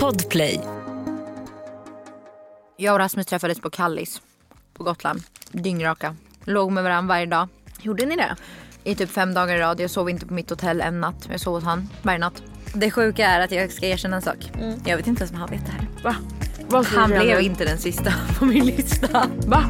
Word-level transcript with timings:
Podplay. 0.00 0.60
Jag 2.76 2.92
och 2.92 2.98
Rasmus 2.98 3.26
träffades 3.26 3.60
på 3.60 3.70
Kallis 3.70 4.22
på 4.74 4.84
Gotland. 4.84 5.22
Dyngraka. 5.52 6.16
Låg 6.44 6.72
med 6.72 6.84
varandra 6.84 7.14
varje 7.14 7.26
dag. 7.26 7.48
Gjorde 7.82 8.06
ni 8.06 8.16
det? 8.16 8.36
I 8.84 8.94
typ 8.94 9.10
fem 9.10 9.34
dagar 9.34 9.56
i 9.56 9.58
rad. 9.58 9.80
Jag 9.80 9.90
sov 9.90 10.10
inte 10.10 10.26
på 10.26 10.34
mitt 10.34 10.50
hotell 10.50 10.80
en 10.80 11.00
natt. 11.00 11.28
Jag 11.30 11.40
sov 11.40 11.54
hos 11.54 11.64
han 11.64 11.88
varje 12.02 12.18
natt. 12.18 12.42
Det 12.74 12.90
sjuka 12.90 13.26
är 13.26 13.40
att 13.40 13.50
jag 13.52 13.70
ska 13.70 13.86
erkänna 13.86 14.16
en 14.16 14.22
sak. 14.22 14.52
Jag 14.84 14.96
vet 14.96 15.06
inte 15.06 15.22
ens 15.22 15.32
om 15.32 15.38
han 15.38 15.50
vet 15.50 15.66
det 15.66 15.72
här. 15.72 15.88
Va? 16.02 16.16
Vad 16.68 16.86
Han 16.86 17.10
blev 17.10 17.40
inte 17.40 17.64
den 17.64 17.78
sista 17.78 18.12
på 18.38 18.44
min 18.44 18.66
lista. 18.66 19.28
Va? 19.46 19.64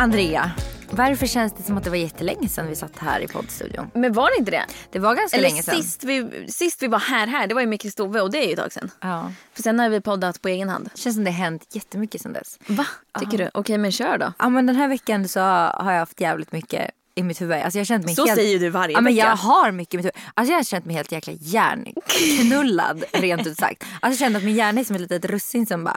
Andrea, 0.00 0.50
varför 0.90 1.26
känns 1.26 1.52
det 1.52 1.62
som 1.62 1.76
att 1.76 1.84
det 1.84 1.90
var 1.90 1.96
jättelänge 1.96 2.48
sedan 2.48 2.66
vi 2.66 2.76
satt 2.76 2.98
här 2.98 3.20
i 3.20 3.28
poddstudion? 3.28 3.90
Men 3.94 4.12
var 4.12 4.30
det 4.30 4.38
inte 4.38 4.50
det? 4.50 4.64
Det 4.90 4.98
var 4.98 5.14
ganska 5.14 5.36
Eller 5.36 5.48
länge 5.48 5.62
sedan. 5.62 5.74
sist 5.74 6.04
vi, 6.04 6.46
sist 6.48 6.82
vi 6.82 6.86
var 6.86 6.98
här, 6.98 7.26
här, 7.26 7.46
det 7.46 7.54
var 7.54 7.60
ju 7.60 7.66
med 7.66 7.80
Kristove 7.80 8.20
och 8.20 8.30
det 8.30 8.38
är 8.38 8.46
ju 8.46 8.52
ett 8.52 8.58
tag 8.58 8.72
sedan. 8.72 8.90
Ja. 9.00 9.32
För 9.52 9.62
sen 9.62 9.78
har 9.78 9.88
vi 9.88 10.00
poddat 10.00 10.42
på 10.42 10.48
egen 10.48 10.68
hand. 10.68 10.90
Det 10.94 11.00
känns 11.00 11.16
som 11.16 11.24
det 11.24 11.30
har 11.30 11.38
hänt 11.38 11.66
jättemycket 11.70 12.20
sedan 12.22 12.32
dess. 12.32 12.58
Va? 12.66 12.86
Tycker 13.18 13.38
du? 13.38 13.50
Okej 13.54 13.78
men 13.78 13.92
kör 13.92 14.18
då. 14.18 14.32
Ja 14.38 14.48
men 14.48 14.66
den 14.66 14.76
här 14.76 14.88
veckan 14.88 15.28
så 15.28 15.40
har 15.40 15.92
jag 15.92 15.98
haft 15.98 16.20
jävligt 16.20 16.52
mycket 16.52 16.90
i 17.20 17.22
mitt 17.22 17.40
huvud. 17.40 17.56
Alltså 17.62 17.78
jag 17.78 17.86
känt 17.86 18.04
mig 18.06 18.14
Så 18.14 18.26
helt... 18.26 18.36
säger 18.38 18.58
du 18.58 18.68
varje 18.70 18.94
ja, 18.94 19.00
men 19.00 19.14
vecka. 19.14 19.26
Jag 19.26 19.36
har 19.36 19.70
mycket 19.72 19.94
i 19.94 19.96
mitt 19.96 20.04
huvud. 20.06 20.16
Alltså 20.34 20.52
jag 20.52 20.58
har 20.58 20.64
känt 20.64 20.84
mig 20.84 20.96
helt 20.96 21.12
jäkla 21.12 21.32
hjärnknullad 21.40 23.04
rent 23.12 23.46
ut 23.46 23.58
sagt. 23.58 23.82
Alltså 24.00 24.08
jag 24.08 24.18
känner 24.18 24.38
att 24.38 24.44
min 24.44 24.54
hjärna 24.54 24.80
är 24.80 24.84
som 24.84 24.96
ett 24.96 25.02
litet 25.02 25.24
russin 25.24 25.66
som 25.66 25.84
bara 25.84 25.96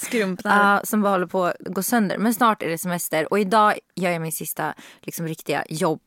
Skrumpnar. 0.00 0.74
Ja, 0.74 0.80
som 0.84 1.02
bara 1.02 1.10
håller 1.12 1.26
på 1.26 1.44
att 1.44 1.56
gå 1.60 1.82
sönder. 1.82 2.18
Men 2.18 2.34
snart 2.34 2.62
är 2.62 2.68
det 2.68 2.78
semester 2.78 3.32
och 3.32 3.38
idag 3.40 3.74
gör 3.96 4.10
jag 4.10 4.22
min 4.22 4.32
sista 4.32 4.74
liksom, 5.02 5.26
riktiga 5.28 5.64
jobbdag 5.68 6.06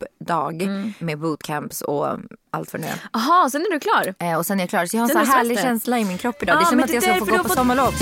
Mm. 0.62 0.94
med 1.00 1.20
bootcamps 1.20 1.82
och 1.82 2.08
allt 2.52 2.72
det 2.72 2.78
nu. 2.78 2.88
Jaha, 3.14 3.50
sen 3.50 3.62
är 3.62 3.72
du 3.74 3.80
klar? 3.80 4.14
Eh, 4.20 4.38
och 4.38 4.46
sen 4.46 4.60
är 4.60 4.64
jag 4.64 4.70
klar. 4.70 4.86
Så 4.86 4.98
jag 4.98 5.02
har 5.02 5.10
en 5.10 5.26
så 5.26 5.32
härlig 5.32 5.60
känsla 5.60 6.00
i 6.00 6.06
min 6.06 6.18
kropp 6.18 6.44
idag. 6.44 6.54
Ja, 6.56 6.60
det 6.60 6.66
är 6.66 6.70
som 6.70 6.80
att 6.80 6.88
det 6.88 6.94
jag 6.94 7.04
ska 7.04 7.14
få 7.16 7.26
gå 7.26 7.38
på 7.38 7.44
fått- 7.44 7.58
sommarlov. 7.58 7.94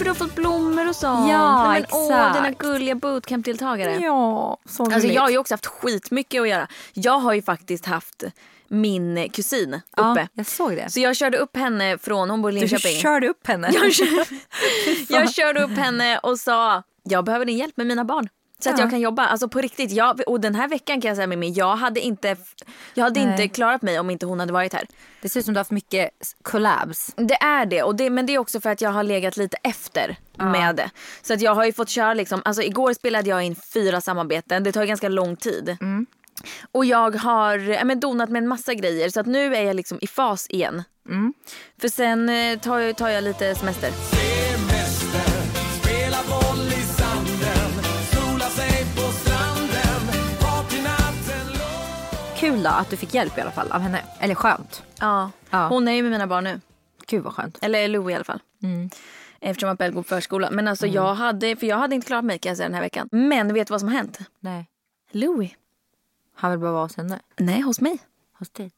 Därför 0.00 0.04
du 0.14 0.20
har 0.20 0.28
fått 0.28 0.36
blommor 0.36 0.88
och 0.88 0.96
sånt. 0.96 1.30
Ja, 1.30 1.68
Nej, 1.68 1.80
men, 1.80 1.90
Åh, 1.92 2.04
exakt. 2.04 2.34
dina 2.36 2.50
gulliga 2.50 2.94
bootcamp-deltagare. 2.94 3.98
Ja, 4.00 4.58
så 4.68 4.84
Alltså 4.84 5.08
jag 5.08 5.22
har 5.22 5.30
ju 5.30 5.38
också 5.38 5.54
haft 5.54 5.66
skitmycket 5.66 6.40
att 6.42 6.48
göra. 6.48 6.68
Jag 6.92 7.18
har 7.18 7.32
ju 7.34 7.42
faktiskt 7.42 7.86
haft 7.86 8.24
min 8.68 9.28
kusin 9.32 9.74
uppe. 9.74 9.80
Ja, 10.20 10.26
jag 10.32 10.46
såg 10.46 10.76
det. 10.76 10.90
Så 10.90 11.00
jag 11.00 11.16
körde 11.16 11.38
upp 11.38 11.56
henne 11.56 11.98
från, 11.98 12.30
hon 12.30 12.42
bor 12.42 12.50
i 12.50 12.54
Du 12.54 12.60
Linköping. 12.60 12.96
körde 13.00 13.28
upp 13.28 13.46
henne. 13.46 13.70
jag, 13.72 13.92
kör, 13.92 14.26
jag 15.08 15.34
körde 15.34 15.62
upp 15.62 15.76
henne 15.76 16.18
och 16.18 16.38
sa 16.38 16.82
jag 17.02 17.24
behöver 17.24 17.44
din 17.44 17.58
hjälp 17.58 17.76
med 17.76 17.86
mina 17.86 18.04
barn. 18.04 18.28
Så 18.60 18.70
att 18.70 18.78
Ja. 18.78 18.84
jag 18.84 18.90
kan 18.90 19.00
jobba. 19.00 19.26
Alltså 19.26 19.48
på 19.48 19.60
riktigt. 19.60 19.90
Jag, 19.90 20.20
och 20.26 20.40
den 20.40 20.54
här 20.54 20.68
veckan 20.68 21.00
kan 21.00 21.08
jag 21.08 21.16
säga 21.16 21.26
med 21.26 21.38
mig, 21.38 21.50
jag 21.50 21.76
hade 21.76 22.00
inte, 22.00 22.36
jag 22.94 23.04
hade 23.04 23.20
Nej. 23.24 23.30
inte 23.30 23.48
klarat 23.48 23.82
mig 23.82 23.98
om 23.98 24.10
inte 24.10 24.26
hon 24.26 24.40
hade 24.40 24.52
varit 24.52 24.72
här. 24.72 24.86
Det 25.22 25.28
ser 25.28 25.40
ut 25.40 25.44
som 25.46 25.54
du 25.54 25.58
har 25.58 25.60
haft 25.60 25.70
mycket 25.70 26.10
collabs. 26.42 27.12
Det 27.16 27.34
är 27.34 27.66
det, 27.66 27.82
och 27.82 27.96
det 27.96 28.10
men 28.10 28.26
det 28.26 28.34
är 28.34 28.38
också 28.38 28.60
för 28.60 28.70
att 28.70 28.80
jag 28.80 28.90
har 28.90 29.02
legat 29.02 29.36
lite 29.36 29.56
efter 29.62 30.16
med 30.38 30.76
det. 30.76 30.90
Så 31.22 31.34
att 31.34 31.40
jag 31.40 31.54
har 31.54 31.64
ju 31.64 31.72
fått 31.72 31.88
köra 31.88 32.14
liksom, 32.14 32.42
alltså 32.44 32.62
igår 32.62 32.92
spelade 32.94 33.28
jag 33.30 33.42
in 33.42 33.56
fyra 33.74 34.00
samarbeten, 34.00 34.62
det 34.64 34.72
tar 34.72 34.84
ganska 34.84 35.08
lång 35.08 35.36
tid. 35.36 35.76
Och 36.72 36.84
jag 36.84 37.16
har 37.16 37.58
ja, 37.58 37.84
men 37.84 38.00
donat 38.00 38.30
med 38.30 38.42
en 38.42 38.48
massa 38.48 38.74
grejer 38.74 39.08
så 39.10 39.20
att 39.20 39.26
nu 39.26 39.56
är 39.56 39.62
jag 39.62 39.76
liksom 39.76 39.98
i 40.00 40.06
fas 40.06 40.46
igen. 40.50 40.82
För 41.80 41.88
sen 41.88 42.28
eh, 42.28 42.58
tar 42.58 42.78
jag, 42.78 42.96
tar 42.96 43.08
jag 43.08 43.24
lite 43.24 43.54
semester. 43.54 43.90
Kul 52.40 52.62
då 52.62 52.70
att 52.70 52.90
du 52.90 52.96
fick 52.96 53.14
hjälp 53.14 53.38
i 53.38 53.40
alla 53.40 53.50
fall 53.50 53.72
av 53.72 53.80
henne. 53.80 54.02
Eller 54.18 54.34
skönt. 54.34 54.82
Ja. 55.00 55.30
Ja. 55.50 55.68
Hon 55.68 55.88
är 55.88 55.92
ju 55.92 56.02
med 56.02 56.10
mina 56.10 56.26
barn 56.26 56.44
nu. 56.44 56.60
Gud 57.06 57.22
vad 57.24 57.34
skönt. 57.34 57.58
Eller 57.62 57.88
Louie 57.88 58.12
i 58.12 58.14
alla 58.14 58.24
fall. 58.24 58.40
Eftersom 59.40 59.70
att 59.70 59.78
Bell 59.78 59.92
går 59.92 60.02
på 60.02 60.08
förskola. 60.08 60.50
Men 60.50 60.68
alltså 60.68 60.86
jag 60.86 61.14
hade, 61.14 61.56
för 61.56 61.66
jag 61.66 61.76
hade 61.76 61.94
inte 61.94 62.06
klarat 62.06 62.24
mig 62.24 62.38
kan 62.38 62.50
jag 62.50 62.56
säga 62.56 62.68
den 62.68 62.74
här 62.74 62.82
veckan. 62.82 63.08
Men 63.12 63.54
vet 63.54 63.66
du 63.68 63.72
vad 63.72 63.80
som 63.80 63.88
har 63.88 63.96
hänt? 63.96 64.18
Nej. 64.40 64.66
Louie. 65.12 65.56
Han 66.36 66.50
vill 66.50 66.60
bara 66.60 66.72
vara 66.72 66.82
hos 66.82 66.96
henne. 66.96 67.18
Nej, 67.36 67.60
hos 67.60 67.80
mig. 67.80 67.98
Hos 68.38 68.50
dig. 68.50 68.70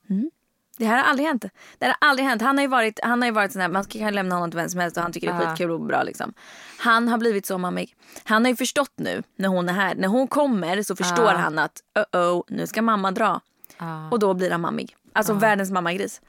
Det 0.79 0.85
här 0.87 0.97
har 0.97 1.05
aldrig 1.05 1.27
hänt. 1.29 1.45
Det 1.79 1.87
har 1.87 1.97
aldrig 2.01 2.29
hänt. 2.29 2.43
Han 2.43 2.57
har 2.59 2.63
ju 2.63 2.69
varit, 2.69 3.01
han 3.03 3.23
har 3.23 3.27
ju 3.27 3.33
varit 3.33 3.53
sån 3.53 3.61
här, 3.63 3.69
man 3.69 3.85
kan 3.85 4.15
lämna 4.15 4.35
honom 4.35 4.51
till 4.51 4.59
vem 4.59 4.69
som 4.69 4.81
helst 4.81 4.97
och 4.97 5.03
han 5.03 5.13
tycker 5.13 5.27
det 5.27 5.33
är 5.33 5.41
Ja. 5.43 5.49
skitkul 5.49 5.71
och 5.71 5.81
bra 5.81 6.03
liksom. 6.03 6.35
Han 6.79 7.09
har 7.09 7.19
blivit 7.19 7.47
så 7.47 7.59
mammig. 7.59 7.95
Han 8.25 8.45
har 8.45 8.51
ju 8.51 8.57
förstått 8.57 8.93
nu 8.97 9.23
när 9.37 9.49
hon 9.49 9.69
är 9.69 9.73
här. 9.73 9.95
När 9.95 10.09
hon 10.09 10.29
kommer 10.29 10.83
så 10.83 10.97
förstår 10.97 11.25
Ja. 11.25 11.37
han 11.37 11.59
att 11.59 11.81
uh 12.15 12.21
oh, 12.21 12.43
nu 12.49 12.67
ska 12.67 12.83
mamma 12.83 13.11
dra. 13.11 13.41
Ja. 13.83 14.09
Och 14.11 14.19
då 14.19 14.35
blir 14.35 14.51
han 14.51 14.61
mammig. 14.61 14.97
Alltså 15.13 15.33
världens 15.33 15.71
mammagris. 15.71 16.21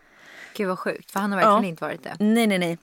Gud 0.58 0.68
vad 0.68 0.80
sjukt. 0.80 1.12
För 1.12 1.20
han 1.20 1.32
har 1.32 1.38
verkligen 1.40 1.64
Ja. 1.64 1.70
inte 1.70 1.84
varit 1.84 2.04
det. 2.04 2.16
Nej, 2.20 2.48
nej, 2.48 2.60
nej. 2.60 2.78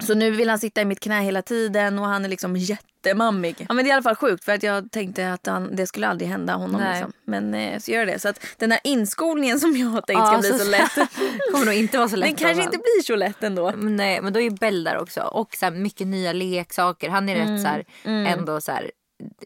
Så 0.00 0.14
nu 0.14 0.30
vill 0.30 0.48
han 0.50 0.58
sitta 0.58 0.80
i 0.80 0.84
mitt 0.84 1.00
knä 1.00 1.20
hela 1.22 1.42
tiden 1.42 1.98
och 1.98 2.04
han 2.06 2.24
är 2.24 2.28
liksom 2.28 2.56
jättemammig. 2.56 3.66
Ja, 3.68 3.74
men 3.74 3.84
det 3.84 3.88
är 3.88 3.90
i 3.90 3.92
alla 3.92 4.02
fall 4.02 4.16
sjukt 4.16 4.44
för 4.44 4.52
att 4.52 4.62
jag 4.62 4.90
tänkte 4.90 5.32
att 5.32 5.46
han, 5.46 5.76
det 5.76 5.86
skulle 5.86 6.08
aldrig 6.08 6.30
hända 6.30 6.54
honom. 6.54 6.80
Nej. 6.80 6.92
Liksom. 6.94 7.12
Men 7.24 7.54
eh, 7.54 7.78
så 7.78 7.90
gör 7.90 8.06
det. 8.06 8.18
Så 8.18 8.28
att 8.28 8.46
den 8.58 8.70
här 8.70 8.80
inskolningen 8.84 9.60
som 9.60 9.76
jag 9.76 9.86
har 9.88 10.00
tänkt 10.00 10.18
Ja, 10.18 10.26
ska 10.32 10.38
bli 10.40 10.50
så- 10.50 10.58
så 10.64 10.70
lätt. 10.70 10.92
kommer 11.52 11.64
nog 11.66 11.74
inte 11.74 11.98
vara 11.98 12.08
så 12.08 12.16
lätt. 12.16 12.28
Den 12.28 12.36
kanske 12.36 12.62
av 12.62 12.66
inte 12.66 12.78
blir 12.78 13.02
så 13.02 13.16
lätt 13.16 13.42
ändå. 13.42 13.72
Men 13.76 13.96
Nej 13.96 14.20
men 14.22 14.32
då 14.32 14.40
är 14.40 14.44
ju 14.44 14.50
Bell 14.50 14.84
där 14.84 14.98
också. 14.98 15.20
Och 15.20 15.54
så 15.54 15.64
här, 15.66 15.72
mycket 15.72 16.06
nya 16.06 16.32
leksaker. 16.32 17.08
Han 17.10 17.28
är 17.28 17.34
rätt 17.36 17.62
så 17.62 17.68
här, 17.68 17.84
ändå 18.04 18.60
så 18.60 18.72
här. 18.72 18.90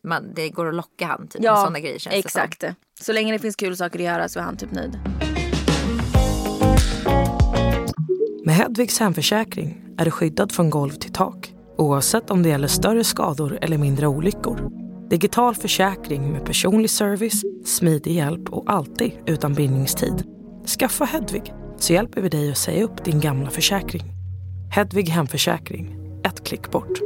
Man, 0.02 0.34
det 0.34 0.48
går 0.48 0.68
att 0.68 0.74
locka 0.74 1.06
han 1.06 1.28
typ, 1.28 1.42
med 1.42 1.58
sådana 1.58 1.80
grejer 1.80 1.98
känns 1.98 2.24
det 2.24 2.30
som. 2.30 2.42
exakt. 2.42 2.64
Så 3.00 3.12
länge 3.12 3.32
det 3.32 3.38
finns 3.38 3.56
kul 3.56 3.76
saker 3.76 3.98
att 3.98 4.04
göra 4.04 4.28
så 4.28 4.38
är 4.38 4.42
han 4.42 4.56
typ 4.56 4.72
nöjd. 4.72 4.98
Med 8.44 8.54
Hedvigs 8.54 9.00
hemförsäkring 9.00 9.82
är 9.98 10.04
du 10.04 10.10
skyddad 10.10 10.52
från 10.52 10.70
golv 10.70 10.90
till 10.90 11.12
tak 11.12 11.52
oavsett 11.78 12.30
om 12.30 12.42
det 12.42 12.48
gäller 12.48 12.68
större 12.68 13.04
skador 13.04 13.58
eller 13.62 13.78
mindre 13.78 14.06
olyckor. 14.06 14.70
Digital 15.10 15.54
försäkring 15.54 16.32
med 16.32 16.44
personlig 16.44 16.90
service, 16.90 17.42
smidig 17.64 18.12
hjälp 18.12 18.48
och 18.48 18.72
alltid 18.72 19.12
utan 19.26 19.54
bindningstid. 19.54 20.24
Skaffa 20.78 21.04
Hedvig 21.04 21.54
så 21.78 21.92
hjälper 21.92 22.20
vi 22.20 22.28
dig 22.28 22.50
att 22.50 22.58
säga 22.58 22.84
upp 22.84 23.04
din 23.04 23.20
gamla 23.20 23.50
försäkring. 23.50 24.02
Hedvig 24.70 25.08
hemförsäkring, 25.08 25.96
ett 26.24 26.44
klick 26.44 26.70
bort. 26.70 27.05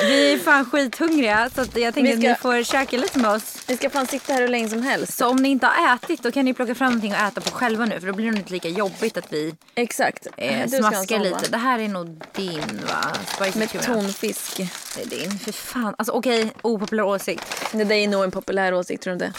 Vi 0.00 0.32
är 0.32 0.38
fan 0.38 0.64
skithungriga 0.70 1.50
så 1.54 1.60
att 1.60 1.76
jag 1.76 1.94
tänker 1.94 2.10
ska- 2.16 2.30
att 2.30 2.38
ni 2.38 2.42
får 2.42 2.62
käka 2.64 2.96
lite 2.96 3.18
med 3.18 3.30
oss. 3.30 3.56
Vi 3.66 3.76
ska 3.76 3.90
fan 3.90 4.06
sitta 4.06 4.32
här 4.32 4.40
hur 4.40 4.48
länge 4.48 4.68
som 4.68 4.82
helst. 4.82 5.16
Så 5.16 5.28
om 5.28 5.36
ni 5.36 5.48
inte 5.48 5.66
har 5.66 5.94
ätit 5.94 6.22
då 6.22 6.30
kan 6.32 6.44
ni 6.44 6.54
plocka 6.54 6.74
fram 6.74 6.86
någonting 6.92 7.12
att 7.12 7.32
äta 7.32 7.40
på 7.40 7.50
själva 7.56 7.84
nu 7.84 8.00
för 8.00 8.06
då 8.06 8.12
blir 8.12 8.30
det 8.32 8.36
inte 8.38 8.52
lika 8.52 8.68
jobbigt 8.68 9.16
att 9.16 9.32
vi 9.32 9.54
Exakt. 9.74 10.26
eh, 10.36 10.68
smaskar 10.68 11.18
lite. 11.18 11.48
Det 11.50 11.56
här 11.58 11.78
är 11.78 11.88
nog 11.88 12.22
din 12.32 12.80
va? 12.88 13.12
Spicy 13.26 13.58
Med 13.58 13.82
tonfisk. 13.82 14.56
Det 14.96 15.02
är 15.02 15.06
din. 15.06 15.38
För 15.38 15.52
fan. 15.52 15.94
Alltså 15.98 16.12
okej, 16.12 16.52
opopulär 16.62 17.02
åsikt. 17.04 17.44
Det 17.72 17.84
där 17.84 17.96
är 17.96 18.08
nog 18.08 18.24
en 18.24 18.30
populär 18.30 18.74
åsikt 18.74 19.02
tror 19.02 19.14
du 19.16 19.24
inte? 19.26 19.38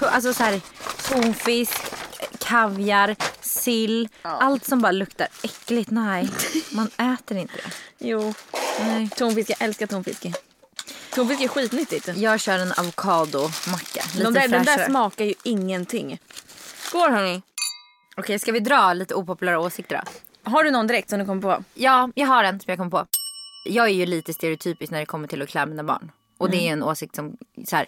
Alltså 0.00 0.32
så 0.34 0.42
här, 0.42 0.60
tonfisk, 1.08 1.78
kaviar, 2.38 3.16
sill. 3.40 4.08
Allt 4.22 4.64
som 4.64 4.80
bara 4.80 4.92
luktar 4.92 5.28
äckligt. 5.42 5.90
Nej, 5.90 6.28
man 6.72 6.86
äter 6.86 7.36
inte 7.36 7.54
det. 7.54 7.70
Jo. 7.98 8.34
Nej. 8.80 9.10
Tonfisk, 9.16 9.50
jag 9.50 9.62
älskar 9.62 9.86
tonfisk. 9.86 10.26
Tonfisk 11.14 11.40
är 11.40 11.48
skitnyttigt. 11.48 12.08
Jag 12.16 12.40
kör 12.40 12.58
en 12.58 12.72
avokadomacka. 12.76 14.02
Lite 14.14 14.24
De 14.24 14.34
där, 14.34 14.48
de 14.48 14.64
där 14.64 14.86
smakar 14.88 15.24
ju 15.24 15.34
ingenting. 15.42 16.18
Skål 16.78 17.10
hörni. 17.10 17.42
Okej, 18.16 18.38
ska 18.38 18.52
vi 18.52 18.60
dra 18.60 18.92
lite 18.92 19.14
opopulära 19.14 19.58
åsikter 19.58 20.02
då? 20.04 20.50
Har 20.50 20.64
du 20.64 20.70
någon 20.70 20.86
direkt 20.86 21.10
som 21.10 21.18
du 21.18 21.24
kommer 21.26 21.42
på? 21.42 21.64
Ja, 21.74 22.10
jag 22.14 22.26
har 22.26 22.44
en 22.44 22.60
som 22.60 22.70
jag 22.70 22.78
kom 22.78 22.90
på. 22.90 23.06
Jag 23.64 23.86
är 23.86 23.92
ju 23.92 24.06
lite 24.06 24.34
stereotypisk 24.34 24.92
när 24.92 24.98
det 24.98 25.06
kommer 25.06 25.28
till 25.28 25.42
att 25.42 25.48
klä 25.48 25.66
mina 25.66 25.84
barn. 25.84 26.10
Och 26.38 26.50
det 26.50 26.68
är 26.68 26.72
en 26.72 26.82
åsikt 26.82 27.16
som, 27.16 27.36
så 27.66 27.76
här, 27.76 27.86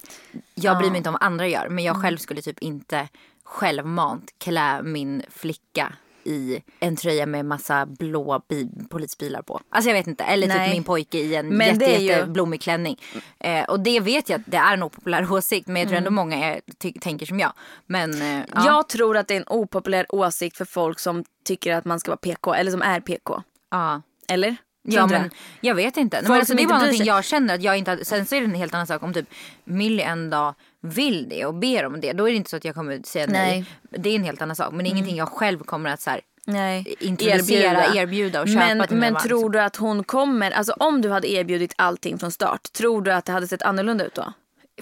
jag 0.55 0.79
bryr 0.79 0.91
mig 0.91 0.97
inte 0.99 1.09
om 1.09 1.13
vad 1.13 1.23
andra 1.23 1.49
gör. 1.49 1.69
Men 1.69 1.85
jag 1.85 2.03
själv 2.03 2.19
skulle 2.19 2.43
typ 2.43 2.59
inte 2.59 3.09
självmant 3.49 4.35
klä 4.39 4.83
min 4.83 5.23
flicka 5.31 5.93
i 6.25 6.63
en 6.81 6.97
tröja 6.97 7.27
med 7.27 7.45
massa 7.45 7.87
blå 7.87 8.43
bi- 8.49 8.89
polisbilar 8.91 9.43
på. 9.43 9.61
Alltså 9.71 9.91
jag 9.91 9.95
vet 9.97 10.07
inte. 10.07 10.25
Eller 10.25 10.47
Nej. 10.49 10.67
typ 10.69 10.75
min 10.77 10.85
pojke 10.85 11.19
i 11.19 11.35
en 11.35 11.49
Men 11.49 11.67
jätte, 11.67 11.85
ju- 11.85 11.99
jätteblommig 12.07 12.61
klänning. 12.63 12.97
Eh, 13.41 13.65
och 13.65 13.81
det 13.81 14.01
vet 14.01 14.29
jag 14.29 14.41
att 14.41 14.47
det 14.47 14.57
är 14.57 14.75
en 14.75 14.83
opopulär 14.83 15.33
åsikt. 15.33 15.67
Men 15.69 15.77
jag 15.83 15.89
tror 15.89 15.99
ändå 15.99 16.11
många 16.11 16.37
är, 16.37 16.61
tänker 17.01 17.27
som 17.27 17.39
jag. 17.41 17.53
Men 17.87 18.23
eh, 18.23 18.45
ja. 18.55 18.67
Jag 18.67 18.89
tror 18.89 19.17
att 19.17 19.29
det 19.29 19.35
är 19.35 19.41
en 19.41 19.49
opopulär 19.49 20.07
åsikt 20.15 20.57
för 20.57 20.65
folk 20.65 20.99
som 20.99 21.25
tycker 21.45 21.75
att 21.75 21.85
man 21.85 22.01
ska 22.01 22.11
vara 22.11 22.17
PK 22.17 22.55
eller 22.55 22.71
som 22.71 22.83
är 22.83 23.01
PK. 23.01 23.43
ja. 23.71 24.03
Eller? 24.31 24.57
Ja, 24.83 25.07
men 25.07 25.31
jag 25.61 25.75
vet 25.75 25.97
inte. 25.97 26.17
Nej, 26.17 26.27
Folk 26.27 26.31
men 26.31 26.39
alltså, 26.39 26.55
det 26.55 26.63
är 26.63 26.67
bara 26.67 26.79
någonting 26.79 27.05
jag 27.05 27.25
känner 27.25 27.55
att 27.55 27.63
jag 27.63 27.79
inte 27.79 27.91
hade, 27.91 28.05
Sen 28.05 28.27
så 28.27 28.35
är 28.35 28.41
det 28.41 28.47
en 28.47 28.55
helt 28.55 28.75
annan 28.75 28.87
sak 28.87 29.03
om 29.03 29.15
typ 29.15 29.29
Millie 29.65 30.03
en 30.03 30.31
dag 30.31 30.55
vill 30.81 31.29
det 31.29 31.45
och 31.45 31.55
ber 31.55 31.87
om 31.87 32.01
det. 32.01 32.13
Då 32.13 32.29
är 32.29 32.31
det 32.31 32.37
inte 32.37 32.51
så 32.51 32.57
att 32.57 32.65
jag 32.65 32.75
kommer 32.75 33.01
säga 33.05 33.27
nej. 33.29 33.65
Det 33.91 34.11
är 34.11 34.17
en 34.17 34.25
helt 34.25 34.43
annan 34.43 34.57
sak. 34.57 34.73
Men 34.73 34.87
är 34.87 34.91
ingenting 34.91 35.17
jag 35.17 35.29
själv 35.29 35.59
kommer 35.59 35.91
att 35.91 36.01
så 36.01 36.11
här, 36.11 36.21
Nej. 36.47 36.97
introducera, 37.01 37.95
erbjuda, 37.95 38.41
och 38.41 38.49
köpa 38.49 38.75
men, 38.75 38.89
till 38.89 38.97
Men 38.97 39.15
tror 39.15 39.51
du 39.51 39.61
att 39.61 39.77
hon 39.77 40.05
kommer, 40.05 40.51
alltså 40.51 40.73
om 40.73 41.01
du 41.01 41.11
hade 41.11 41.31
erbjudit 41.31 41.75
allting 41.77 42.19
från 42.19 42.33
start, 42.33 42.73
tror 42.73 43.03
du 43.03 43.13
att 43.13 43.25
det 43.25 43.33
hade 43.33 43.49
sett 43.49 43.63
annorlunda 43.63 44.05
ut 44.05 44.15
då? 44.15 44.33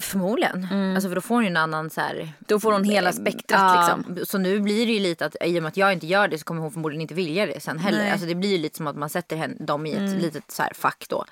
Förmodligen. 0.01 0.67
Alltså 0.95 1.09
för 1.09 1.15
då 1.15 1.21
får 1.21 1.35
hon 1.35 1.43
ju 1.43 1.47
en 1.49 1.57
annan 1.57 1.89
så 1.89 2.01
här. 2.01 2.29
Då 2.39 2.59
får 2.59 2.71
hon 2.71 2.83
hela 2.83 3.13
spektrat 3.13 3.59
Ja, 3.61 3.97
liksom. 3.97 4.25
Så 4.25 4.37
nu 4.37 4.59
blir 4.59 4.85
det 4.87 4.91
ju 4.93 4.99
lite 4.99 5.25
att 5.25 5.35
i 5.45 5.59
och 5.59 5.63
med 5.63 5.69
att 5.69 5.77
jag 5.77 5.93
inte 5.93 6.07
gör 6.07 6.27
det 6.27 6.37
så 6.37 6.45
kommer 6.45 6.61
hon 6.61 6.71
förmodligen 6.71 7.01
inte 7.01 7.13
vilja 7.13 7.45
det 7.45 7.59
sen 7.63 7.79
heller. 7.79 7.97
Nej. 7.97 8.05
Mm. 8.07 8.13
Alltså 8.13 8.27
det 8.27 8.35
blir 8.35 8.49
ju 8.49 8.57
lite 8.57 8.77
som 8.77 8.87
att 8.87 8.95
man 8.95 9.09
sätter 9.09 9.35
henne, 9.37 9.55
dem 9.59 9.85
i 9.85 9.91
ett 9.93 10.21
litet 10.21 10.51
så 10.51 10.63
här 10.63 10.73
fack 10.73 11.05
då. 11.09 11.25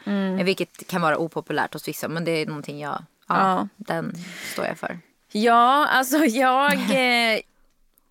Vilket 0.43 0.87
kan 0.87 1.01
vara 1.01 1.17
opopulärt 1.17 1.73
hos 1.73 1.87
vissa 1.87 2.07
men 2.07 2.25
det 2.25 2.31
är 2.31 2.45
någonting 2.45 2.79
jag, 2.79 3.03
ja, 3.27 3.35
Ja. 3.37 3.67
den 3.77 4.15
står 4.53 4.65
jag 4.65 4.77
för. 4.77 4.99
Ja, 5.31 5.87
alltså 5.87 6.17
jag... 6.17 6.73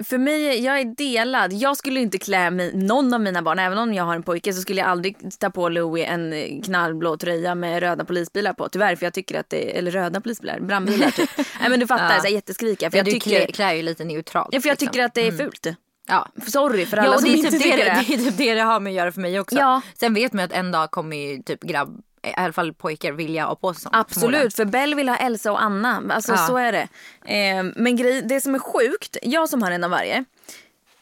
För 0.05 0.19
mig, 0.19 0.65
jag 0.65 0.81
är 0.81 0.85
delad. 0.85 1.53
Jag 1.53 1.77
skulle 1.77 2.01
inte 2.01 2.19
klä 2.19 2.51
mig, 2.51 2.77
någon 2.77 3.15
av 3.15 3.21
mina 3.21 3.43
barn, 3.43 3.59
även 3.59 3.79
om 3.79 3.95
jag 3.95 4.05
har 4.05 4.15
en 4.15 4.23
pojke 4.23 4.53
så 4.53 4.61
skulle 4.61 4.81
jag 4.81 4.89
aldrig 4.91 5.17
ta 5.41 5.51
på 5.51 5.69
Louie 5.69 6.05
en 6.07 6.63
knallblå 6.63 7.17
tröja 7.17 7.55
med 7.55 7.81
röda 7.81 8.05
polisbilar 8.05 8.53
på. 8.53 8.69
Tyvärr 8.69 8.97
för 8.97 9.07
jag 9.07 9.15
tycker 9.15 9.41
att 9.41 9.51
det, 9.51 9.79
eller 9.79 9.91
röda 9.91 10.21
polisbilar, 10.21 10.61
brandbilar 10.61 11.11
typ. 11.11 11.31
Nej 11.61 11.71
men 11.71 11.81
du 11.81 11.87
fattar, 11.87 12.15
Ja. 12.15 12.21
så 12.21 12.29
jätteskrika. 12.29 12.91
För 12.91 12.97
Ja, 12.97 13.01
jag 13.01 13.07
du 13.07 13.11
tycker, 13.21 13.47
klär, 13.47 13.73
ju 13.73 13.83
lite 13.83 14.05
neutralt. 14.05 14.49
ja, 14.53 14.61
för 14.61 14.69
jag 14.69 14.73
liksom. 14.73 14.89
tycker 14.89 15.05
att 15.05 15.15
det 15.15 15.27
är 15.27 15.33
fult. 15.33 15.67
Ja. 16.09 16.29
Sorry 16.47 16.87
för 16.87 16.97
alla 16.97 17.13
Ja 17.13 17.19
som 17.19 17.27
inte 17.31 17.51
typ 17.51 17.63
det, 17.63 17.65
tycker 17.65 17.77
det, 17.77 17.85
det. 17.85 18.05
det 18.09 18.15
är 18.15 18.19
typ 18.31 18.37
det 18.37 18.55
det 18.55 18.61
har 18.61 18.81
med 18.81 18.91
att 18.91 18.97
göra 18.97 19.13
för 19.13 19.21
mig 19.21 19.41
också. 19.41 19.57
Ja. 19.57 19.81
Sen 20.01 20.15
vet 20.15 20.33
man 20.33 20.41
ju 20.43 20.45
att 20.45 20.53
en 20.53 20.73
dag 20.73 20.91
kommer 20.91 21.17
ju 21.17 21.43
typ 21.43 21.63
grabb, 21.63 22.01
i 22.25 22.35
alla 22.37 22.53
fall 22.53 22.73
pojkar 22.73 23.13
vilja 23.13 23.45
ha 23.47 23.55
på 23.55 23.75
sig 23.75 23.83
sånt. 23.83 23.95
Absolut, 23.97 24.55
för 24.55 24.65
Bell 24.65 24.95
vill 24.95 25.09
ha 25.09 25.17
Elsa 25.17 25.53
och 25.53 25.63
Anna. 25.63 26.03
Alltså 26.11 26.33
Ja. 26.33 26.47
så 26.47 26.57
är 26.57 26.73
det. 26.73 26.89
Eh, 27.35 27.63
men 27.77 27.97
grej, 27.97 28.23
det 28.23 28.41
som 28.41 28.55
är 28.55 28.59
sjukt, 28.59 29.17
jag 29.23 29.49
som 29.49 29.63
har 29.63 29.71
en 29.71 29.85
av 29.85 29.91
varje. 29.91 30.25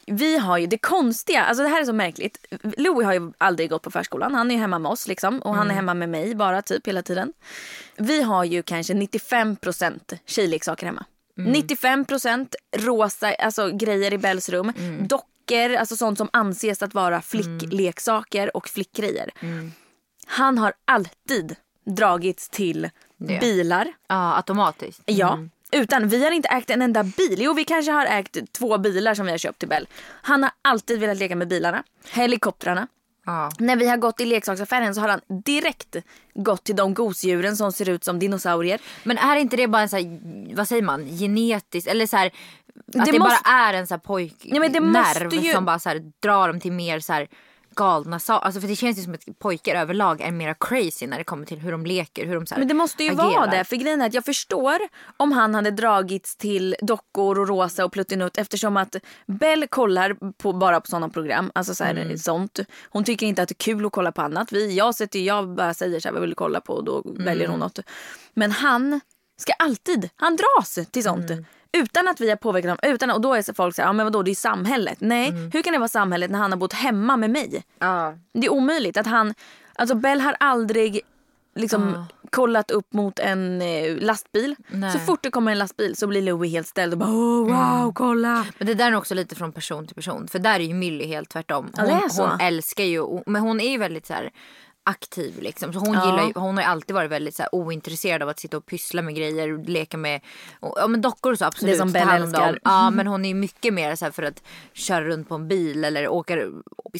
Vi 0.05 0.37
har 0.37 0.57
ju 0.57 0.67
det 0.67 0.77
konstiga, 0.77 1.43
alltså 1.43 1.63
det 1.63 1.69
här 1.69 1.81
är 1.81 1.85
så 1.85 1.93
märkligt. 1.93 2.45
Louis 2.77 3.05
har 3.05 3.13
ju 3.13 3.31
aldrig 3.37 3.69
gått 3.69 3.81
på 3.81 3.91
förskolan. 3.91 4.35
Han 4.35 4.51
är 4.51 4.55
ju 4.55 4.61
hemma 4.61 4.79
med 4.79 4.91
oss 4.91 5.07
liksom. 5.07 5.39
Och 5.39 5.55
han 5.55 5.71
är 5.71 5.75
hemma 5.75 5.93
med 5.93 6.09
mig 6.09 6.35
bara 6.35 6.61
typ 6.61 6.87
hela 6.87 7.01
tiden. 7.01 7.33
Vi 7.97 8.21
har 8.23 8.43
ju 8.43 8.63
kanske 8.63 8.93
95% 8.93 9.99
tjejleksaker 10.25 10.85
hemma. 10.85 11.05
95% 11.37 12.47
rosa 12.77 13.33
alltså, 13.33 13.69
grejer 13.71 14.13
i 14.13 14.17
Bells 14.17 14.49
rum. 14.49 14.73
Dockor, 15.01 15.75
alltså 15.75 15.95
sånt 15.95 16.17
som 16.17 16.29
anses 16.33 16.83
att 16.83 16.93
vara 16.93 17.21
flickleksaker 17.21 18.57
och 18.57 18.69
flickgrejer. 18.69 19.29
Han 20.27 20.57
har 20.57 20.73
alltid 20.85 21.55
dragits 21.85 22.49
till 22.49 22.89
Det. 23.17 23.39
bilar. 23.39 23.93
Ja 24.07 24.35
automatiskt. 24.35 25.01
Ja. 25.05 25.39
Utan 25.71 26.07
vi 26.09 26.23
har 26.23 26.31
inte 26.31 26.47
ägt 26.49 26.69
en 26.69 26.81
enda 26.81 27.03
bil. 27.03 27.35
Jo 27.37 27.53
vi 27.53 27.65
kanske 27.65 27.91
har 27.91 28.05
ägt 28.05 28.37
två 28.51 28.77
bilar 28.77 29.13
som 29.15 29.25
vi 29.25 29.31
har 29.31 29.37
köpt 29.37 29.59
till 29.59 29.67
Bell. 29.69 29.87
Han 30.21 30.43
har 30.43 30.51
alltid 30.61 30.99
velat 30.99 31.17
leka 31.17 31.35
med 31.35 31.47
bilarna. 31.47 31.83
Helikoptrarna. 32.11 32.87
Ja. 33.25 33.51
När 33.59 33.75
vi 33.75 33.87
har 33.87 33.97
gått 33.97 34.21
i 34.21 34.25
leksaksaffären 34.25 34.95
så 34.95 35.01
har 35.01 35.07
han 35.09 35.21
direkt 35.45 35.95
gått 36.33 36.63
till 36.63 36.75
de 36.75 36.93
gosedjuren 36.93 37.57
som 37.57 37.71
ser 37.71 37.89
ut 37.89 38.03
som 38.03 38.19
dinosaurier. 38.19 38.81
Men 39.03 39.17
är 39.17 39.35
inte 39.35 39.55
det 39.57 39.67
bara 39.67 39.81
en 39.81 39.89
så 39.89 39.95
här, 39.97 40.19
vad 40.55 40.67
säger 40.67 40.81
man, 40.81 41.05
genetiskt 41.05 41.87
eller 41.89 42.07
så 42.07 42.17
här, 42.17 42.27
att 42.27 42.33
Det 43.05 43.11
det, 43.11 43.19
måste- 43.19 43.41
bara 43.45 43.55
är 43.55 43.73
en 43.73 43.87
så 43.87 43.93
här 43.93 44.01
Ja, 44.03 44.07
pojknerv 44.07 45.33
ju- 45.33 45.53
som 45.53 45.65
bara 45.65 45.79
så 45.79 45.89
här, 45.89 46.11
drar 46.19 46.47
dem 46.47 46.59
till 46.59 46.71
mer 46.71 46.99
så 46.99 47.13
här 47.13 47.27
galna 47.75 48.19
saker. 48.19 48.45
Alltså 48.45 48.61
för 48.61 48.67
det 48.67 48.75
känns 48.75 48.97
ju 48.97 49.01
som 49.01 49.13
att 49.13 49.39
pojkar 49.39 49.75
överlag 49.75 50.21
är 50.21 50.31
mer 50.31 50.55
crazy 50.59 51.07
när 51.07 51.17
det 51.17 51.23
kommer 51.23 51.45
till 51.45 51.59
hur 51.59 51.71
de 51.71 51.85
leker, 51.85 52.25
hur 52.25 52.35
de 52.35 52.45
så 52.45 52.55
Men 52.57 52.67
det 52.67 52.73
måste 52.73 53.03
ju 53.03 53.09
agerar. 53.11 53.25
vara 53.33 53.45
det. 53.51 53.63
För 53.63 53.75
grejen 53.75 54.01
är 54.01 54.05
att 54.05 54.13
jag 54.13 54.25
förstår 54.25 54.77
om 55.17 55.31
han 55.31 55.55
hade 55.55 55.71
dragits 55.71 56.35
till 56.35 56.75
dockor 56.81 57.39
och 57.39 57.47
rosa 57.47 57.85
och 57.85 57.91
pluttinutt 57.91 58.37
eftersom 58.37 58.77
att 58.77 58.95
Bell 59.27 59.67
kollar 59.67 60.33
på, 60.37 60.53
bara 60.53 60.81
på 60.81 60.87
sådana 60.87 61.09
program. 61.09 61.51
Alltså 61.55 61.75
så 61.75 61.83
här, 61.83 61.95
Mm. 61.95 62.17
sånt. 62.17 62.59
Hon 62.89 63.03
tycker 63.03 63.25
inte 63.25 63.41
att 63.41 63.49
det 63.49 63.53
är 63.53 63.63
kul 63.63 63.85
att 63.85 63.91
kolla 63.91 64.11
på 64.11 64.21
annat. 64.21 64.51
Vi, 64.51 64.75
jag, 64.77 64.95
sätter, 64.95 65.19
jag 65.19 65.55
bara 65.55 65.73
säger 65.73 65.99
så 65.99 66.07
här, 66.07 66.13
vad 66.13 66.21
vill 66.21 66.29
du 66.29 66.35
kolla 66.35 66.61
på 66.61 66.73
och 66.73 66.83
då 66.83 67.01
Mm. 67.05 67.23
väljer 67.25 67.47
hon 67.47 67.59
något. 67.59 67.79
Men 68.33 68.51
han 68.51 69.01
ska 69.37 69.53
alltid, 69.53 70.09
han 70.15 70.35
dras 70.35 70.79
till 70.91 71.03
sånt. 71.03 71.29
Mm. 71.29 71.45
Utan 71.77 72.07
att 72.07 72.21
vi 72.21 72.29
har 72.29 72.35
påverkat 72.37 72.69
honom. 72.81 72.93
Utan, 72.95 73.11
och 73.11 73.21
då 73.21 73.33
är 73.33 73.41
så 73.41 73.53
folk 73.53 73.75
så 73.75 73.81
här, 73.81 73.89
ja 73.89 73.93
men 73.93 74.05
vadå 74.05 74.23
det 74.23 74.31
är 74.31 74.35
samhället. 74.35 74.97
Nej, 75.01 75.29
Mm. 75.29 75.51
hur 75.53 75.61
kan 75.61 75.73
det 75.73 75.79
vara 75.79 75.87
samhället 75.87 76.31
när 76.31 76.39
han 76.39 76.51
har 76.51 76.57
bott 76.59 76.73
hemma 76.73 77.17
med 77.17 77.29
mig? 77.29 77.63
Ja. 77.79 78.13
Det 78.33 78.45
är 78.47 78.51
omöjligt 78.53 78.97
att 78.97 79.07
han, 79.07 79.33
alltså 79.75 79.95
Bell 79.95 80.21
har 80.21 80.35
aldrig 80.39 81.01
liksom 81.55 82.05
kollat 82.29 82.71
upp 82.71 82.93
mot 82.93 83.19
en 83.19 83.61
eh, 83.61 83.95
lastbil. 83.97 84.55
Nej. 84.67 84.91
Så 84.91 84.99
fort 84.99 85.23
det 85.23 85.29
kommer 85.31 85.51
en 85.51 85.57
lastbil 85.59 85.95
så 85.95 86.07
blir 86.07 86.21
Louie 86.21 86.51
helt 86.51 86.67
ställd 86.67 86.93
och 86.93 86.99
bara 86.99 87.09
oh, 87.09 87.47
wow 87.83 87.93
kolla. 87.93 88.45
Men 88.57 88.67
det 88.67 88.73
där 88.73 88.91
är 88.91 88.95
också 88.95 89.15
lite 89.15 89.35
från 89.35 89.51
person 89.51 89.87
till 89.87 89.95
person. 89.95 90.27
För 90.27 90.39
där 90.39 90.55
är 90.59 90.63
ju 90.63 90.73
Millie 90.73 91.07
helt 91.07 91.29
tvärtom. 91.29 91.69
Ja, 91.77 91.83
Hon, 92.01 92.09
så. 92.09 92.27
hon 92.27 92.39
älskar 92.39 92.83
ju, 92.83 93.21
men 93.25 93.41
hon 93.41 93.59
är 93.61 93.69
ju 93.69 93.77
väldigt 93.77 94.05
så 94.05 94.13
här 94.13 94.31
aktiv 94.85 95.41
liksom. 95.41 95.73
Så 95.73 95.79
hon, 95.79 95.93
Ja. 95.93 96.05
gillar 96.05 96.27
ju, 96.27 96.33
hon 96.35 96.57
har 96.57 96.63
ju 96.63 96.69
alltid 96.69 96.93
varit 96.95 97.11
väldigt 97.11 97.35
så 97.35 97.41
här, 97.43 97.55
ointresserad 97.55 98.21
av 98.23 98.29
att 98.29 98.39
sitta 98.39 98.57
och 98.57 98.65
pyssla 98.65 99.01
med 99.01 99.15
grejer. 99.15 99.53
och 99.59 99.69
Leka 99.69 99.97
med 99.97 100.21
och, 100.59 100.73
ja, 100.79 100.87
men 100.87 101.01
dockor 101.01 101.31
och 101.31 101.37
så 101.37 101.45
absolut. 101.45 101.73
Det 101.73 101.77
som 101.77 101.91
Belle 101.91 102.05
hand 102.05 102.23
om 102.23 102.29
älskar. 102.29 102.59
Ja 102.63 102.89
men 102.89 103.07
hon 103.07 103.25
är 103.25 103.33
mycket 103.33 103.73
mer 103.73 103.95
så 103.95 104.05
här, 104.05 104.11
för 104.11 104.23
att 104.23 104.43
köra 104.73 105.05
runt 105.05 105.29
på 105.29 105.35
en 105.35 105.47
bil 105.47 105.83
eller 105.85 106.07
åka, 106.07 106.37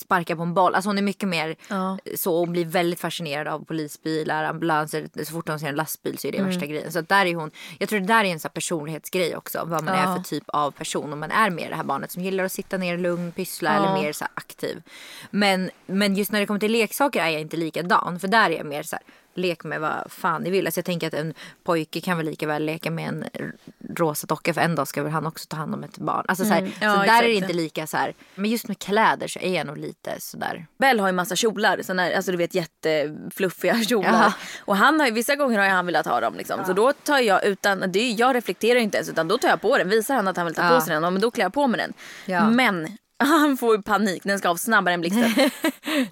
sparka 0.02 0.36
på 0.36 0.42
en 0.42 0.54
boll. 0.54 0.76
Alltså 0.76 0.90
hon 0.90 0.98
är 0.98 1.02
mycket 1.02 1.30
mer 1.30 1.56
Ja. 1.68 1.98
så 2.16 2.36
och 2.36 2.48
blir 2.48 2.66
väldigt 2.66 3.00
fascinerad 3.00 3.48
av 3.48 3.66
polisbilar, 3.66 4.44
ambulanser. 4.44 5.10
Så 5.24 5.32
fort 5.34 5.50
hon 5.50 5.60
ser 5.60 5.68
en 5.68 5.76
lastbil 5.76 6.18
så 6.18 6.28
är 6.28 6.32
det 6.32 6.38
Mm. 6.38 6.50
värsta 6.52 6.66
grejen. 6.66 6.92
Så 6.92 7.02
där 7.02 7.26
är 7.26 7.36
hon, 7.36 7.52
jag 7.80 7.90
tror 7.90 8.00
det 8.00 8.06
där 8.08 8.24
är 8.24 8.30
en 8.30 8.40
så 8.40 8.48
här 8.48 8.54
personlighetsgrej 8.54 9.36
också. 9.36 9.60
Vad 9.66 9.84
man 9.84 9.98
Ja. 9.98 10.02
är 10.02 10.16
för 10.16 10.24
typ 10.24 10.44
av 10.48 10.72
person. 10.72 11.14
Om 11.14 11.20
man 11.20 11.32
är 11.32 11.50
mer 11.50 11.70
det 11.70 11.76
här 11.76 11.84
barnet 11.84 12.12
som 12.12 12.24
gillar 12.24 12.44
att 12.44 12.52
sitta 12.52 12.78
ner 12.78 12.98
lugn, 12.98 13.32
pyssla 13.32 13.70
eller 13.76 13.94
mer 13.94 14.14
så 14.14 14.24
här 14.24 14.32
aktiv. 14.36 14.82
Men, 15.32 15.70
men 15.86 16.16
just 16.16 16.32
när 16.32 16.40
det 16.40 16.46
kommer 16.46 16.60
till 16.60 16.72
leksaker 16.72 17.22
är 17.24 17.30
jag 17.30 17.42
inte 17.42 17.58
likadan. 17.76 18.20
För 18.20 18.28
där 18.28 18.50
är 18.50 18.58
jag 18.58 18.66
mer 18.66 18.84
så 18.84 18.96
här, 18.96 19.04
lek 19.36 19.64
med 19.64 19.80
vad 19.82 20.12
fan 20.12 20.42
ni 20.44 20.50
vill. 20.50 20.66
Alltså 20.68 20.78
jag 20.78 20.86
tänker 20.86 21.08
att 21.08 21.14
en 21.14 21.34
pojke 21.64 22.02
kan 22.02 22.18
väl 22.18 22.26
lika 22.26 22.48
väl 22.48 22.66
leka 22.66 22.92
med 22.92 23.08
en 23.08 23.26
rosa 23.96 24.28
docka 24.28 24.54
för 24.54 24.62
en 24.62 24.76
dag 24.76 24.88
ska 24.88 25.04
väl 25.04 25.12
han 25.12 25.26
också 25.26 25.46
ta 25.48 25.58
hand 25.58 25.74
om 25.74 25.84
ett 25.84 25.98
barn. 25.98 26.26
Alltså 26.28 26.44
så, 26.46 26.50
här, 26.54 26.60
Mm. 26.60 26.72
Ja, 26.82 26.94
så 26.96 27.00
där 27.02 27.24
är 27.24 27.28
det 27.28 27.34
inte 27.34 27.54
lika 27.54 27.88
så 27.88 27.98
här. 27.98 28.14
Men 28.36 28.52
just 28.52 28.68
med 28.68 28.80
kläder 28.80 29.28
så 29.28 29.40
är 29.40 29.56
jag 29.56 29.68
nog 29.68 29.78
lite 29.78 30.16
sådär. 30.22 30.66
Bell 30.78 31.00
har 31.00 31.08
ju 31.08 31.14
massa 31.14 31.36
kjolar, 31.36 31.82
såna 31.82 32.04
här, 32.04 32.12
alltså 32.16 32.32
du 32.32 32.38
vet 32.38 32.56
jättefluffiga 32.56 33.76
kjolar. 33.84 34.12
Ja. 34.12 34.34
Och 34.66 34.78
han 34.78 35.00
har, 35.00 35.12
vissa 35.12 35.36
gånger 35.36 35.60
har 35.60 35.68
han 35.68 35.86
velat 35.86 36.06
ha 36.06 36.20
dem 36.22 36.36
liksom. 36.36 36.66
Så 36.66 36.74
då 36.74 36.94
tar 36.94 37.20
jag 37.20 37.46
utan, 37.46 37.84
det, 37.92 38.00
är- 38.00 38.20
jag 38.20 38.36
reflekterar 38.36 38.80
inte 38.80 38.98
ens 38.98 39.10
utan 39.10 39.28
då 39.28 39.38
tar 39.38 39.50
jag 39.50 39.62
på 39.62 39.78
den. 39.78 39.90
Visar 39.90 40.16
han 40.16 40.28
att 40.28 40.38
han 40.38 40.46
vill 40.46 40.56
ta 40.56 40.64
Ja. 40.64 40.70
på 40.70 40.82
sig 40.82 40.94
den, 40.94 41.04
ja, 41.04 41.10
men 41.10 41.22
då 41.22 41.32
klär 41.32 41.46
jag 41.46 41.54
på 41.54 41.68
mig 41.68 41.78
den. 41.80 41.94
Ja. 42.26 42.50
Men 42.50 42.98
han 43.40 43.58
får 43.58 43.76
ju 43.76 43.82
panik, 43.82 44.24
den 44.24 44.40
ska 44.40 44.50
av 44.50 44.56
snabbare 44.56 44.94
än 44.94 45.02
blixten. 45.02 45.34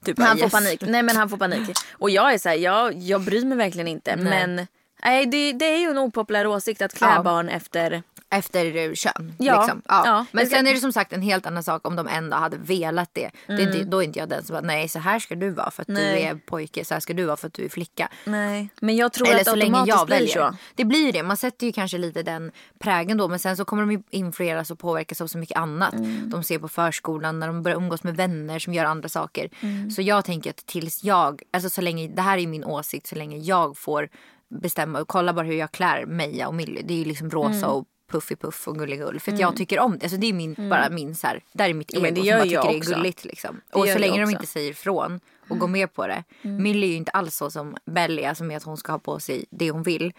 Typ 0.03 0.19
Han 0.19 0.27
bara, 0.27 0.31
får 0.31 0.39
yes. 0.39 0.51
panik. 0.51 0.81
Nej 0.87 1.03
men 1.03 1.15
han 1.15 1.29
får 1.29 1.37
panik. 1.37 1.77
Och 1.91 2.09
jag 2.09 2.33
är 2.33 2.37
så 2.37 2.49
här, 2.49 2.55
jag, 2.55 2.93
jag 2.93 3.21
bryr 3.21 3.45
mig 3.45 3.57
verkligen 3.57 3.87
inte. 3.87 4.15
Nej. 4.15 4.47
Men 4.47 4.67
nej, 5.03 5.25
det, 5.25 5.53
det 5.53 5.65
är 5.65 5.79
ju 5.79 5.88
en 5.88 5.98
opopulär 5.98 6.48
åsikt 6.48 6.81
att 6.81 6.93
klä 6.93 7.08
Ja. 7.15 7.24
barn 7.24 7.50
efter. 7.50 8.03
Efter 8.34 8.96
kön. 8.96 9.34
Ja, 9.39 9.62
liksom. 9.62 9.81
ja. 9.88 10.01
ja. 10.05 10.25
Men 10.31 10.48
sen 10.48 10.67
är 10.67 10.74
det 10.74 10.79
som 10.79 10.93
sagt 10.93 11.13
en 11.13 11.22
helt 11.22 11.46
annan 11.46 11.63
sak 11.63 11.88
om 11.88 11.96
de 11.96 12.08
ändå 12.08 12.38
hade 12.38 12.58
velat 12.58 13.10
det. 13.13 13.31
det 13.48 13.53
är 13.53 13.60
inte, 13.62 13.84
då 13.84 14.00
är 14.00 14.03
inte 14.05 14.20
jag 14.20 14.29
den 14.29 14.43
som 14.43 14.53
bara 14.53 14.62
nej 14.62 14.89
så 14.89 15.00
här 15.00 15.20
ska 15.20 15.36
du 15.36 15.50
vara 15.50 15.72
för 15.72 15.81
att 15.81 15.89
Mm. 15.89 16.01
Nej. 16.03 16.22
du 16.24 16.27
är 16.29 16.36
pojke. 16.36 16.86
Så 16.86 16.93
här 16.93 17.01
ska 17.01 17.13
du 17.13 17.25
vara 17.25 17.38
för 17.38 17.48
att 17.48 17.53
du 17.53 17.65
är 17.65 17.70
flicka. 17.70 18.10
Nej. 18.25 18.70
Men 18.81 18.96
jag 18.96 19.13
tror 19.13 19.27
Eller 19.27 19.39
att 19.39 19.46
så 19.48 19.55
länge 19.55 19.84
jag 19.86 20.05
blir 20.08 20.15
väljer. 20.15 20.34
så. 20.51 20.55
Det 20.75 20.86
blir 20.86 21.13
det. 21.13 21.24
Man 21.24 21.38
sätter 21.38 21.65
ju 21.67 21.72
kanske 21.74 21.98
lite 21.98 22.24
den 22.24 22.51
prägen 22.79 23.17
då. 23.17 23.27
Men 23.27 23.39
sen 23.39 23.58
så 23.58 23.65
kommer 23.65 23.84
de 23.84 23.91
ju 23.91 24.03
influeras 24.10 24.72
och 24.72 24.79
påverkas 24.79 25.22
av 25.22 25.27
så 25.27 25.38
mycket 25.38 25.58
annat. 25.58 25.93
Mm. 25.93 26.29
De 26.29 26.43
ser 26.43 26.60
på 26.60 26.67
förskolan 26.67 27.39
när 27.39 27.48
de 27.48 27.63
börjar 27.63 27.77
umgås 27.77 28.03
med 28.03 28.15
vänner 28.15 28.60
som 28.60 28.74
gör 28.74 28.86
andra 28.86 29.10
saker. 29.10 29.50
Mm. 29.62 29.91
Så 29.91 30.01
jag 30.01 30.25
tänker 30.25 30.50
att 30.50 30.65
tills 30.65 31.03
jag, 31.03 31.41
alltså 31.53 31.70
så 31.70 31.81
länge, 31.81 32.08
det 32.08 32.22
här 32.22 32.38
är 32.38 32.48
min 32.48 32.63
åsikt, 32.63 33.08
så 33.08 33.15
länge 33.15 33.38
jag 33.38 33.77
får 33.77 34.10
bestämma 34.51 35.00
och 35.01 35.08
kolla 35.08 35.34
bara 35.34 35.46
hur 35.46 35.53
jag 35.55 35.72
klär 35.72 36.05
Meja 36.05 36.48
och 36.48 36.53
Millie. 36.55 36.81
Det 36.86 36.93
är 36.93 36.98
ju 36.98 37.05
liksom 37.05 37.29
rosa 37.29 37.58
Mm. 37.65 37.70
och 37.70 37.86
puffy 38.12 38.36
puff 38.36 38.67
och 38.67 38.77
gulligull. 38.79 39.20
För 39.20 39.31
att 39.31 39.39
jag 39.39 39.55
tycker 39.55 39.79
om 39.79 39.98
det. 39.98 40.05
Alltså 40.05 40.17
det 40.17 40.27
är 40.27 40.34
min, 40.34 40.55
bara 40.70 40.89
min 40.89 41.15
så 41.15 41.27
här, 41.27 41.43
där 41.53 41.70
är 41.70 41.74
mitt 41.74 41.93
Mm. 41.93 42.05
Ja, 42.05 42.12
men 42.12 42.13
ego 42.13 42.15
det 42.15 42.22
som 42.22 42.27
gör 42.27 42.38
jag 42.38 42.63
tycker 42.63 42.72
det 42.74 42.77
också. 42.79 42.91
är 42.91 42.96
gulligt 42.96 43.25
liksom. 43.25 43.62
Det 43.74 43.79
Och 43.79 43.88
gör 43.88 43.93
så 43.93 43.96
jag 43.96 44.01
länge 44.01 44.17
de 44.17 44.24
också. 44.24 44.31
inte 44.36 44.46
säger 44.48 44.72
ifrån 44.72 45.20
och 45.50 45.60
går 45.60 45.67
med 45.67 45.93
på 45.93 46.08
det. 46.08 46.24
Millie 46.41 46.88
är 46.88 46.91
ju 46.91 46.96
inte 46.96 47.12
alls 47.12 47.36
så 47.36 47.51
som 47.51 47.75
Belly, 47.86 48.24
alltså 48.24 48.43
med 48.43 48.58
att 48.58 48.63
hon 48.63 48.77
ska 48.77 48.91
ha 48.91 49.00
på 49.00 49.20
sig 49.20 49.46
det 49.50 49.72
hon 49.72 49.84
vill. 49.84 50.13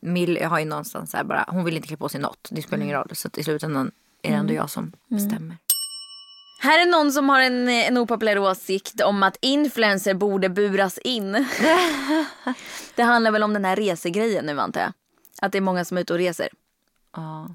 Millie 0.00 0.44
har 0.44 0.58
ju 0.58 0.64
någonstans 0.64 1.10
så 1.10 1.16
här 1.16 1.24
bara, 1.24 1.44
hon 1.48 1.64
vill 1.64 1.76
inte 1.76 1.88
klä 1.88 1.96
på 1.96 2.08
sig 2.08 2.20
något. 2.20 2.48
Det 2.50 2.62
spelar 2.62 2.84
ingen 2.84 2.96
roll. 2.96 3.08
Så 3.12 3.28
att 3.28 3.38
i 3.38 3.44
slutändan 3.44 3.90
är 4.22 4.30
det 4.30 4.36
ändå 4.36 4.54
jag 4.54 4.70
som 4.70 4.92
bestämmer. 5.08 5.56
Här 6.60 6.82
är 6.82 6.86
någon 6.86 7.12
som 7.12 7.28
har 7.28 7.40
en, 7.40 7.68
en 7.68 7.98
opopulär 7.98 8.38
åsikt 8.38 9.00
om 9.00 9.22
att 9.22 9.36
influencer 9.40 10.14
borde 10.14 10.48
buras 10.48 10.98
in. 10.98 11.32
det 12.94 13.02
handlar 13.02 13.30
väl 13.30 13.42
om 13.42 13.52
den 13.52 13.64
här 13.64 13.76
resegrejen 13.76 14.46
nu 14.46 14.60
antar 14.60 14.80
jag. 14.80 14.92
Att 15.42 15.52
det 15.52 15.58
är 15.58 15.62
många 15.62 15.84
som 15.84 15.96
är 15.96 16.00
ute 16.00 16.12
och 16.12 16.18
reser. 16.18 16.48
Ja. 17.16 17.48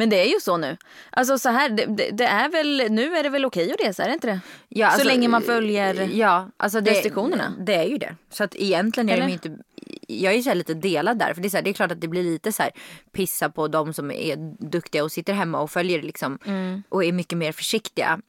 Men 0.00 0.10
det 0.10 0.20
är 0.20 0.24
ju 0.24 0.40
så 0.40 0.56
nu. 0.56 0.76
Alltså 1.10 1.38
så 1.38 1.48
här, 1.48 1.68
det, 1.68 1.86
det, 1.86 2.10
det 2.10 2.24
är 2.24 2.48
väl, 2.48 2.92
nu 2.92 3.16
är 3.16 3.22
det 3.22 3.28
väl 3.28 3.44
okej 3.44 3.72
att 3.72 3.80
resa, 3.80 4.02
är 4.02 4.08
det 4.08 4.14
inte 4.14 4.26
det? 4.26 4.40
Ja, 4.68 4.86
alltså, 4.86 5.00
så 5.00 5.06
länge 5.06 5.28
man 5.28 5.42
följer 5.42 6.08
ja, 6.12 6.50
alltså 6.56 6.80
det, 6.80 6.90
restriktionerna. 6.90 7.52
Det 7.58 7.74
är 7.74 7.84
ju 7.84 7.98
det. 7.98 8.16
Så 8.30 8.44
att 8.44 8.54
egentligen 8.56 9.08
är 9.08 9.12
Eller? 9.12 9.26
de 9.26 9.32
inte... 9.32 9.56
Jag 10.06 10.32
är 10.32 10.36
ju 10.36 10.42
så 10.42 10.48
här 10.50 10.56
lite 10.56 10.74
delad 10.74 11.18
där. 11.18 11.34
För 11.34 11.42
det 11.42 11.48
är, 11.48 11.50
så 11.50 11.56
här, 11.56 11.64
det 11.64 11.70
är 11.70 11.74
klart 11.74 11.92
att 11.92 12.00
det 12.00 12.08
blir 12.08 12.22
lite 12.22 12.52
så 12.52 12.62
här 12.62 12.72
pissa 13.12 13.50
på 13.50 13.68
de 13.68 13.92
som 13.92 14.10
är 14.10 14.36
duktiga 14.70 15.04
och 15.04 15.12
sitter 15.12 15.32
hemma 15.32 15.60
och 15.60 15.70
följer 15.70 16.02
liksom. 16.02 16.38
Mm. 16.44 16.82
Och 16.88 17.04
är 17.04 17.12
mycket 17.12 17.38
mer 17.38 17.52
försiktiga. 17.52 18.20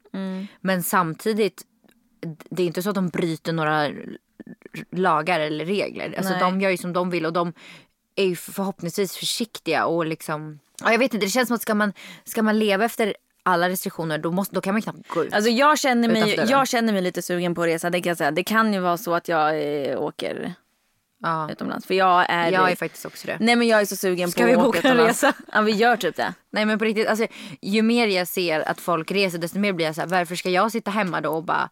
Men 0.61 0.83
samtidigt, 0.83 1.61
det 2.49 2.63
är 2.63 2.67
inte 2.67 2.81
så 2.81 2.89
att 2.89 2.95
de 2.95 3.09
bryter 3.09 3.53
några 3.53 3.89
lagar 4.91 5.39
eller 5.39 5.65
regler. 5.65 6.13
Alltså 6.17 6.31
Nej. 6.31 6.39
de 6.39 6.61
gör 6.61 6.69
ju 6.69 6.77
som 6.77 6.93
de 6.93 7.09
vill 7.09 7.25
och 7.25 7.33
de 7.33 7.53
är 8.15 8.25
ju 8.25 8.35
förhoppningsvis 8.35 9.17
försiktiga 9.17 9.85
och 9.85 10.05
liksom. 10.05 10.59
Ja, 10.83 10.91
jag 10.91 10.99
vet 10.99 11.13
inte, 11.13 11.25
det 11.25 11.29
känns 11.29 11.47
som 11.47 11.55
att 11.55 11.61
ska 11.61 11.75
man, 11.75 11.93
ska 12.23 12.43
man 12.43 12.59
leva 12.59 12.85
efter 12.85 13.15
alla 13.43 13.69
restriktioner 13.69 14.17
då, 14.17 14.31
måste, 14.31 14.55
då 14.55 14.61
kan 14.61 14.73
man 14.73 14.81
knappt 14.81 15.07
gå 15.07 15.23
ut. 15.23 15.33
Alltså 15.33 15.49
jag 15.49 15.79
känner, 15.79 16.07
mig, 16.07 16.45
jag 16.49 16.67
känner 16.67 16.93
mig 16.93 17.01
lite 17.01 17.21
sugen 17.21 17.55
på 17.55 17.61
att 17.61 17.67
resa. 17.67 17.89
Det 17.89 18.01
kan, 18.01 18.09
jag 18.09 18.17
säga. 18.17 18.31
det 18.31 18.43
kan 18.43 18.73
ju 18.73 18.79
vara 18.79 18.97
så 18.97 19.13
att 19.13 19.27
jag 19.27 19.61
eh, 19.61 20.01
åker 20.01 20.53
ja. 21.21 21.49
utomlands. 21.51 21.85
För 21.85 21.93
jag 21.93 22.25
är... 22.29 22.51
Jag 22.51 22.71
är 22.71 22.75
faktiskt 22.75 23.05
också 23.05 23.27
det. 23.27 23.37
Nej 23.39 23.55
men 23.55 23.67
jag 23.67 23.81
är 23.81 23.85
så 23.85 23.95
sugen 23.95 24.31
Ska 24.31 24.41
på 24.41 24.47
vi 24.47 24.53
att 24.53 24.57
åka 24.57 24.65
boka 24.65 24.79
en 24.79 24.85
utomlands. 24.85 25.23
resa? 25.23 25.33
Ja 25.53 25.61
vi 25.61 25.71
gör 25.71 25.97
typ 25.97 26.15
det. 26.15 26.33
Nej 26.51 26.65
men 26.65 26.79
på 26.79 26.85
riktigt, 26.85 27.07
alltså, 27.07 27.27
ju 27.61 27.81
mer 27.81 28.07
jag 28.07 28.27
ser 28.27 28.69
att 28.69 28.81
folk 28.81 29.11
reser 29.11 29.37
desto 29.37 29.59
mer 29.59 29.73
blir 29.73 29.85
jag 29.85 29.95
så 29.95 30.01
här, 30.01 30.07
varför 30.07 30.35
ska 30.35 30.49
jag 30.49 30.71
sitta 30.71 30.91
hemma 30.91 31.21
då 31.21 31.31
och 31.31 31.43
bara 31.43 31.69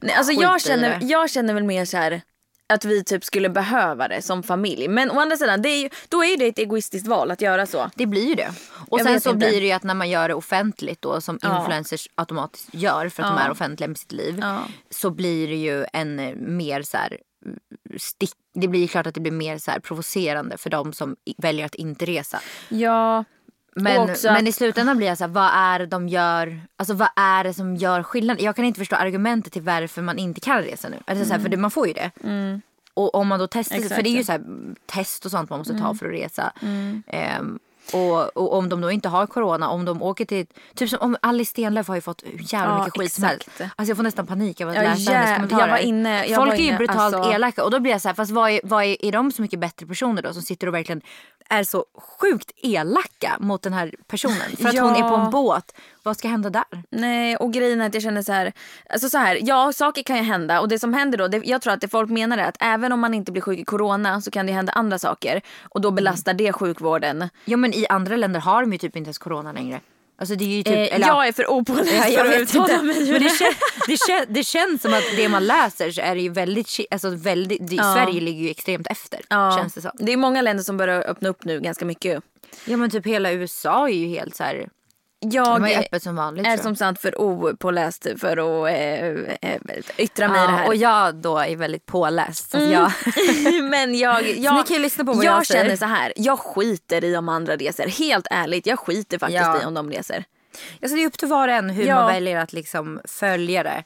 Nej, 0.00 0.14
alltså 0.14 0.32
jag, 0.32 0.60
känner, 0.60 0.98
jag 1.02 1.30
känner 1.30 1.54
väl 1.54 1.64
mer 1.64 1.84
så 1.84 1.96
här 1.96 2.22
att 2.68 2.84
vi 2.84 3.04
typ 3.04 3.24
skulle 3.24 3.48
behöva 3.48 4.08
det 4.08 4.22
som 4.22 4.42
familj. 4.42 4.88
Men 4.88 5.10
å 5.10 5.20
andra 5.20 5.36
sidan, 5.36 5.62
det 5.62 5.68
är 5.68 5.82
ju, 5.82 5.90
då 6.08 6.24
är 6.24 6.36
det 6.38 6.46
ett 6.46 6.58
egoistiskt 6.58 7.06
val 7.08 7.30
att 7.30 7.40
göra 7.40 7.66
så. 7.66 7.90
Det 7.94 8.06
blir 8.06 8.26
ju 8.28 8.34
det. 8.34 8.50
Och 8.88 9.00
Jag 9.00 9.06
sen 9.06 9.20
så 9.20 9.30
inte. 9.30 9.38
blir 9.46 9.60
det 9.60 9.66
ju 9.66 9.72
att 9.72 9.82
när 9.82 9.94
man 9.94 10.10
gör 10.10 10.28
det 10.28 10.34
offentligt 10.34 11.02
då 11.02 11.20
som 11.20 11.38
Ja. 11.42 11.58
influencers 11.60 12.08
automatiskt 12.14 12.68
gör 12.74 13.08
för 13.08 13.22
att 13.22 13.28
de 13.28 13.38
Ja. 13.38 13.44
är 13.46 13.50
offentliga 13.50 13.88
med 13.88 13.98
sitt 13.98 14.12
liv. 14.12 14.38
Ja. 14.42 14.58
Så 14.90 15.10
blir 15.10 15.48
det 15.48 15.56
ju 15.56 15.84
en 15.92 16.18
eh, 16.18 16.34
mer 16.36 16.82
så 16.82 16.96
här 16.96 17.18
mm, 17.46 17.58
stick. 17.98 18.32
Det 18.54 18.68
blir 18.68 18.80
ju 18.80 18.88
klart 18.88 19.06
att 19.06 19.14
det 19.14 19.20
blir 19.20 19.32
mer 19.32 19.58
så 19.58 19.70
här 19.70 19.80
provocerande 19.80 20.56
för 20.58 20.70
de 20.70 20.92
som 20.92 21.16
väljer 21.38 21.66
att 21.66 21.74
inte 21.74 22.04
resa. 22.06 22.40
Ja. 22.68 23.24
Men, 23.74 24.10
också 24.10 24.32
men 24.32 24.46
i 24.46 24.52
slutändan 24.52 24.96
blir 24.96 25.06
jag 25.06 25.18
så 25.18 25.24
här, 25.24 25.30
vad 25.30 25.50
är 25.54 25.78
det 25.78 25.86
de 25.86 26.08
gör? 26.08 26.60
Alltså 26.76 26.94
vad 26.94 27.08
är 27.16 27.44
det 27.44 27.54
som 27.54 27.76
gör 27.76 28.02
skillnad? 28.02 28.40
Jag 28.40 28.56
kan 28.56 28.64
inte 28.64 28.78
förstå 28.78 28.96
argumentet 28.96 29.52
till 29.52 29.62
varför 29.62 30.02
man 30.02 30.18
inte 30.18 30.40
kan 30.40 30.62
resa 30.62 30.88
nu. 30.88 30.96
Alltså, 31.06 31.24
så 31.24 31.32
här, 31.32 31.40
för 31.40 31.48
det, 31.48 31.56
man 31.56 31.70
får 31.70 31.86
ju 31.88 31.92
det. 31.92 32.10
Och 32.94 33.14
om 33.14 33.28
man 33.28 33.38
då 33.38 33.46
testar, 33.50 33.76
Exakt. 33.76 33.94
för 33.94 34.02
det 34.02 34.08
är 34.08 34.16
ju 34.16 34.24
så 34.24 34.32
här, 34.32 34.38
mm, 34.38 34.74
test 34.86 35.24
och 35.24 35.30
sånt 35.30 35.50
man 35.50 35.58
måste 35.58 35.78
ta 35.78 35.94
för 35.94 36.06
att 36.06 36.12
resa. 36.12 36.52
Ehm, 37.06 37.58
och, 37.92 38.36
och 38.36 38.54
om 38.58 38.68
de 38.68 38.80
då 38.80 38.90
inte 38.90 39.08
har 39.08 39.26
corona, 39.26 39.68
om 39.68 39.84
de 39.84 40.02
åker 40.02 40.24
till, 40.24 40.46
typ 40.74 40.90
som 40.90 40.98
om 41.00 41.16
Alice 41.22 41.50
Stenlöf 41.50 41.88
har 41.88 41.94
ju 41.94 42.00
fått 42.00 42.22
jävla 42.52 42.74
Ja, 42.78 42.84
mycket 42.84 43.00
skit 43.00 43.12
som 43.12 43.24
helst. 43.24 43.48
Alltså 43.60 43.90
jag 43.90 43.96
får 43.96 44.04
nästan 44.04 44.26
panik 44.26 44.60
av 44.60 44.68
att 44.68 44.74
Ja, 44.74 44.82
läsa 44.82 45.12
hennes 45.12 45.30
jä- 45.30 45.34
kommentarer. 45.36 45.60
jag 45.60 45.68
var 45.68 45.78
inne- 45.78 46.24
jag 46.26 46.36
Folk 46.36 46.52
är 46.60 46.62
ju 46.72 46.76
brutalt 46.76 47.14
alltså- 47.14 47.32
elaka 47.32 47.64
och 47.64 47.70
då 47.70 47.80
blir 47.80 47.92
jag 47.92 48.00
så 48.00 48.08
här, 48.08 48.14
fast 48.14 48.30
vad 48.32 48.50
är, 48.50 48.60
vad 48.64 48.84
är, 48.84 49.04
är 49.04 49.12
de 49.12 49.32
så 49.32 49.42
mycket 49.42 49.60
bättre 49.60 49.86
personer 49.86 50.22
då 50.22 50.32
som 50.32 50.42
sitter 50.42 50.66
och 50.66 50.74
verkligen 50.74 51.00
är 51.48 51.64
så 51.64 51.84
sjukt 52.20 52.50
elaka 52.62 53.36
mot 53.40 53.62
den 53.62 53.72
här 53.72 53.94
personen? 54.06 54.56
För 54.58 54.68
att 54.68 54.78
hon 54.78 54.96
är 54.96 55.02
på 55.02 55.08
Ja. 55.08 55.24
en 55.24 55.30
båt, 55.30 55.74
vad 56.02 56.16
ska 56.16 56.28
hända 56.28 56.50
där? 56.50 56.64
Nej 56.90 57.36
och 57.36 57.52
grejen 57.52 57.80
är 57.80 57.86
att 57.86 57.94
jag 57.94 58.02
känner 58.02 58.22
så 58.22 58.32
här, 58.32 58.52
alltså 58.90 59.08
så 59.10 59.18
här, 59.18 59.38
ja 59.42 59.72
saker 59.72 60.02
kan 60.02 60.16
ju 60.16 60.22
hända 60.22 60.60
och 60.60 60.68
det 60.68 60.78
som 60.78 60.94
händer 60.94 61.18
då, 61.18 61.28
det, 61.28 61.42
jag 61.44 61.62
tror 61.62 61.72
att 61.72 61.80
det 61.80 61.88
folk 61.88 62.10
menar 62.10 62.38
är 62.38 62.44
att 62.48 62.56
även 62.60 62.92
om 62.92 63.00
man 63.00 63.14
inte 63.14 63.32
blir 63.32 63.42
sjuk 63.42 63.58
i 63.58 63.64
corona 63.64 64.20
så 64.20 64.30
kan 64.30 64.46
det 64.46 64.52
hända 64.52 64.72
andra 64.72 64.98
saker 64.98 65.40
och 65.62 65.80
då 65.80 65.90
belastar 65.90 66.34
det 66.34 66.52
sjukvården. 66.52 67.28
Ja 67.44 67.56
men 67.56 67.74
i 67.74 67.86
andra 67.88 68.16
länder 68.16 68.40
har 68.40 68.60
de 68.60 68.72
ju 68.72 68.78
typ 68.78 68.96
inte 68.96 69.08
ens 69.08 69.18
corona 69.18 69.52
längre. 69.52 69.80
Alltså 70.20 70.34
det 70.34 70.44
är 70.44 70.48
ju 70.56 70.62
typ, 70.62 70.74
Eh, 70.74 70.94
eller, 70.94 71.06
jag 71.06 71.28
är 71.28 71.32
för 71.32 71.50
opåläst 71.50 71.92
Ja, 72.08 72.24
för 72.24 72.32
att 72.32 72.40
uttala 72.40 72.82
mig. 72.82 73.12
Men 73.12 73.22
det, 73.22 73.28
kän, 73.38 73.52
det, 73.86 73.96
kän, 74.06 74.26
det 74.28 74.44
känns 74.44 74.82
som 74.82 74.94
att 74.94 75.04
det 75.16 75.28
man 75.28 75.46
läser 75.46 75.90
så 75.90 76.00
är 76.00 76.14
det 76.14 76.20
ju 76.20 76.28
väldigt, 76.28 76.68
alltså 76.90 77.10
väldigt 77.10 77.68
det, 77.68 77.74
Ja. 77.76 77.94
Sverige 77.94 78.20
ligger 78.20 78.42
ju 78.44 78.50
extremt 78.50 78.86
efter. 78.86 79.20
Ja. 79.28 79.56
Känns 79.58 79.74
det 79.74 79.80
som. 79.80 79.90
Det 79.94 80.12
är 80.12 80.16
många 80.16 80.42
länder 80.42 80.64
som 80.64 80.76
börjar 80.76 81.02
öppna 81.10 81.28
upp 81.28 81.44
nu 81.44 81.60
ganska 81.60 81.84
mycket. 81.84 82.22
Ja 82.64 82.76
men 82.76 82.90
typ 82.90 83.06
hela 83.06 83.32
USA 83.32 83.88
är 83.88 83.92
ju 83.92 84.06
helt 84.06 84.36
så 84.36 84.44
här. 84.44 84.68
Jag 85.20 85.60
De 85.60 85.64
är 85.64 85.68
är, 85.68 85.78
öppet 85.80 86.02
som 86.02 86.16
vanligt. 86.16 86.46
är 86.46 86.56
som 86.56 86.76
sagt 86.76 87.00
för 87.00 87.20
opåläst 87.20 88.06
för 88.18 88.36
att 88.66 88.72
eh, 88.74 89.50
eh, 89.52 89.60
yttra 89.96 90.28
mig 90.28 90.36
i 90.44 90.46
det 90.46 90.52
ja, 90.52 90.56
här. 90.58 90.66
och 90.66 90.76
jag 90.76 91.14
då 91.14 91.38
är 91.38 91.56
väldigt 91.56 91.86
påläst. 91.86 92.54
Att 92.54 92.62
jag, 92.70 92.92
Men 93.62 93.98
jag, 93.98 94.28
jag, 94.38 94.66
kan 94.66 94.82
lyssna 94.82 95.04
på 95.04 95.12
vad 95.12 95.24
jag, 95.24 95.36
jag 95.36 95.46
säger. 95.46 95.62
känner 95.64 95.76
så 95.76 95.84
här. 95.86 96.12
Jag 96.16 96.38
skiter 96.38 97.04
i 97.04 97.16
om 97.16 97.28
andra 97.28 97.56
reser. 97.56 97.88
Helt 97.88 98.26
ärligt, 98.30 98.66
jag 98.66 98.78
skiter 98.78 99.18
faktiskt 99.18 99.42
Ja. 99.42 99.62
i 99.62 99.64
om 99.64 99.74
de 99.74 99.90
reser. 99.90 100.24
alltså 100.82 100.96
det 100.96 101.02
är 101.02 101.06
upp 101.06 101.18
till 101.18 101.28
var 101.28 101.48
och 101.48 101.54
en 101.54 101.70
hur 101.70 101.86
Ja. 101.86 101.94
man 101.94 102.06
väljer 102.12 102.36
att 102.36 102.52
liksom 102.52 103.00
följa 103.04 103.62
det. 103.62 103.84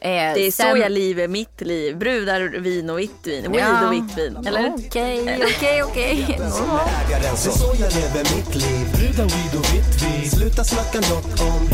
Eh, 0.00 0.08
Det 0.10 0.40
är 0.46 0.50
sen- 0.50 0.72
så 0.76 0.82
jag 0.82 0.92
lever 0.92 1.28
mitt 1.28 1.60
liv. 1.60 1.96
Brudar, 1.98 2.40
vin 2.60 2.90
och 2.90 2.98
vitt 2.98 3.26
vin. 3.26 3.52
Weed 3.52 3.60
Ja. 3.64 3.86
och 3.86 3.92
vitt 3.92 4.18
vin. 4.18 4.36
Eller? 4.46 4.72
Okej, 4.74 5.40
okej, 5.56 5.82
okej. 5.82 6.24
Det 6.38 6.44
är 7.26 7.36
så 7.36 7.74
jag 7.80 7.92
lever 7.92 8.36
mitt 8.36 8.54
liv 8.54 8.86
Brudar, 8.96 9.24
weed 9.24 9.54
och 9.60 9.74
vitt 9.74 10.02
vin 10.02 10.30
Sluta 10.30 10.64
snacka 10.64 10.98
något 11.14 11.40
om 11.40 11.68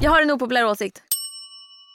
Jag 0.00 0.10
har 0.10 0.22
en 0.22 0.30
opopulär 0.30 0.66
åsikt. 0.66 1.02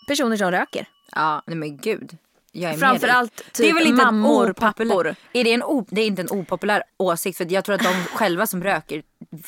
Personer 0.07 0.37
som 0.37 0.51
röker. 0.51 0.85
Ja, 1.15 1.43
nej 1.47 1.55
men 1.57 1.77
gud. 1.77 2.17
Jag 2.51 2.63
är 2.63 2.69
med 2.69 2.79
Framförallt 2.79 3.53
typ 3.53 3.75
en 3.85 3.95
mammor, 3.95 4.49
opopulär- 4.49 4.53
pappor. 4.53 5.15
Är 5.33 5.43
det, 5.43 5.53
en 5.53 5.63
o, 5.63 5.85
det 5.89 6.01
är 6.01 6.05
inte 6.07 6.21
en 6.21 6.31
opopulär 6.31 6.83
åsikt 6.97 7.37
för 7.37 7.53
jag 7.53 7.65
tror 7.65 7.75
att 7.75 7.83
de 7.83 7.93
själva 8.13 8.47
som 8.47 8.63
röker 8.63 9.03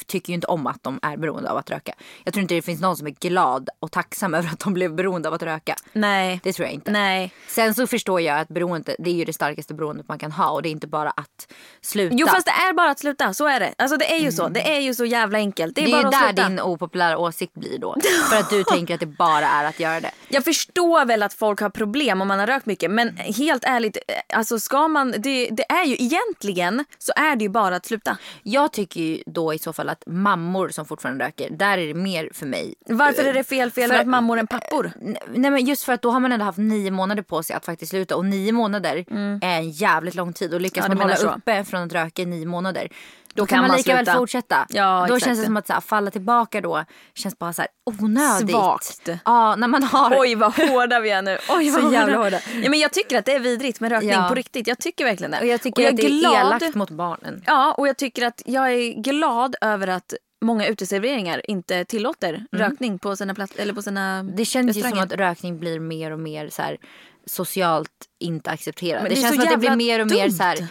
tycker 0.06 0.30
ju 0.30 0.36
inte 0.36 0.48
om 0.48 0.68
att 0.68 0.84
de 0.84 1.00
är 1.02 1.18
beroende 1.18 1.50
av 1.52 1.58
att 1.58 1.70
röka. 1.70 1.94
Jag 2.24 2.34
tror 2.34 2.42
inte 2.42 2.56
det 2.56 2.62
finns 2.62 2.82
någon 2.82 2.98
som 2.98 3.08
är 3.08 3.12
glad 3.12 3.70
och 3.80 3.92
tacksam 3.92 4.34
över 4.34 4.50
att 4.50 4.60
de 4.60 4.74
blev 4.74 4.96
beroende 4.96 5.28
av 5.28 5.34
att 5.34 5.44
röka. 5.44 5.76
Nej. 5.94 6.40
Det 6.44 6.54
tror 6.54 6.66
jag 6.66 6.74
inte. 6.74 6.92
Nej. 6.92 7.34
Sen 7.48 7.74
så 7.74 7.88
förstår 7.88 8.22
jag 8.22 8.40
att 8.40 8.48
beroende, 8.48 8.96
det 9.00 9.10
är 9.10 9.14
ju 9.16 9.26
det 9.26 9.34
starkaste 9.34 9.74
beroendet 9.74 10.08
man 10.08 10.20
kan 10.20 10.32
ha 10.32 10.50
och 10.50 10.62
det 10.62 10.70
är 10.70 10.72
inte 10.72 10.88
bara 10.88 11.10
att 11.10 11.54
sluta. 11.82 12.16
Jo 12.16 12.28
fast 12.28 12.46
det 12.46 12.52
är 12.52 12.74
bara 12.74 12.92
att 12.92 13.00
sluta, 13.00 13.34
så 13.34 13.48
är 13.48 13.60
det. 13.60 13.74
Alltså 13.78 13.98
det 13.98 14.14
är 14.14 14.20
ju 14.20 14.32
så. 14.32 14.48
Det 14.48 14.76
är 14.76 14.80
ju 14.80 14.94
så 14.94 15.06
jävla 15.06 15.38
enkelt. 15.38 15.76
Det 15.76 15.82
är, 15.82 15.86
det 15.86 15.92
är 15.92 16.04
bara 16.04 16.12
där 16.12 16.28
sluta. 16.28 16.50
din 16.50 16.60
opopulära 16.60 17.18
åsikt 17.18 17.54
blir 17.54 17.78
då. 17.78 17.96
För 18.30 18.36
att 18.36 18.50
du 18.50 18.64
tänker 18.64 18.94
att 18.94 19.00
det 19.00 19.06
bara 19.06 19.48
är 19.48 19.66
att 19.66 19.80
göra 19.80 20.00
det. 20.00 20.12
Jag 20.30 20.44
förstår 20.44 21.06
väl 21.06 21.24
att 21.24 21.34
folk 21.34 21.60
har 21.60 21.70
problem 21.70 22.22
om 22.22 22.28
man 22.28 22.40
har 22.40 22.48
rökt 22.48 22.66
mycket 22.66 22.92
men 22.92 23.18
helt 23.18 23.64
ärligt, 23.64 23.98
eh, 23.98 24.38
alltså 24.38 24.60
ska 24.60 24.88
man, 24.88 25.12
det, 25.12 25.50
det 25.52 25.72
är 25.72 25.86
ju 25.86 25.96
egentligen 26.00 26.86
så 26.98 27.14
är 27.16 27.36
det 27.36 27.44
ju 27.44 27.50
bara 27.50 27.76
att 27.76 27.86
sluta. 27.86 28.18
Jag 28.44 28.74
tycker 28.74 29.02
ju 29.02 29.24
då 29.26 29.54
i 29.54 29.60
så 29.64 29.74
fall 29.74 29.90
att 29.90 30.04
mammor 30.06 30.70
som 30.70 30.86
fortfarande 30.86 31.26
röker, 31.26 31.50
där 31.50 31.78
är 31.78 31.88
det 31.88 31.94
mer 31.94 32.30
för 32.34 32.46
mig. 32.46 32.74
Varför 32.86 33.24
är 33.24 33.34
det 33.34 33.44
fel 33.44 33.72
fel 33.72 33.90
För- 33.90 34.00
att 34.00 34.08
mammor 34.08 34.38
än 34.40 34.48
pappor? 34.48 34.92
Nej 35.34 35.52
men 35.52 35.66
just 35.66 35.84
för 35.84 35.94
att 35.94 36.02
då 36.02 36.12
har 36.12 36.20
man 36.20 36.32
ändå 36.32 36.46
haft 36.46 36.58
nio 36.58 36.92
månader 36.92 37.24
på 37.24 37.44
sig 37.44 37.56
att 37.56 37.66
faktiskt 37.66 37.90
sluta 37.90 38.16
och 38.16 38.26
nio 38.26 38.52
månader 38.52 39.06
är 39.42 39.58
en 39.58 39.70
jävligt 39.72 40.16
lång 40.16 40.34
tid 40.34 40.54
och 40.54 40.62
lyckas 40.62 40.86
Mm. 40.86 40.98
Ja, 40.98 41.06
man 41.06 41.18
hålla 41.18 41.36
uppe 41.36 41.64
från 41.64 41.82
att 41.84 41.94
röka 41.94 42.22
i 42.22 42.26
nio 42.26 42.46
månader 42.46 42.88
då, 43.34 43.46
kan 43.46 43.60
kan 43.60 43.68
man 43.68 43.78
lika 43.78 43.96
väl 43.96 44.06
fortsätta. 44.06 44.66
Ja, 44.70 45.06
då 45.10 45.16
exakt. 45.16 45.26
känns 45.26 45.40
det 45.40 45.46
som 45.46 45.58
att 45.58 45.68
så 45.68 45.74
här, 45.74 45.82
falla 45.82 46.12
tillbaka 46.12 46.62
då 46.62 46.86
känns 47.16 47.40
bara 47.40 47.54
så 47.54 47.62
här 47.62 47.70
onödigt. 48.02 48.50
Svagt. 48.50 49.10
Ja, 49.26 49.56
när 49.56 49.68
man 49.68 49.84
har 49.84 50.16
Oj 50.20 50.36
vad 50.36 50.54
hårda 50.56 51.00
vi 51.00 51.10
är 51.10 51.22
nu. 51.22 51.38
Oj, 51.50 51.70
Så 51.70 51.82
vad 51.82 51.94
jävla 51.94 52.18
hårda. 52.18 52.40
Ja, 52.64 52.70
men 52.70 52.80
jag 52.80 52.94
tycker 52.94 53.18
att 53.20 53.26
det 53.26 53.34
är 53.34 53.40
vidrigt 53.40 53.80
med 53.80 53.92
rökning 53.92 54.12
Ja. 54.12 54.26
på 54.30 54.36
riktigt. 54.36 54.68
Jag 54.68 54.80
tycker 54.80 55.06
verkligen 55.06 55.32
det. 55.32 55.40
och 55.40 55.46
jag 55.46 55.62
tycker 55.62 55.90
att 55.90 55.98
det 55.98 56.06
är 56.06 56.40
elakt 56.46 56.76
mot 56.76 56.90
barnen. 56.90 57.44
Ja, 57.46 57.74
och 57.78 57.88
jag 57.88 57.98
tycker 57.98 58.26
att 58.28 58.42
jag 58.46 58.72
är 58.74 59.02
glad 59.02 59.56
över 59.62 59.88
att 59.88 60.14
många 60.46 60.68
uteserveringar 60.68 61.50
inte 61.50 61.86
tillåter 61.86 62.46
rökning 62.52 63.00
på 63.00 63.16
sina, 63.16 63.36
plats, 63.36 63.54
eller 63.56 63.74
på 63.74 63.82
sina 63.82 64.20
Mm. 64.20 64.36
Det 64.36 64.46
känns 64.46 64.78
ju 64.78 64.82
som 64.82 65.00
att 65.00 65.14
rökning 65.14 65.60
blir 65.60 65.80
mer 65.80 66.12
och 66.12 66.20
mer 66.20 66.50
så 66.50 66.62
här, 66.62 66.78
socialt 67.26 67.90
inte 68.20 68.50
accepterat. 68.52 69.02
Men 69.04 69.10
Det, 69.10 69.16
det 69.16 69.22
känns 69.22 69.36
så 69.36 69.42
som 69.42 69.48
att 69.48 69.62
det 69.62 69.68
blir 69.68 69.76
mer 69.76 70.00
och 70.00 70.08
mer 70.08 70.24
dumt. 70.24 70.32
så 70.32 70.44
här, 70.44 70.68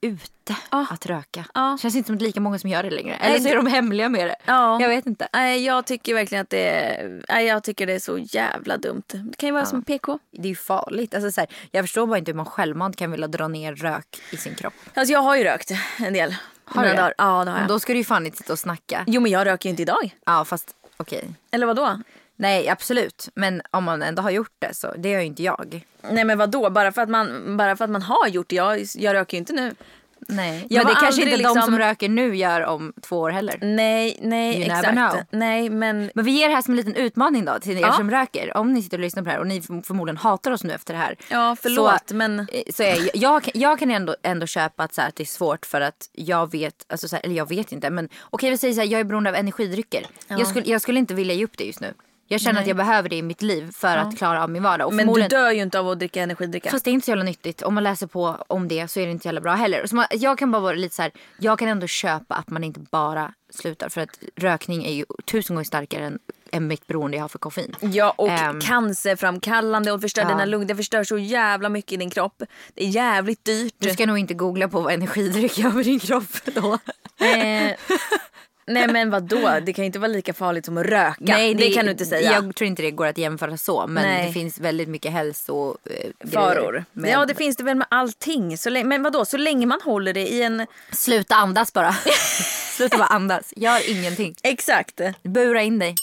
ute 0.00 0.56
Ja. 0.70 0.86
att 0.90 1.06
röka. 1.06 1.44
Ja. 1.54 1.78
känns 1.82 1.94
inte 1.96 2.06
som 2.06 2.16
att 2.16 2.22
lika 2.22 2.40
många 2.40 2.58
som 2.58 2.70
gör 2.70 2.82
det 2.82 2.90
längre. 2.90 3.14
Eller 3.14 3.38
så 3.38 3.48
är 3.48 3.56
de 3.56 3.66
hemliga 3.66 4.08
med 4.08 4.26
det. 4.28 4.36
Ja. 4.44 4.80
Jag 4.80 4.88
vet 4.88 5.06
inte. 5.06 5.28
Nej, 5.32 5.64
jag 5.64 5.86
tycker 5.86 6.14
verkligen 6.14 6.42
att 6.42 6.50
det 6.50 6.68
är, 6.70 7.22
nej, 7.28 7.46
jag 7.46 7.64
tycker 7.64 7.86
det 7.86 7.92
är 7.92 7.98
så 7.98 8.18
jävla 8.18 8.76
dumt. 8.76 9.02
Det 9.08 9.36
kan 9.36 9.46
ju 9.48 9.52
vara 9.52 9.66
som 9.66 9.82
PK. 9.82 10.18
Det 10.30 10.42
är 10.42 10.48
ju 10.48 10.56
farligt. 10.56 11.14
Alltså, 11.14 11.32
så 11.32 11.40
här, 11.40 11.50
jag 11.70 11.84
förstår 11.84 12.06
bara 12.06 12.18
inte 12.18 12.30
hur 12.30 12.36
man 12.36 12.46
självmant 12.46 12.96
kan 12.96 13.10
vilja 13.10 13.28
dra 13.28 13.48
ner 13.48 13.74
rök 13.74 14.06
i 14.32 14.36
sin 14.36 14.54
kropp. 14.54 14.74
Alltså 14.94 15.12
jag 15.12 15.20
har 15.22 15.36
ju 15.36 15.44
rökt 15.44 15.70
en 15.98 16.12
del. 16.12 16.34
Har 16.64 16.82
du 16.84 16.88
det? 16.88 17.14
Ja, 17.18 17.44
det 17.44 17.50
har 17.50 17.58
jag. 17.58 17.68
Då 17.68 17.80
ska 17.80 17.92
du 17.92 17.98
ju 17.98 18.04
fan 18.04 18.26
inte 18.26 18.38
sitta 18.38 18.52
och 18.52 18.58
snacka. 18.58 19.04
Jo, 19.06 19.20
men 19.20 19.30
jag 19.32 19.46
röker 19.46 19.68
ju 19.68 19.70
inte 19.70 19.82
idag. 19.82 20.16
Ja 20.26 20.44
fast 20.44 20.74
okej. 20.96 21.28
Eller 21.50 21.66
vad 21.66 21.76
då? 21.76 22.00
Nej 22.40 22.68
absolut. 22.68 23.28
Men 23.34 23.62
om 23.70 23.84
man 23.84 24.02
ändå 24.02 24.22
har 24.22 24.30
gjort 24.30 24.54
det 24.58 24.74
så 24.74 24.94
det 24.98 25.10
gör 25.10 25.20
ju 25.20 25.26
inte 25.26 25.42
jag. 25.42 25.86
Nej 26.10 26.24
men 26.24 26.38
vad 26.38 26.50
då? 26.50 26.70
Bara 26.70 26.92
för 26.92 27.02
att 27.02 27.08
man, 27.08 27.56
bara 27.56 27.76
för 27.76 27.84
att 27.84 27.90
man 27.90 28.02
har 28.02 28.28
gjort 28.28 28.48
det. 28.48 28.56
Jag, 28.56 28.84
jag 28.94 29.14
röker 29.14 29.34
ju 29.36 29.38
inte 29.38 29.52
nu. 29.52 29.74
Nej. 30.28 30.66
men 30.70 30.86
det 30.86 30.94
kanske 31.00 31.22
inte 31.22 31.34
aldrig 31.34 31.38
de 31.46 31.48
som 31.48 31.54
liksom- 31.54 31.78
röker 31.78 32.08
nu 32.08 32.36
gör 32.36 32.60
om 32.64 32.92
två 33.02 33.18
år 33.20 33.30
heller. 33.30 33.58
Nej, 33.62 34.18
nej 34.22 34.54
You 34.56 34.64
exakt. 34.64 35.26
Nej 35.30 35.70
men 35.70 36.10
Men 36.14 36.24
vi 36.24 36.30
ger 36.30 36.48
det 36.48 36.54
här 36.54 36.62
som 36.62 36.72
en 36.72 36.76
liten 36.76 36.94
utmaning 36.96 37.44
då 37.44 37.58
till 37.60 37.76
er 37.76 37.80
Ja. 37.80 37.92
som 37.92 38.10
röker. 38.10 38.56
Om 38.56 38.72
ni 38.72 38.82
sitter 38.82 38.96
och 38.98 39.02
lyssnar 39.02 39.22
på 39.22 39.26
det 39.26 39.32
här 39.32 39.40
och 39.40 39.46
ni 39.46 39.60
förm- 39.60 39.82
förmodligen 39.82 40.16
hatar 40.16 40.50
oss 40.50 40.64
nu 40.64 40.72
efter 40.72 40.94
det 40.94 41.00
här. 41.00 41.16
Ja, 41.30 41.56
förlåt, 41.62 42.08
så, 42.08 42.14
men- 42.14 42.40
eh, 42.40 42.46
Så 42.74 42.82
är 42.82 42.96
jag, 42.96 43.08
jag, 43.14 43.50
jag 43.54 43.78
kan 43.78 43.90
ändå, 43.90 44.16
ändå 44.22 44.46
köpa 44.46 44.82
att, 44.84 44.94
så 44.94 45.00
här, 45.00 45.08
att 45.08 45.16
det 45.16 45.22
är 45.22 45.24
svårt 45.24 45.66
för 45.66 45.80
att 45.80 46.10
jag 46.12 46.52
vet, 46.52 46.86
alltså, 46.88 47.08
så 47.08 47.16
här, 47.16 47.24
eller 47.24 47.34
jag 47.34 47.48
vet 47.48 47.72
inte 47.72 47.90
men 47.90 48.08
okej 48.30 48.50
vi 48.50 48.58
säger 48.58 48.74
så 48.74 48.80
här, 48.80 48.88
jag 48.88 49.00
är 49.00 49.04
beroende 49.04 49.30
av 49.30 49.36
energidrycker. 49.36 50.06
Jag, 50.28 50.46
skulle, 50.46 50.66
jag 50.70 50.80
skulle 50.82 50.98
inte 50.98 51.14
vilja 51.14 51.34
ge 51.34 51.44
upp 51.44 51.58
det 51.58 51.64
just 51.64 51.80
nu. 51.80 51.94
Jag 52.32 52.40
känner 52.40 52.60
att 52.60 52.66
jag 52.66 52.76
behöver 52.76 53.08
det 53.08 53.16
i 53.16 53.22
mitt 53.22 53.42
liv 53.42 53.70
för 53.72 53.96
att 53.96 54.18
klara 54.18 54.42
av 54.42 54.50
min 54.50 54.62
vardag. 54.62 54.86
Och 54.86 54.94
men 54.94 55.12
du 55.12 55.22
dör 55.22 55.50
ju 55.50 55.62
inte 55.62 55.80
av 55.80 55.88
att 55.88 55.98
dricka 55.98 56.22
energidricka. 56.22 56.70
Fast 56.70 56.84
det 56.84 56.90
är 56.90 56.92
inte 56.92 57.04
så 57.04 57.10
jävla 57.10 57.24
nyttigt. 57.24 57.62
Om 57.62 57.74
man 57.74 57.84
läser 57.84 58.06
på 58.06 58.44
om 58.48 58.68
det 58.68 58.88
så 58.88 59.00
är 59.00 59.06
det 59.06 59.12
inte 59.12 59.28
jävla 59.28 59.40
bra 59.40 59.52
heller. 59.54 59.86
Så 59.86 59.96
man, 59.96 60.04
jag 60.10 60.38
kan 60.38 60.50
bara 60.50 60.62
vara 60.62 60.72
lite 60.76 60.94
så 60.94 61.02
här, 61.02 61.12
jag 61.38 61.58
kan 61.58 61.68
ändå 61.68 61.86
köpa 61.86 62.34
att 62.34 62.50
man 62.50 62.64
inte 62.64 62.80
bara 62.80 63.32
slutar. 63.52 63.88
För 63.88 64.00
att 64.00 64.18
rökning 64.36 64.84
är 64.84 64.92
ju 64.92 65.04
tusen 65.30 65.56
gånger 65.56 65.64
starkare 65.64 66.04
än, 66.06 66.18
än 66.52 66.66
mitt 66.66 66.86
beroende 66.86 67.16
jag 67.16 67.24
har 67.24 67.28
för 67.28 67.38
koffein. 67.38 67.76
Ja 67.80 68.14
och 68.18 68.28
Ehm. 68.28 68.60
cancerframkallande 68.60 69.92
och 69.92 70.00
förstör 70.00 70.22
Ja. 70.22 70.28
dina 70.28 70.44
lungor. 70.44 70.66
Det 70.66 70.76
förstör 70.76 71.04
så 71.04 71.18
jävla 71.18 71.68
mycket 71.68 71.92
i 71.92 71.96
din 71.96 72.10
kropp. 72.10 72.42
Det 72.74 72.84
är 72.84 72.88
jävligt 72.88 73.44
dyrt. 73.44 73.74
Du 73.78 73.90
ska 73.90 74.06
nog 74.06 74.18
inte 74.18 74.34
googla 74.34 74.68
på 74.68 74.80
vad 74.80 74.92
energidryck 74.92 75.58
gör 75.58 75.70
med 75.70 75.84
din 75.84 76.00
kropp 76.00 76.44
då. 76.54 76.78
Eh, 77.24 77.72
nej 78.70 78.88
men 78.88 79.10
vad 79.10 79.22
då? 79.22 79.58
Det 79.66 79.72
kan 79.72 79.82
ju 79.84 79.86
inte 79.86 79.98
vara 79.98 80.08
lika 80.08 80.34
farligt 80.34 80.64
som 80.64 80.78
att 80.78 80.86
röka. 80.86 81.36
det, 81.54 81.70
kan 81.74 81.84
du 81.84 81.90
inte 81.90 82.04
säga. 82.06 82.32
Jag 82.32 82.54
tror 82.56 82.68
inte 82.68 82.82
det 82.82 82.90
går 82.90 83.06
att 83.06 83.18
jämföra 83.18 83.56
så. 83.56 83.86
Men 83.86 84.02
Nej. 84.04 84.26
det 84.26 84.32
finns 84.32 84.60
väldigt 84.60 84.88
mycket 84.88 85.12
hälso... 85.12 85.76
eh, 85.84 86.10
med- 86.92 87.10
Ja 87.10 87.26
det 87.26 87.34
finns 87.34 87.56
det 87.56 87.64
väl 87.64 87.76
med 87.76 87.86
allting. 87.90 88.58
Så 88.58 88.70
länge, 88.70 88.84
men 88.86 89.02
vad 89.02 89.12
då? 89.12 89.24
så 89.24 89.36
länge 89.36 89.66
man 89.66 89.80
håller 89.84 90.12
det 90.12 90.26
i 90.28 90.42
en... 90.42 90.66
Sluta 90.92 91.34
andas 91.34 91.72
bara. 91.72 91.92
Sluta 92.76 92.98
bara 92.98 93.06
andas. 93.06 93.52
Gör 93.56 93.90
ingenting. 93.90 94.34
Exakt. 94.42 95.00
Bura 95.22 95.62
in 95.62 95.78
dig. 95.78 95.94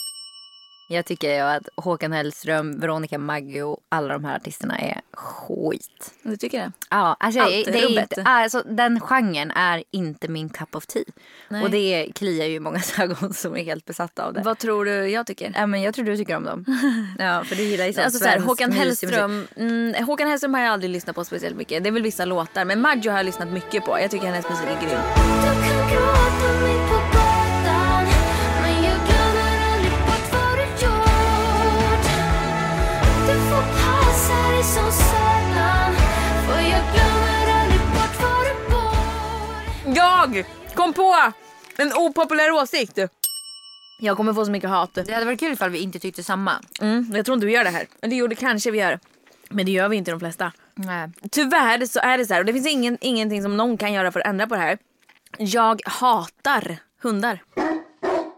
Jag 0.89 1.06
tycker 1.06 1.36
ju 1.36 1.41
att 1.41 1.70
Håkan 1.75 2.12
Hellström, 2.12 2.79
Veronica 2.79 3.17
Maggio, 3.17 3.77
alla 3.89 4.13
de 4.13 4.25
här 4.25 4.36
artisterna 4.36 4.79
är 4.79 5.01
skit. 5.13 6.13
Du 6.24 6.38
tycker 6.38 6.60
det? 6.60 6.72
Ja, 6.89 7.17
alltså, 7.20 7.41
Allt 7.41 7.51
det 7.51 7.79
är 7.79 8.00
inte, 8.01 8.24
alltså, 8.24 8.63
den 8.65 9.00
genren 9.00 9.51
är 9.51 9.84
inte 9.91 10.27
min 10.27 10.50
cup 10.50 10.75
of 10.75 10.86
tea. 10.86 11.03
Och 11.63 11.70
det 11.70 12.12
kliar 12.15 12.46
ju 12.46 12.60
många 12.60 12.79
ögon 13.00 13.34
som 13.34 13.56
är 13.58 13.63
helt 13.63 13.86
besatta 13.86 14.25
av 14.25 14.34
det. 14.34 14.41
Vad 14.41 14.58
tror 14.58 14.86
du 14.86 14.91
jag 14.91 15.27
tycker? 15.27 15.51
Ja, 15.56 15.67
men 15.67 15.82
jag 15.82 15.94
tror 15.94 16.06
du 16.06 16.17
tycker 16.17 16.36
om 16.36 16.44
dem. 16.44 16.65
Ja, 17.20 17.44
för 17.44 17.56
du 17.56 17.63
gillar 17.63 17.86
ju 17.86 17.94
sån 17.94 18.03
Alltså 18.03 18.20
så 18.20 18.25
här, 18.29 18.39
Håkan 18.39 18.72
Hellström, 18.72 19.48
mm, 19.56 20.06
Håkan 20.06 20.27
Hellström 20.27 20.53
har 20.53 20.62
jag 20.62 20.74
aldrig 20.74 20.91
lyssnat 20.91 21.15
på 21.15 21.25
speciellt 21.25 21.58
mycket. 21.58 21.84
Det 21.84 21.89
är 21.89 21.91
väl 21.91 22.03
vissa 22.03 22.25
låtar. 22.25 22.65
Men 22.65 22.82
Maggio 22.82 23.10
har 23.10 23.17
jag 23.17 23.25
lyssnat 23.25 23.51
mycket 23.51 23.86
på. 23.86 24.00
Jag 24.00 24.12
tycker 24.12 24.25
hennes 24.25 24.50
musik 24.50 24.67
är 24.67 24.82
grym. 24.82 26.76
Jag 40.18 40.46
kom 40.74 40.94
på 40.94 41.32
en 41.78 41.94
opopulär 41.94 42.52
åsikt. 42.52 43.00
Jag 44.00 44.18
kommer 44.18 44.34
få 44.34 44.46
så 44.46 44.52
mycket 44.52 44.70
hat. 44.70 44.94
Det 44.94 45.14
hade 45.14 45.26
varit 45.26 45.40
kul 45.40 45.54
ifall 45.54 45.70
vi 45.70 45.80
inte 45.80 46.00
tyckte 46.00 46.24
samma. 46.24 46.54
Mm, 46.82 47.12
jag 47.16 47.26
tror 47.26 47.34
inte 47.36 47.46
vi 47.46 47.54
gör 47.54 47.64
det 47.64 47.70
här. 47.70 47.88
Det 48.00 48.16
gjorde 48.16 48.36
kanske 48.36 48.72
vi 48.72 48.78
gör. 48.78 49.00
Men 49.50 49.66
det 49.66 49.72
gör 49.72 49.90
vi 49.90 49.98
inte 49.98 50.12
de 50.12 50.20
flesta. 50.20 50.52
Nej. 50.76 51.10
Tyvärr 51.32 51.86
så 51.86 52.00
är 52.00 52.18
det 52.18 52.26
så 52.26 52.34
här 52.34 52.42
och 52.42 52.46
det 52.46 52.54
finns 52.54 52.68
ingen, 52.68 52.98
ingenting 53.02 53.44
som 53.44 53.58
någon 53.58 53.78
kan 53.78 53.94
göra 53.94 54.12
för 54.12 54.20
att 54.20 54.26
ändra 54.26 54.48
på 54.48 54.56
det 54.56 54.62
här. 54.62 54.78
Jag 55.38 55.82
hatar 55.86 56.78
hundar. 57.02 57.44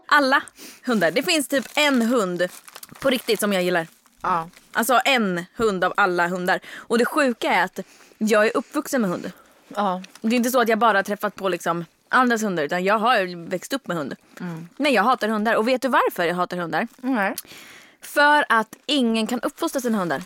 Alla 0.06 0.42
hundar. 0.84 1.10
Det 1.10 1.22
finns 1.22 1.48
typ 1.48 1.64
en 1.76 2.02
hund 2.02 2.48
på 3.00 3.10
riktigt 3.10 3.40
som 3.40 3.52
jag 3.52 3.62
gillar. 3.62 3.86
Ja. 4.22 4.48
Alltså 4.72 5.00
en 5.04 5.44
hund 5.56 5.84
av 5.84 5.92
alla 5.96 6.28
hundar. 6.28 6.60
Och 6.74 6.98
det 6.98 7.04
sjuka 7.04 7.54
är 7.54 7.64
att 7.64 7.80
jag 8.18 8.46
är 8.46 8.56
uppvuxen 8.56 9.00
med 9.00 9.10
hund. 9.10 9.32
Ja. 9.76 10.02
Det 10.20 10.34
är 10.34 10.36
inte 10.36 10.50
så 10.50 10.60
att 10.60 10.68
jag 10.68 10.78
bara 10.78 10.98
har 10.98 11.02
träffat 11.02 11.34
på 11.34 11.48
liksom 11.48 11.84
andras 12.08 12.42
hundar 12.42 12.62
utan 12.62 12.84
jag 12.84 12.98
har 12.98 13.48
växt 13.48 13.72
upp 13.72 13.86
med 13.86 13.96
hund. 13.96 14.14
Nej 14.76 14.92
jag 14.94 15.02
hatar 15.02 15.28
hundar 15.28 15.54
och 15.54 15.68
vet 15.68 15.82
du 15.82 15.88
varför 15.88 16.24
jag 16.24 16.34
hatar 16.34 16.56
hundar? 16.56 16.88
Nej. 16.96 17.34
För 18.02 18.44
att 18.48 18.76
ingen 18.86 19.26
kan 19.26 19.40
uppfostra 19.40 19.80
sina 19.80 19.98
hundar. 19.98 20.22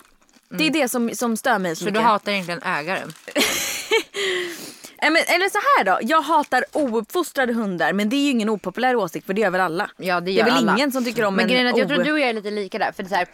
Det 0.48 0.66
är 0.66 0.70
det 0.70 0.88
som, 0.88 1.10
som 1.14 1.36
stör 1.36 1.58
mig 1.58 1.76
så, 1.76 1.78
Så 1.80 1.84
du 1.84 1.90
mycket. 1.92 2.06
hatar 2.06 2.32
egentligen 2.32 2.62
ägaren? 2.62 3.12
Men, 5.02 5.16
eller 5.16 5.48
så 5.50 5.58
här 5.58 5.84
då, 5.84 5.98
jag 6.02 6.22
hatar 6.22 6.64
ouppfostrade 6.72 7.52
hundar 7.52 7.92
men 7.92 8.08
det 8.08 8.16
är 8.16 8.20
ju 8.24 8.30
ingen 8.30 8.48
opopulär 8.48 8.96
åsikt 8.96 9.26
för 9.26 9.34
det 9.34 9.40
gör 9.40 9.50
väl 9.50 9.60
alla. 9.60 9.90
Ja 9.96 10.14
det 10.20 10.24
det 10.26 10.30
gör 10.32 10.40
är 10.40 10.44
väl 10.50 10.54
alla. 10.58 10.72
ingen 10.76 10.92
som 10.92 11.04
tycker 11.04 11.24
om 11.24 11.34
Men 11.34 11.44
en 11.44 11.48
grejen 11.50 11.66
är 11.66 11.70
att 11.70 11.76
jag 11.78 11.86
o- 11.86 11.94
tror 11.94 12.04
du 12.04 12.12
och 12.12 12.20
jag 12.20 12.28
är 12.28 12.32
lite 12.32 12.50
lika 12.50 12.78
där. 12.78 12.92
För 12.92 13.02
det 13.02 13.06
är 13.06 13.08
så 13.10 13.14
här, 13.14 13.26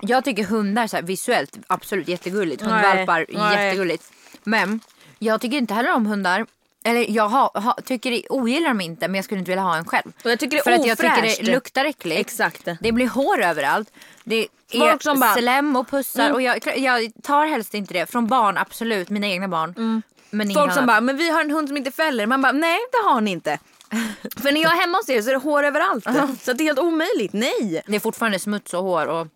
jag 0.00 0.24
tycker 0.24 0.44
hundar 0.44 0.86
så 0.86 0.96
här, 0.96 1.02
visuellt 1.02 1.58
absolut 1.66 2.08
jättegulligt. 2.08 2.62
Nej, 2.62 2.70
Hundvalpar 2.72 3.26
nej. 3.28 3.64
jättegulligt. 3.64 4.12
Men 4.44 4.80
jag 5.18 5.40
tycker 5.40 5.56
inte 5.58 5.74
heller 5.74 5.92
om 5.92 6.06
hundar. 6.06 6.46
Eller 6.84 7.10
jag 7.10 7.28
ha, 7.28 7.50
ha, 7.54 7.78
tycker 7.84 8.32
ogillar 8.32 8.68
dem 8.68 8.80
inte 8.80 9.08
men 9.08 9.14
jag 9.14 9.24
skulle 9.24 9.38
inte 9.38 9.50
vilja 9.50 9.62
ha 9.62 9.76
en 9.76 9.84
själv. 9.84 10.12
Och 10.24 10.30
jag 10.30 10.38
tycker 10.38 10.56
det 10.56 10.60
är 10.60 10.64
För 10.64 10.72
att 10.72 10.86
jag 10.86 10.98
tycker 10.98 11.22
det 11.44 11.52
luktar 11.52 11.84
äckligt. 11.84 12.20
Exakt. 12.20 12.68
Det 12.80 12.92
blir 12.92 13.08
hår 13.08 13.42
överallt. 13.42 13.92
Det 14.24 14.36
är 14.72 14.78
Folk 14.78 15.02
som 15.02 15.20
bara- 15.20 15.30
Mm. 15.30 15.42
slem 15.42 15.76
och 15.76 15.88
pussar 15.90 16.30
och 16.30 16.42
jag, 16.42 16.78
jag 16.78 17.12
tar 17.22 17.46
helst 17.46 17.74
inte 17.74 17.94
det. 17.94 18.10
Från 18.10 18.26
barn 18.26 18.58
absolut, 18.58 19.10
mina 19.10 19.26
egna 19.26 19.48
barn. 19.48 20.02
Men 20.30 20.50
inget 20.50 20.62
Folk 20.62 20.72
som 20.74 20.86
bara, 20.86 21.00
men 21.00 21.16
vi 21.16 21.30
har 21.30 21.40
en 21.40 21.50
hund 21.50 21.68
som 21.68 21.76
inte 21.76 21.90
fäller. 21.90 22.26
Man 22.26 22.42
bara, 22.42 22.52
nej 22.52 22.78
det 22.92 23.08
har 23.08 23.20
ni 23.20 23.30
inte. 23.30 23.58
För 24.42 24.52
när 24.52 24.60
jag 24.62 24.72
är 24.72 24.80
hemma 24.80 24.98
hos 24.98 25.08
er 25.08 25.22
så 25.22 25.28
är 25.28 25.32
det 25.32 25.40
hår 25.40 25.62
överallt. 25.64 26.04
Så 26.42 26.52
det 26.52 26.62
är 26.62 26.66
helt 26.66 26.78
omöjligt, 26.78 27.32
nej. 27.32 27.82
Det 27.86 27.96
är 27.96 28.00
fortfarande 28.00 28.38
smuts 28.38 28.74
och 28.74 28.82
hår 28.82 29.06
och... 29.06 29.26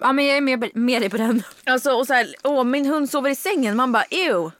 Ja 0.00 0.12
men 0.12 0.26
jag 0.26 0.36
är 0.36 0.40
med, 0.40 0.76
med 0.76 1.02
dig 1.02 1.10
på 1.10 1.16
den. 1.16 1.42
Alltså 1.66 1.90
och 1.92 2.06
så 2.06 2.14
här, 2.14 2.34
åh 2.42 2.64
min 2.64 2.86
hund 2.86 3.10
sover 3.10 3.30
i 3.30 3.34
sängen. 3.34 3.76
Man 3.76 3.92
bara, 3.92 4.04
ew. 4.10 4.50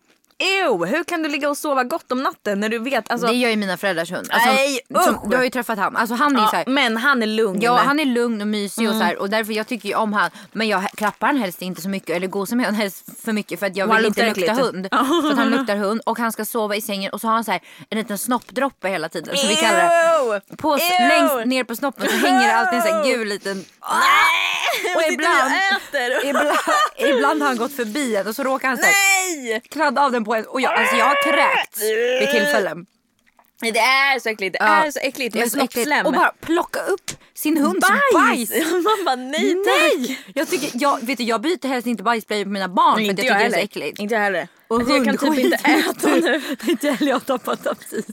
Ew, 0.40 0.86
hur 0.86 1.04
kan 1.04 1.22
du 1.22 1.28
ligga 1.28 1.50
och 1.50 1.56
sova 1.56 1.84
gott 1.84 2.12
om 2.12 2.22
natten 2.22 2.60
när 2.60 2.68
du 2.68 2.78
vet? 2.78 3.10
Alltså, 3.10 3.26
det 3.26 3.32
gör 3.32 3.50
ju 3.50 3.56
mina 3.56 3.76
föräldrars 3.76 4.12
hund. 4.12 4.28
Alltså, 4.30 4.48
Nej, 4.48 4.80
som, 5.04 5.30
du 5.30 5.36
har 5.36 5.44
ju 5.44 5.50
träffat 5.50 5.78
han. 5.78 5.96
Alltså 5.96 6.14
han 6.14 6.36
är 6.36 6.40
ja, 6.40 6.48
så 6.48 6.56
här, 6.56 6.64
men 6.66 6.96
han 6.96 7.22
är 7.22 7.26
lugn. 7.26 7.62
Ja 7.62 7.76
han 7.76 8.00
är 8.00 8.04
lugn 8.04 8.40
och 8.40 8.46
mysig 8.46 8.88
och 8.88 8.94
så 8.94 9.02
här, 9.02 9.16
och 9.18 9.30
därför 9.30 9.52
jag 9.52 9.66
tycker 9.66 9.88
ju 9.88 9.94
om 9.94 10.12
han. 10.12 10.30
Men 10.52 10.68
jag 10.68 10.90
klappar 10.90 11.26
han 11.26 11.36
helst 11.36 11.62
inte 11.62 11.82
så 11.82 11.88
mycket 11.88 12.16
eller 12.16 12.26
gosar 12.26 12.56
med 12.56 12.66
han 12.66 12.74
helst 12.74 13.04
för 13.24 13.32
mycket 13.32 13.60
för 13.60 13.66
att 13.66 13.76
jag 13.76 13.96
vill 13.96 14.06
inte 14.06 14.26
lukta 14.26 14.40
äckligt. 14.40 14.60
hund. 14.60 14.88
För 15.22 15.30
att 15.30 15.38
han 15.38 15.50
luktar 15.50 15.76
hund 15.76 16.00
och 16.06 16.18
han 16.18 16.32
ska 16.32 16.44
sova 16.44 16.76
i 16.76 16.80
sängen 16.80 17.12
och 17.12 17.20
så 17.20 17.26
har 17.26 17.34
han 17.34 17.44
så 17.44 17.52
här 17.52 17.60
en 17.90 17.98
liten 17.98 18.18
snoppdroppe 18.18 18.88
hela 18.88 19.08
tiden 19.08 19.36
som 19.36 19.48
vi 19.48 19.56
kallar 19.56 19.82
det. 19.82 20.56
På, 20.56 20.78
Ew! 20.78 21.08
längst 21.08 21.46
ner 21.46 21.64
på 21.64 21.76
snoppen 21.76 22.08
så 22.08 22.16
hänger 22.26 22.48
det 22.48 22.54
alltid 22.54 22.78
en 22.78 22.82
sån 22.82 22.92
här 22.94 23.04
gul 23.04 23.28
liten... 23.28 23.64
Och 24.96 25.12
ibland, 25.12 25.50
vi 25.50 25.76
och 25.76 26.00
äter. 26.00 26.28
ibland, 26.28 26.58
ibland 27.16 27.42
har 27.42 27.48
han 27.48 27.56
gått 27.56 27.72
förbi 27.72 28.16
en 28.16 28.26
och 28.26 28.36
så 28.36 28.42
råkar 28.42 28.68
han 28.68 28.76
så 28.76 28.82
här, 28.84 28.92
Nej! 28.92 29.62
kladda 29.70 30.02
av 30.02 30.12
den 30.12 30.24
på 30.28 30.34
en 30.34 30.44
och 30.46 30.60
jag, 30.60 30.72
alltså 30.72 30.96
jag 30.96 31.04
har 31.04 31.32
kräkts 31.32 31.82
vid 32.20 32.30
tillfällen. 32.30 32.86
Nej, 33.62 33.72
Det 33.72 33.78
är 33.78 34.18
så 34.18 34.28
äckligt. 34.28 34.52
Det 34.58 34.64
Ja. 34.64 34.86
är 34.86 34.90
så 34.90 34.98
äckligt 34.98 35.32
Det 35.32 35.38
är 35.38 35.40
med 35.40 35.50
snoppslem. 35.52 36.06
Och 36.06 36.12
bara 36.12 36.32
plocka 36.40 36.80
upp 36.80 37.10
sin 37.34 37.56
hunds 37.56 37.88
bajs. 38.14 38.50
Man 38.72 39.04
bara 39.04 39.16
nej 39.16 39.54
tack. 39.54 39.98
Nej! 39.98 40.20
Jag, 40.34 40.48
tycker, 40.48 40.70
jag, 40.74 41.06
vet 41.06 41.18
du, 41.18 41.24
jag 41.24 41.40
byter 41.40 41.68
helst 41.68 41.86
inte 41.86 42.02
bajsblöjor 42.02 42.44
på 42.44 42.50
mina 42.50 42.68
barn 42.68 42.94
för 42.94 43.00
att 43.00 43.06
jag 43.06 43.10
Inte 43.10 43.22
tycker 43.22 43.34
jag 43.34 43.42
det 43.42 43.46
är 43.46 43.50
så 43.60 43.64
äckligt. 43.64 43.98
Inte 43.98 44.14
jag 44.14 44.22
heller. 44.22 44.48
Och 44.68 44.76
Alltså, 44.76 44.96
jag 44.96 45.04
kan 45.04 45.18
typ 45.18 45.38
inte 45.44 45.56
äta 45.56 46.08
nu. 46.08 46.42
Inte 46.68 46.90
heller 46.90 47.08
jag 47.10 47.14
har 47.16 47.20
tappat 47.20 47.66
aptit. 47.66 48.06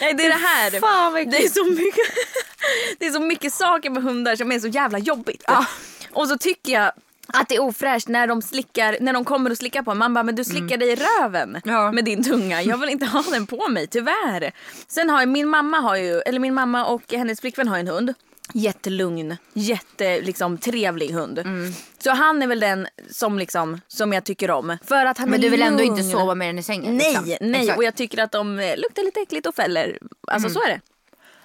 Nej 0.00 0.14
det 0.14 0.24
är 0.24 0.28
det 0.28 0.46
här. 0.46 0.80
Fan, 0.80 1.12
vad 1.12 1.30
det, 1.30 1.44
är 1.44 1.48
så 1.48 1.64
mycket, 1.64 2.06
det 2.98 3.06
är 3.06 3.10
så 3.10 3.20
mycket 3.20 3.52
saker 3.52 3.90
med 3.90 4.02
hundar 4.02 4.36
som 4.36 4.52
är 4.52 4.58
så 4.60 4.68
jävla 4.68 4.98
jobbigt. 4.98 5.44
Ja. 5.46 5.66
Och 6.12 6.28
så 6.28 6.38
tycker 6.38 6.72
jag 6.72 6.92
att 7.26 7.48
det 7.48 7.54
är 7.56 7.60
ofräscht 7.62 8.08
när 8.08 8.26
de 8.26 8.42
slickar, 8.42 8.96
när 9.00 9.12
de 9.12 9.24
kommer 9.24 9.50
och 9.50 9.56
slickar 9.58 9.82
på 9.82 9.90
en. 9.90 9.98
Man 9.98 10.14
bara, 10.14 10.22
men 10.24 10.34
du 10.34 10.44
slickar 10.44 10.76
dig 10.76 10.88
i 10.88 10.96
röven 10.96 11.50
Mm. 11.64 11.74
Ja. 11.76 11.92
med 11.92 12.04
din 12.04 12.24
tunga. 12.24 12.62
Jag 12.62 12.78
vill 12.78 12.88
inte 12.88 13.06
ha 13.06 13.22
den 13.30 13.46
på 13.46 13.68
mig, 13.68 13.86
tyvärr. 13.86 14.52
Sen 14.88 15.10
har 15.10 15.26
min 15.26 15.48
mamma 15.48 15.76
har 15.80 15.96
ju, 15.96 16.20
eller 16.20 16.38
min 16.40 16.54
mamma 16.54 16.84
och 16.86 17.02
hennes 17.12 17.40
flickvän 17.40 17.68
har 17.68 17.78
en 17.78 17.88
hund. 17.88 18.14
Jättelugn, 18.52 19.36
jätte 19.52 20.20
liksom, 20.20 20.58
trevlig 20.58 21.10
hund. 21.10 21.38
Mm. 21.38 21.72
Så 21.98 22.10
han 22.10 22.42
är 22.42 22.46
väl 22.46 22.60
den 22.60 22.86
som, 23.10 23.38
liksom, 23.38 23.80
som 23.88 24.12
jag 24.12 24.24
tycker 24.24 24.50
om. 24.50 24.76
För 24.84 25.06
att 25.06 25.18
han 25.18 25.30
Men 25.30 25.40
du 25.40 25.48
vill 25.48 25.62
ändå 25.62 25.78
lugn. 25.84 25.98
inte 25.98 26.02
sova 26.10 26.34
med 26.34 26.48
den 26.48 26.58
i 26.58 26.62
sängen? 26.62 26.96
Nej, 26.96 27.12
liksom. 27.24 27.50
nej. 27.50 27.60
Exakt. 27.60 27.78
Och 27.78 27.84
jag 27.84 27.94
tycker 27.94 28.18
att 28.22 28.32
de 28.32 28.58
eh, 28.58 28.76
luktar 28.76 29.02
lite 29.02 29.20
äckligt 29.20 29.46
och 29.46 29.54
fäller. 29.54 29.98
Alltså 30.28 30.50
så 30.50 30.62
är 30.62 30.68
det. 30.68 30.80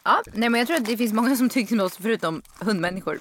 ja, 0.03 0.21
nej, 0.33 0.49
men 0.49 0.59
jag 0.59 0.67
tror 0.67 0.77
att 0.77 0.85
det 0.85 0.97
finns 0.97 1.13
många 1.13 1.35
som 1.35 1.49
tycker 1.49 1.75
som 1.75 1.79
oss 1.79 1.97
förutom 2.01 2.41
hundmänniskor 2.59 3.19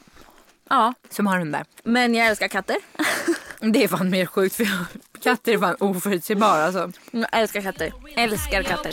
Ja, 0.71 0.95
som 1.11 1.27
har 1.27 1.39
hundar. 1.39 1.65
men 1.83 2.15
jag 2.15 2.27
älskar 2.27 2.49
katter. 2.49 2.77
Det 3.61 3.85
är 3.85 3.89
fan 3.89 4.11
mer 4.11 4.27
sjukt 4.27 4.55
för 4.55 4.65
jag, 4.65 4.85
katter 5.23 5.53
är 5.53 5.59
fan 5.59 5.77
oförutsägbara 5.81 6.65
alltså. 6.65 6.93
Jag 7.11 7.29
älskar 7.33 7.61
katter. 7.61 7.93
Älskar 8.17 8.63
katter. 8.63 8.93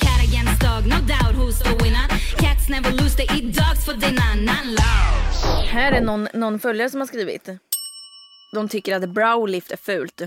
Här 5.67 5.91
är 5.91 6.01
någon, 6.01 6.27
någon 6.33 6.59
följare 6.59 6.89
som 6.89 6.99
har 6.99 7.07
skrivit. 7.07 7.49
De 8.53 8.69
tycker 8.69 8.95
att 8.95 9.09
browlift 9.09 9.71
är 9.71 9.77
fult. 9.77 10.21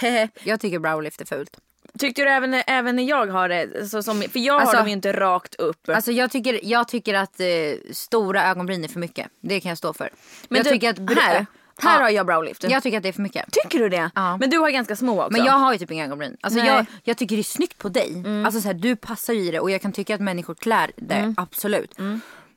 Jag 0.44 0.60
tycker 0.60 0.78
browlift 0.78 1.20
är 1.20 1.24
fult. 1.24 1.56
Tyckte 1.98 2.22
du 2.22 2.28
även, 2.30 2.54
även 2.66 2.96
när 2.96 3.02
jag 3.02 3.26
har 3.26 3.48
det? 3.48 3.88
Så 3.88 4.02
som, 4.02 4.22
för 4.22 4.38
jag 4.38 4.60
Alltså- 4.60 4.76
har 4.76 4.80
dem 4.82 4.86
ju 4.88 4.92
inte 4.92 5.12
rakt 5.12 5.54
upp. 5.54 5.88
Alltså 5.88 6.12
jag 6.12 6.30
tycker, 6.30 6.60
jag 6.62 6.88
tycker 6.88 7.14
att 7.14 7.40
eh, 7.40 7.46
stora 7.92 8.44
ögonbryn 8.50 8.84
är 8.84 8.88
för 8.88 9.00
mycket. 9.00 9.26
Det 9.40 9.60
kan 9.60 9.68
jag 9.68 9.78
stå 9.78 9.92
för. 9.92 10.10
men 10.48 10.56
jag 10.56 10.66
du, 10.66 10.70
tycker 10.70 10.90
att 10.90 10.98
här, 10.98 11.34
här 11.34 11.46
Ja, 11.82 11.90
har 11.90 12.10
jag 12.10 12.26
browlift. 12.26 12.64
Jag 12.64 12.82
tycker 12.82 12.96
att 12.96 13.02
det 13.02 13.08
är 13.08 13.12
för 13.12 13.22
mycket. 13.22 13.50
Tycker 13.52 13.78
du 13.78 13.88
det? 13.88 14.10
Ja. 14.14 14.36
Men 14.36 14.50
du 14.50 14.58
har 14.58 14.70
ganska 14.70 14.96
små 14.96 15.20
också. 15.22 15.32
Men 15.32 15.44
jag 15.44 15.52
har 15.52 15.72
ju 15.72 15.78
typ 15.78 15.90
inga 15.90 16.04
ögonbryn. 16.04 16.36
Alltså 16.40 16.58
Nej. 16.60 16.68
Mm. 16.68 16.76
jag, 16.76 16.86
jag 17.04 17.16
tycker 17.16 17.36
det 17.36 17.40
är 17.40 17.44
snyggt 17.44 17.78
på 17.78 17.88
dig. 17.88 18.24
Alltså 18.46 18.60
så 18.60 18.66
här, 18.66 18.74
du 18.74 18.96
passar 18.96 19.32
ju 19.32 19.40
i 19.40 19.50
det 19.50 19.60
och 19.60 19.70
jag 19.70 19.82
kan 19.82 19.92
tycka 19.92 20.14
att 20.14 20.20
människor 20.20 20.54
klär 20.54 20.90
det, 20.96 21.14
Mm. 21.14 21.34
absolut. 21.38 21.98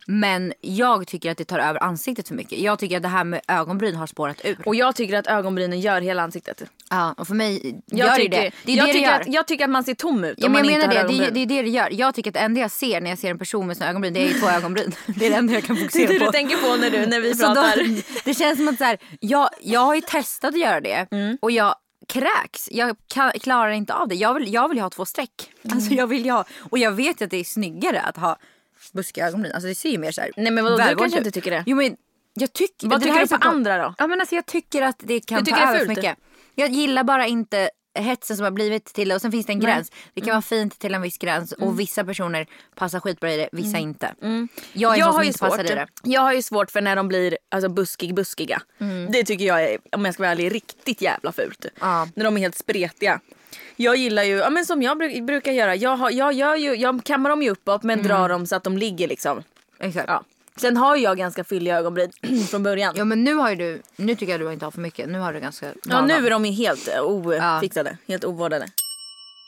Men 0.08 0.54
jag 0.62 1.08
tycker 1.08 1.32
att 1.32 1.38
det 1.38 1.46
tar 1.46 1.60
över 1.60 1.84
ansiktet 1.84 2.28
för 2.28 2.36
mycket. 2.36 2.60
Jag 2.60 2.80
tycker 2.80 2.98
att 2.98 3.04
det 3.04 3.10
här 3.10 3.24
med 3.24 3.42
ögonbryn 3.48 3.96
har 3.96 4.08
spårat 4.08 4.42
ur. 4.46 4.58
Och 4.66 4.76
jag 4.76 4.96
tycker 4.96 5.18
att 5.18 5.28
ögonbrynen 5.28 5.80
gör 5.80 6.02
hela 6.02 6.24
ansiktet. 6.24 6.64
ja, 6.90 7.16
och 7.18 7.28
för 7.28 7.36
mig 7.36 7.82
Jag 7.86 8.00
gör 8.00 8.10
det 8.10 8.16
tycker, 8.16 8.30
det. 8.42 8.52
Det 8.66 8.72
är 8.72 8.76
jag, 8.78 8.86
det 8.88 8.90
det 8.90 8.94
tycker 8.94 9.12
gör. 9.12 9.20
att, 9.20 9.28
jag 9.28 9.48
tycker 9.48 9.64
att 9.64 9.70
man 9.70 9.84
ser 9.84 9.94
tom 9.94 10.24
ut 10.24 10.36
Ja, 10.38 10.46
om 10.48 10.52
men 10.54 10.62
man 10.62 10.72
jag 10.74 10.76
inte 10.84 10.88
menar 10.88 11.02
har 11.02 11.10
det, 11.10 11.18
det, 11.18 11.24
är- 11.24 11.28
ögonbryn. 11.28 11.48
det 11.48 11.56
är 11.56 11.58
det 11.58 11.62
det 11.62 11.70
gör. 11.70 11.90
Jag 11.92 12.16
tycker 12.16 12.30
att 12.30 12.34
det 12.34 12.40
enda 12.40 12.62
jag 12.62 12.72
ser 12.72 13.02
när 13.02 13.10
jag 13.10 13.20
ser 13.20 13.32
en 13.32 13.40
person 13.40 13.68
med 13.68 13.78
sina 13.78 13.90
ögonbryn 13.90 14.14
det 14.14 14.20
är 14.24 14.28
ju 14.28 14.40
två 14.40 14.48
ögonbryn. 14.50 14.96
Det 15.08 15.26
är 15.26 15.30
det 15.30 15.36
enda 15.36 15.54
jag 15.54 15.64
kan 15.64 15.76
Det 15.76 15.82
är 15.82 15.84
fokusera 15.86 16.08
det 16.14 16.20
på. 16.20 16.26
du 16.26 16.32
tänker 16.32 16.58
på 16.58 16.76
när, 16.76 16.90
du, 16.92 17.06
när 17.06 17.20
vi 17.20 17.34
Så 17.36 17.48
då, 17.48 17.54
pratar. 17.54 18.02
det 18.26 18.34
känns 18.34 18.58
som 18.58 18.68
att 18.68 18.78
så 18.78 18.84
här, 18.84 18.98
jag, 19.20 19.50
jag 19.62 19.80
har 19.80 19.96
ju 19.96 20.02
testat 20.02 20.54
att 20.54 20.60
göra 20.60 20.82
det 20.82 21.08
Mm. 21.12 21.38
och 21.42 21.52
jag 21.52 21.76
kräks. 22.08 22.68
Jag 22.72 22.96
kan, 23.14 23.32
klarar 23.32 23.72
inte 23.72 23.94
av 23.94 24.08
det. 24.08 24.16
Jag 24.16 24.34
vill, 24.34 24.54
jag 24.54 24.68
vill 24.70 24.78
ju 24.78 24.82
ha 24.84 24.90
två 24.90 25.06
streck. 25.06 25.52
Mm. 25.64 25.78
Alltså 25.78 25.94
jag 25.94 26.08
vill 26.08 26.26
ju 26.26 26.32
ha, 26.32 26.46
och 26.70 26.78
jag 26.78 26.92
vet 26.92 27.22
ju 27.22 27.26
att 27.26 27.32
det 27.32 27.38
är 27.38 27.44
snyggare 27.44 28.02
att 28.02 28.18
ha 28.18 28.38
buskiga 28.94 29.28
ögonbryn. 29.28 29.54
Alltså 29.54 29.68
det 29.68 29.76
ser 29.76 29.90
ju 29.90 29.98
mer 29.98 30.12
så 30.12 30.22
här. 30.22 30.32
Nej, 30.38 30.52
men 30.52 30.64
vadå, 30.64 30.78
du 30.78 30.84
kanske 30.84 31.06
ut. 31.06 31.14
inte 31.16 31.32
tycker 31.32 31.52
det? 31.52 31.64
Jo 31.66 31.78
men 31.78 31.96
jag 32.34 32.54
tycker 32.54 32.88
Vad 32.88 33.00
det 33.00 33.06
tycker 33.06 33.20
du 33.20 33.28
på 33.28 33.36
andra 33.36 33.78
då? 33.78 33.96
Ja 33.98 34.08
men 34.08 34.20
alltså 34.20 34.36
jag 34.36 34.46
tycker 34.46 34.82
att 34.82 34.96
det 35.00 35.20
kan 35.20 35.44
Du 35.44 35.52
ta 35.52 35.58
över 35.70 35.80
för 35.80 35.88
mycket. 35.88 36.18
Jag 36.56 36.70
gillar 36.70 37.04
bara 37.04 37.28
inte 37.28 37.70
hetsen 38.00 38.38
som 38.38 38.44
har 38.44 38.52
blivit 38.52 38.86
till 38.86 39.10
det 39.10 39.16
och 39.16 39.22
sen 39.22 39.32
finns 39.32 39.46
det 39.46 39.54
en 39.54 39.60
gräns. 39.60 39.90
Det 39.90 39.96
Mm. 40.22 40.26
kan 40.26 40.32
vara 40.36 40.42
fint 40.42 40.80
till 40.80 40.94
en 40.94 41.02
viss 41.02 41.18
gräns 41.18 41.52
och 41.52 41.80
vissa 41.80 42.04
personer 42.04 42.48
passar 42.76 43.00
skitbra 43.00 43.34
i 43.34 43.38
det, 43.38 43.50
vissa 43.52 43.78
inte. 43.78 44.14
Jag 44.20 44.24
är 44.24 44.28
Mm. 44.36 44.50
jag 44.74 44.98
en 44.98 45.04
sån 45.04 45.04
som 45.06 45.16
har 45.16 45.22
ju 45.24 45.28
inte 45.28 45.40
passar 45.40 45.58
svårt. 45.58 45.72
i 45.72 45.74
det. 45.76 45.88
Jag 46.04 46.22
har 46.22 46.34
ju 46.34 46.42
svårt 46.42 46.72
för 46.72 46.82
när 46.82 46.96
de 46.96 47.08
blir 47.08 47.38
alltså, 47.52 47.70
buskig 47.70 48.16
buskiga. 48.16 48.62
Det 49.10 49.24
tycker 49.24 49.46
jag 49.46 49.64
är, 49.64 49.78
om 49.92 50.06
jag 50.06 50.14
ska 50.14 50.24
vara 50.24 50.32
ärlig, 50.32 50.54
riktigt 50.56 51.02
jävla 51.02 51.32
fult. 51.32 51.66
Ja. 51.80 52.08
När 52.16 52.24
de 52.26 52.38
är 52.38 52.42
helt 52.42 52.56
spretiga. 52.58 53.20
Jag 53.76 53.96
gillar 53.96 54.24
ju, 54.24 54.36
ja, 54.38 54.50
men 54.50 54.66
som 54.66 54.82
jag 54.82 55.02
bru- 55.02 55.26
brukar 55.26 55.52
göra, 55.52 55.76
jag, 55.76 55.98
har, 55.98 56.12
jag, 56.12 56.34
gör 56.34 56.56
ju, 56.56 56.76
jag 56.76 57.04
kammar 57.04 57.30
dem 57.30 57.42
ju 57.44 57.50
uppåt 57.50 57.84
men 57.84 58.04
drar 58.04 58.30
dem 58.30 58.46
så 58.48 58.56
att 58.56 58.64
de 58.64 58.78
ligger 58.78 59.08
liksom. 59.08 59.44
Exakt. 59.80 60.06
Ja. 60.08 60.24
Sen 60.58 60.78
har 60.78 60.96
jag 60.96 61.18
ganska 61.18 61.44
fylliga 61.44 61.78
ögonbryn 61.78 62.12
från 62.50 62.64
början. 62.64 62.94
Ja 62.98 63.06
men 63.06 63.24
nu 63.24 63.34
har 63.34 63.50
ju 63.50 63.56
du, 63.56 63.82
nu 63.96 64.16
tycker 64.16 64.32
jag 64.32 64.42
du 64.42 64.54
inte 64.54 64.66
har 64.66 64.72
för 64.72 64.82
mycket. 64.82 65.10
Nu 65.10 65.20
har 65.20 65.34
du 65.34 65.40
ganska 65.40 65.68
Ja 65.90 66.02
nu 66.06 66.14
är 66.14 66.30
de 66.30 66.46
ju 66.46 66.52
helt 66.52 66.88
eh, 66.88 66.94
Ja. 66.96 67.02
ofixade, 67.58 67.98
helt 68.08 68.26
ovårdade. 68.26 68.66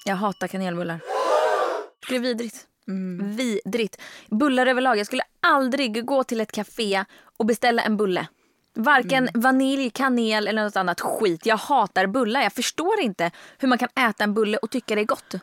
Jag 0.06 0.16
hatar 0.16 0.48
kanelbullar. 0.48 1.00
Det 2.10 2.16
är 2.16 2.20
vidrigt. 2.20 2.56
Mm. 2.88 3.36
Vidrigt. 3.36 4.02
Bullar 4.30 4.68
överlag. 4.68 4.98
Jag 4.98 5.06
skulle 5.06 5.24
aldrig 5.40 6.06
gå 6.06 6.24
till 6.24 6.42
ett 6.42 6.52
café 6.52 7.06
och 7.38 7.46
beställa 7.46 7.82
en 7.82 7.98
bulle. 7.98 8.28
Varken 8.78 9.28
Mm. 9.30 9.42
vanilj, 9.42 9.90
kanel 9.90 10.48
eller 10.48 10.64
något 10.64 10.76
annat 10.78 11.02
skit. 11.02 11.46
Jag 11.46 11.58
hatar 11.58 12.08
bullar. 12.08 12.42
Jag 12.42 12.54
förstår 12.54 13.00
inte 13.00 13.32
hur 13.58 13.68
man 13.68 13.78
kan 13.78 13.90
äta 14.10 14.24
en 14.24 14.34
bulle 14.34 14.58
och 14.58 14.70
tycka 14.70 14.96
det 14.96 15.02
är 15.02 15.06
gott. 15.06 15.36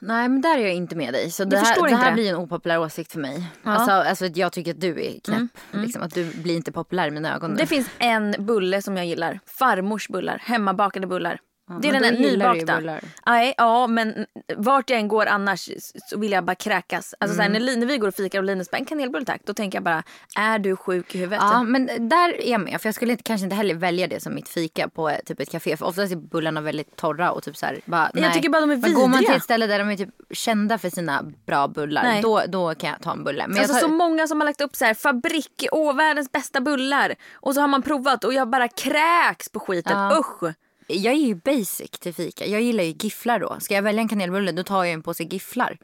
Nej 0.00 0.28
men 0.28 0.40
där 0.40 0.58
är 0.58 0.62
jag 0.62 0.74
inte 0.74 0.96
med 0.96 1.12
dig. 1.14 1.30
Så 1.30 1.44
det 1.44 1.56
här, 1.58 1.88
det 1.88 1.96
här 1.96 2.06
det. 2.10 2.14
blir 2.14 2.30
en 2.30 2.36
opopulär 2.36 2.78
åsikt 2.80 3.12
för 3.12 3.20
mig. 3.20 3.44
Ja. 3.62 3.70
Mm, 3.70 3.80
Alltså, 3.80 3.92
alltså 3.92 4.26
jag 4.26 4.52
tycker 4.52 4.70
att 4.70 4.80
du 4.80 4.90
är 5.06 5.20
knäpp. 5.20 5.50
Liksom, 5.70 6.02
att 6.02 6.14
du 6.14 6.24
blir 6.42 6.56
inte 6.56 6.72
populär 6.72 7.08
i 7.08 7.10
mina 7.10 7.34
ögon. 7.34 7.50
nu. 7.50 7.56
Det 7.56 7.66
finns 7.66 7.88
en 7.98 8.34
bulle 8.38 8.82
som 8.82 8.96
jag 8.96 9.06
gillar. 9.06 9.40
Farmors 9.46 10.08
bullar. 10.08 10.38
Hemmabakade 10.44 11.06
bullar. 11.06 11.40
Det 11.82 11.88
är 11.88 12.00
den 12.00 12.16
ju 12.22 12.30
nybakta. 12.30 12.76
bullar. 12.76 13.00
Nej, 13.26 13.54
ja, 13.56 13.86
men 13.86 14.26
vart 14.56 14.90
jag 14.90 14.98
än 15.00 15.08
går 15.08 15.26
annars 15.26 15.70
så 16.10 16.18
vill 16.18 16.32
jag 16.32 16.44
bara 16.44 16.54
kräkas. 16.54 17.14
Alltså 17.20 17.36
så 17.36 17.42
här, 17.42 17.48
Mm. 17.50 17.62
när, 17.62 17.66
Li- 17.72 17.76
när 17.76 17.86
vi 17.86 17.98
går 17.98 18.08
och 18.08 18.14
fikar 18.14 18.38
och 18.38 18.44
Linus 18.44 18.70
bara 18.70 18.76
en 18.78 18.84
kanelbulle 18.84 19.24
tack. 19.24 19.40
Då 19.44 19.54
tänker 19.54 19.76
jag 19.78 19.84
bara, 19.84 20.02
är 20.36 20.58
du 20.58 20.76
sjuk 20.76 21.14
i 21.14 21.18
huvudet? 21.18 21.38
Ja 21.42 21.62
men 21.62 21.86
där 22.08 22.40
är 22.42 22.50
jag 22.50 22.60
med. 22.60 22.80
För 22.80 22.88
jag 22.88 22.94
skulle 22.94 23.12
inte, 23.12 23.22
kanske 23.22 23.44
inte 23.44 23.56
heller 23.56 23.74
välja 23.74 24.06
det 24.06 24.20
som 24.22 24.34
mitt 24.34 24.48
fika 24.48 24.88
på 24.88 25.08
eh, 25.10 25.18
typ 25.26 25.40
ett 25.40 25.50
café. 25.50 25.76
För 25.76 25.86
oftast 25.86 26.12
är 26.12 26.16
bullarna 26.16 26.60
väldigt 26.60 26.96
torra 26.96 27.30
och 27.32 27.42
typ 27.42 27.56
så 27.56 27.66
här, 27.66 27.80
bara, 27.84 28.10
Jag 28.14 28.20
nej. 28.20 28.32
tycker 28.32 28.48
bara 28.48 28.60
de 28.60 28.70
är 28.70 28.76
Men 28.76 28.94
går 28.94 29.00
man 29.02 29.10
till 29.12 29.18
vidriga. 29.18 29.36
ett 29.36 29.42
ställe 29.42 29.66
där 29.66 29.78
de 29.78 29.90
är 29.90 29.96
typ 29.96 30.08
kända 30.30 30.78
för 30.78 30.90
sina 30.90 31.22
bra 31.46 31.68
bullar. 31.68 32.02
Nej. 32.02 32.22
Då, 32.22 32.42
då 32.48 32.74
kan 32.74 32.90
jag 32.90 33.00
ta 33.02 33.12
en 33.12 33.24
bulle. 33.24 33.44
Men 33.48 33.58
alltså 33.58 33.72
tar, 33.74 33.80
så 33.80 33.88
många 33.88 34.26
som 34.26 34.40
har 34.40 34.44
lagt 34.46 34.60
upp 34.60 34.76
så 34.76 34.84
här 34.84 34.94
fabrik, 34.94 35.66
åh 35.72 35.96
världens 35.96 36.32
bästa 36.32 36.60
bullar. 36.60 37.14
Och 37.32 37.54
så 37.54 37.60
har 37.60 37.68
man 37.68 37.82
provat 37.82 38.24
och 38.24 38.32
jag 38.34 38.48
bara 38.50 38.68
kräks 38.68 39.48
på 39.48 39.60
skiten. 39.60 39.98
Ja. 39.98 40.18
Usch. 40.20 40.54
Jag 40.88 41.14
är 41.14 41.18
ju 41.18 41.34
basic 41.34 41.90
till 41.90 42.14
fika. 42.14 42.46
Jag 42.46 42.60
gillar 42.62 42.84
ju 42.84 42.90
gifflar 42.90 43.38
då. 43.40 43.56
Ska 43.60 43.74
jag 43.74 43.82
välja 43.82 44.02
en 44.02 44.08
kanelbulle 44.08 44.52
då 44.52 44.62
tar 44.62 44.84
jag 44.84 44.92
en 44.94 45.02
påse 45.02 45.22
gifflar. 45.24 45.78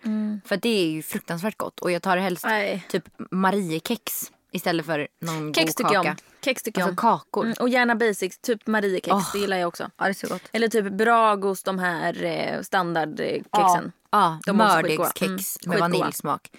För 0.44 0.56
det 0.56 0.68
är 0.68 0.86
ju 0.90 1.02
fruktansvärt 1.02 1.56
gott. 1.58 1.80
Och 1.80 1.90
jag 1.90 2.02
tar 2.02 2.16
helst 2.16 2.44
Mm. 2.44 2.56
Nej. 2.58 2.86
typ 2.88 3.04
Mariekex 3.30 4.32
istället 4.52 4.86
för 4.86 5.08
någon 5.20 5.54
Kex 5.54 5.74
god 5.74 5.86
jag 5.92 6.04
kaka. 6.04 6.16
Kex 6.44 6.62
tycker 6.62 6.80
jag 6.80 6.88
Alltså 6.88 7.06
om. 7.06 7.18
kakor. 7.18 7.44
Mm, 7.44 7.56
och 7.60 7.68
gärna 7.68 7.94
basics, 7.94 8.38
typ 8.38 8.66
Mariekex. 8.66 9.14
Åh. 9.14 9.30
Det 9.32 9.38
gillar 9.38 9.56
jag 9.56 9.68
också. 9.68 9.90
Ja 9.96 10.04
det 10.04 10.10
är 10.10 10.14
så 10.14 10.28
gott. 10.28 10.42
Eller 10.52 10.68
typ 10.68 10.92
Bragos, 10.92 11.62
de 11.62 11.78
här 11.78 12.24
eh, 12.24 12.62
standardkexen. 12.62 13.92
Ja, 14.10 14.26
är 14.26 14.36
också 14.38 14.52
mördegskex. 14.52 15.22
Mm, 15.26 15.38
med 15.66 15.78
vaniljsmak. 15.78 16.50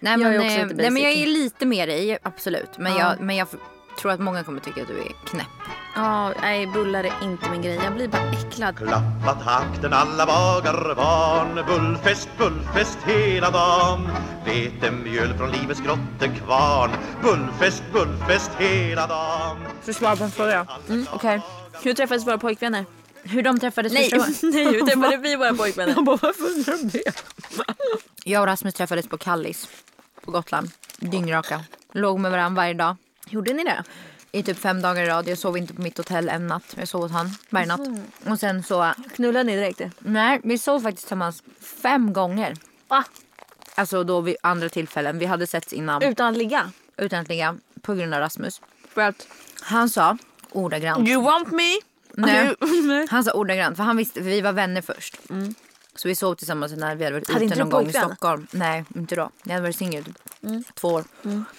Nej 0.00 0.12
Jag 0.12 0.20
men, 0.20 0.32
är 0.32 0.38
också 0.38 0.50
eh, 0.50 0.66
lite 0.66 0.74
nej, 0.82 0.90
men 0.90 1.02
jag 1.02 1.12
basic. 1.12 1.22
är 1.26 1.30
lite 1.30 1.66
med 1.66 1.88
dig, 1.88 2.18
absolut. 2.22 2.78
Men, 2.78 2.92
Ja. 2.92 2.98
jag, 2.98 3.20
men 3.20 3.36
jag 3.36 3.48
tror 3.98 4.12
att 4.12 4.20
många 4.20 4.44
kommer 4.44 4.60
tycka 4.60 4.82
att 4.82 4.88
du 4.88 4.98
är 4.98 5.12
knäpp. 5.24 5.46
Ja, 5.94 6.32
nej 6.40 6.66
bullar 6.66 7.04
är 7.04 7.12
inte 7.22 7.50
min 7.50 7.62
grej. 7.62 7.80
Jag 7.84 7.94
blir 7.94 8.08
bara 8.08 8.30
äcklad. 8.30 8.76
Klappa 8.76 9.34
takten 9.44 9.92
alla 9.92 10.26
bagar 10.26 10.94
van 10.94 11.64
Bullfest, 11.66 12.28
bullfest 12.38 12.98
hela 13.06 13.50
dagen 13.50 14.08
Vetemjöl 14.44 15.34
från 15.38 15.50
livets 15.50 15.80
grottekvarn 15.80 16.90
Bullfest, 17.22 17.82
bullfest 17.92 18.50
hela 18.58 19.06
dagen 19.06 19.56
För 19.82 19.92
svar 19.92 20.16
på 20.16 20.24
en 20.24 20.30
fråga. 20.30 20.66
Mm, 20.88 21.06
Okej. 21.12 21.40
Hur 21.82 21.94
träffades 21.94 22.26
våra 22.26 22.38
pojkvänner? 22.38 22.84
Hur 23.22 23.42
de 23.42 23.60
träffades 23.60 23.92
Nej, 23.92 24.10
nej 24.42 24.64
hur 24.64 24.86
träffade 24.86 25.16
vi 25.16 25.36
våra 25.36 25.54
pojkvänner? 25.54 25.94
Jag 28.24 28.40
och 28.40 28.46
Rasmus 28.46 28.74
träffades 28.74 29.08
på 29.08 29.18
Kallis 29.18 29.68
på 30.24 30.30
Gotland. 30.30 30.70
Dyngraka. 30.96 31.60
Låg 31.92 32.18
med 32.20 32.30
varandra 32.30 32.62
varje 32.62 32.74
dag. 32.74 32.96
Gjorde 33.30 33.52
ni 33.52 33.64
det? 33.64 33.84
I 34.32 34.42
typ 34.42 34.58
fem 34.58 34.82
dagar 34.82 35.02
i 35.02 35.06
rad. 35.06 35.28
Jag 35.28 35.38
sov 35.38 35.58
inte 35.58 35.74
på 35.74 35.82
mitt 35.82 35.98
hotell 35.98 36.28
en 36.28 36.46
natt. 36.46 36.74
Jag 36.76 36.88
sov 36.88 37.02
hos 37.02 37.12
han 37.12 37.30
varje 37.50 37.66
natt. 37.66 37.80
Och 38.26 38.40
sen 38.40 38.62
så... 38.62 38.92
Knullade 39.14 39.44
ni 39.44 39.56
direkt? 39.56 39.80
Nej, 39.98 40.40
vi 40.44 40.58
sov 40.58 40.80
faktiskt 40.80 41.04
tillsammans 41.06 41.42
fem 41.82 42.12
gånger. 42.12 42.56
Va? 42.88 43.04
Alltså 43.74 44.04
då 44.04 44.20
vid 44.20 44.36
andra 44.42 44.68
tillfällen. 44.68 45.18
Vi 45.18 45.26
hade 45.26 45.46
setts 45.46 45.72
innan. 45.72 46.02
Utan 46.02 46.26
att 46.26 46.36
ligga? 46.36 46.72
utan 46.96 47.20
att 47.20 47.28
ligga 47.28 47.56
på 47.82 47.94
grund 47.94 48.14
av 48.14 48.20
Rasmus. 48.20 48.60
För 48.88 49.00
att 49.00 49.26
Han 49.62 49.88
sa 49.88 50.18
ordagrant. 50.50 51.08
you 51.08 51.22
want 51.22 51.52
me? 51.52 51.78
Nej. 52.14 52.54
Han 53.10 53.24
sa 53.24 53.32
ordagrant 53.32 53.76
för 53.76 53.84
han 53.84 53.96
visste, 53.96 54.22
för 54.22 54.30
vi 54.30 54.40
var 54.40 54.52
vänner 54.52 54.82
först. 54.82 55.16
Så 55.94 56.08
vi 56.08 56.14
sov 56.14 56.34
tillsammans 56.34 56.72
när 56.76 56.94
vi 56.96 57.04
hade 57.04 57.16
varit 57.16 57.30
Hade 57.32 57.44
ute 57.44 57.58
någon 57.58 57.70
gång 57.70 57.88
i? 57.88 57.92
Stockholm. 57.92 58.46
Nej, 58.50 58.84
inte 58.96 59.16
då. 59.16 59.30
Jag 59.42 59.52
hade 59.52 59.62
varit 59.62 59.76
singel 59.76 60.04
typ 60.42 60.74
två 60.74 60.88
år. 60.88 61.04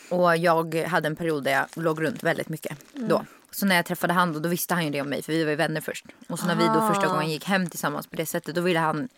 Och 0.10 0.38
jag 0.38 0.76
hade 0.76 1.08
en 1.08 1.15
period 1.15 1.44
där 1.44 1.52
jag 1.52 1.84
låg 1.84 2.02
runt 2.04 2.24
väldigt 2.24 2.50
mycket 2.50 2.78
då. 2.94 3.26
Så 3.52 3.65
när 3.65 3.76
jag 3.76 3.86
träffade 3.86 4.13
han 4.13 4.34
då, 4.34 4.39
då 4.39 4.50
visste 4.50 4.74
han 4.74 4.86
ju 4.86 4.89
det 4.89 5.02
om 5.02 5.10
mig 5.10 5.22
för 5.24 5.34
vi 5.34 5.44
var 5.44 5.50
ju 5.50 5.56
vänner 5.56 5.82
först. 5.82 6.06
Och 6.28 6.39
så 6.39 6.46
när 6.46 6.56
vi 6.56 6.63
då 6.63 6.88
första 6.94 7.08
gången 7.08 7.30
gick 7.32 7.46
hem 7.46 7.70
tillsammans 7.70 8.08
på 8.08 8.15
det 8.15 8.26
sättet 8.26 8.56
då 8.56 8.62
ville 8.62 8.80
han 8.80 9.10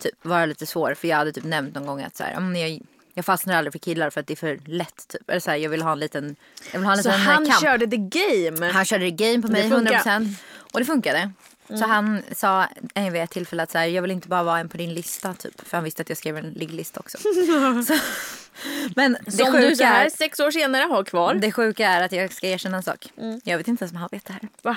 typ 0.00 0.24
vara 0.24 0.46
lite 0.46 0.66
svår. 0.66 0.94
För 0.94 1.08
jag 1.08 1.16
hade 1.16 1.32
typ 1.32 1.44
nämnt 1.44 1.74
någon 1.74 1.86
gång 1.86 2.02
att 2.02 2.16
så 2.16 2.24
här, 2.24 2.32
"Ja, 2.32 2.40
men 2.40 2.60
jag, 2.60 2.80
jag 3.14 3.24
fastnar 3.24 3.54
aldrig 3.54 3.72
för 3.72 3.78
killar 3.78 4.10
för 4.10 4.20
att 4.20 4.26
det 4.26 4.34
är 4.34 4.36
för 4.36 4.58
lätt. 4.64 5.08
Typ. 5.08 5.30
Eller 5.30 5.40
så 5.40 5.50
här, 5.50 5.56
jag 5.58 5.70
vill 5.70 5.82
ha 5.82 5.92
en 5.92 5.98
liten, 5.98 6.36
jag 6.72 6.78
vill 6.80 6.86
ha 6.86 6.92
en 6.96 7.02
Så 7.02 7.08
liten 7.08 7.20
eh, 7.20 7.26
han 7.26 7.46
kamp. 7.46 7.60
körde 7.60 7.86
the 7.86 7.96
game? 7.96 8.70
Han 8.72 8.84
körde 8.84 9.10
game 9.10 9.42
på 9.42 9.48
mig 9.48 9.70
funkar. 9.70 9.92
100% 10.04 10.34
och 10.72 10.78
det 10.80 10.84
funkade. 10.86 11.30
Så 11.68 11.86
han 11.86 12.22
sa 12.36 12.66
en 12.94 13.12
vid 13.12 13.22
ett 13.22 13.30
tillfälle 13.30 13.62
att 13.62 13.70
så 13.70 13.78
här, 13.78 13.86
jag 13.86 14.02
vill 14.02 14.10
inte 14.10 14.28
bara 14.28 14.42
vara 14.42 14.58
en 14.58 14.68
på 14.68 14.76
din 14.76 14.94
lista 14.94 15.34
typ. 15.34 15.68
För 15.68 15.76
han 15.76 15.84
visste 15.84 16.02
att 16.02 16.08
jag 16.08 16.18
skrev 16.18 16.36
en 16.36 16.50
ligglista 16.50 17.00
också. 17.00 17.18
så, 17.86 17.98
men 18.96 19.16
det 19.24 19.30
Som 19.32 19.52
du 19.52 19.62
så 19.62 19.68
sjuka, 19.68 19.86
här 19.86 20.06
är, 20.06 20.10
sex 20.10 20.40
år 20.40 20.50
senare 20.50 20.82
har 20.82 21.04
kvar. 21.04 21.34
det 21.34 21.52
sjuka 21.52 21.88
är 21.88 22.02
att 22.02 22.12
jag 22.12 22.32
ska 22.32 22.46
erkänna 22.46 22.76
en 22.76 22.82
sak. 22.82 23.12
Jag 23.44 23.58
vet 23.58 23.68
inte 23.68 23.82
ens 23.84 23.92
om 23.92 23.98
han 23.98 24.08
vet 24.12 24.24
det 24.24 24.32
här. 24.32 24.48
Va? 24.62 24.76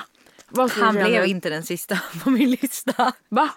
Han 0.70 0.94
blev 0.94 1.24
inte 1.26 1.50
den 1.50 1.62
sista 1.62 1.98
på 2.24 2.30
min 2.30 2.50
lista. 2.50 3.12
Va? 3.28 3.48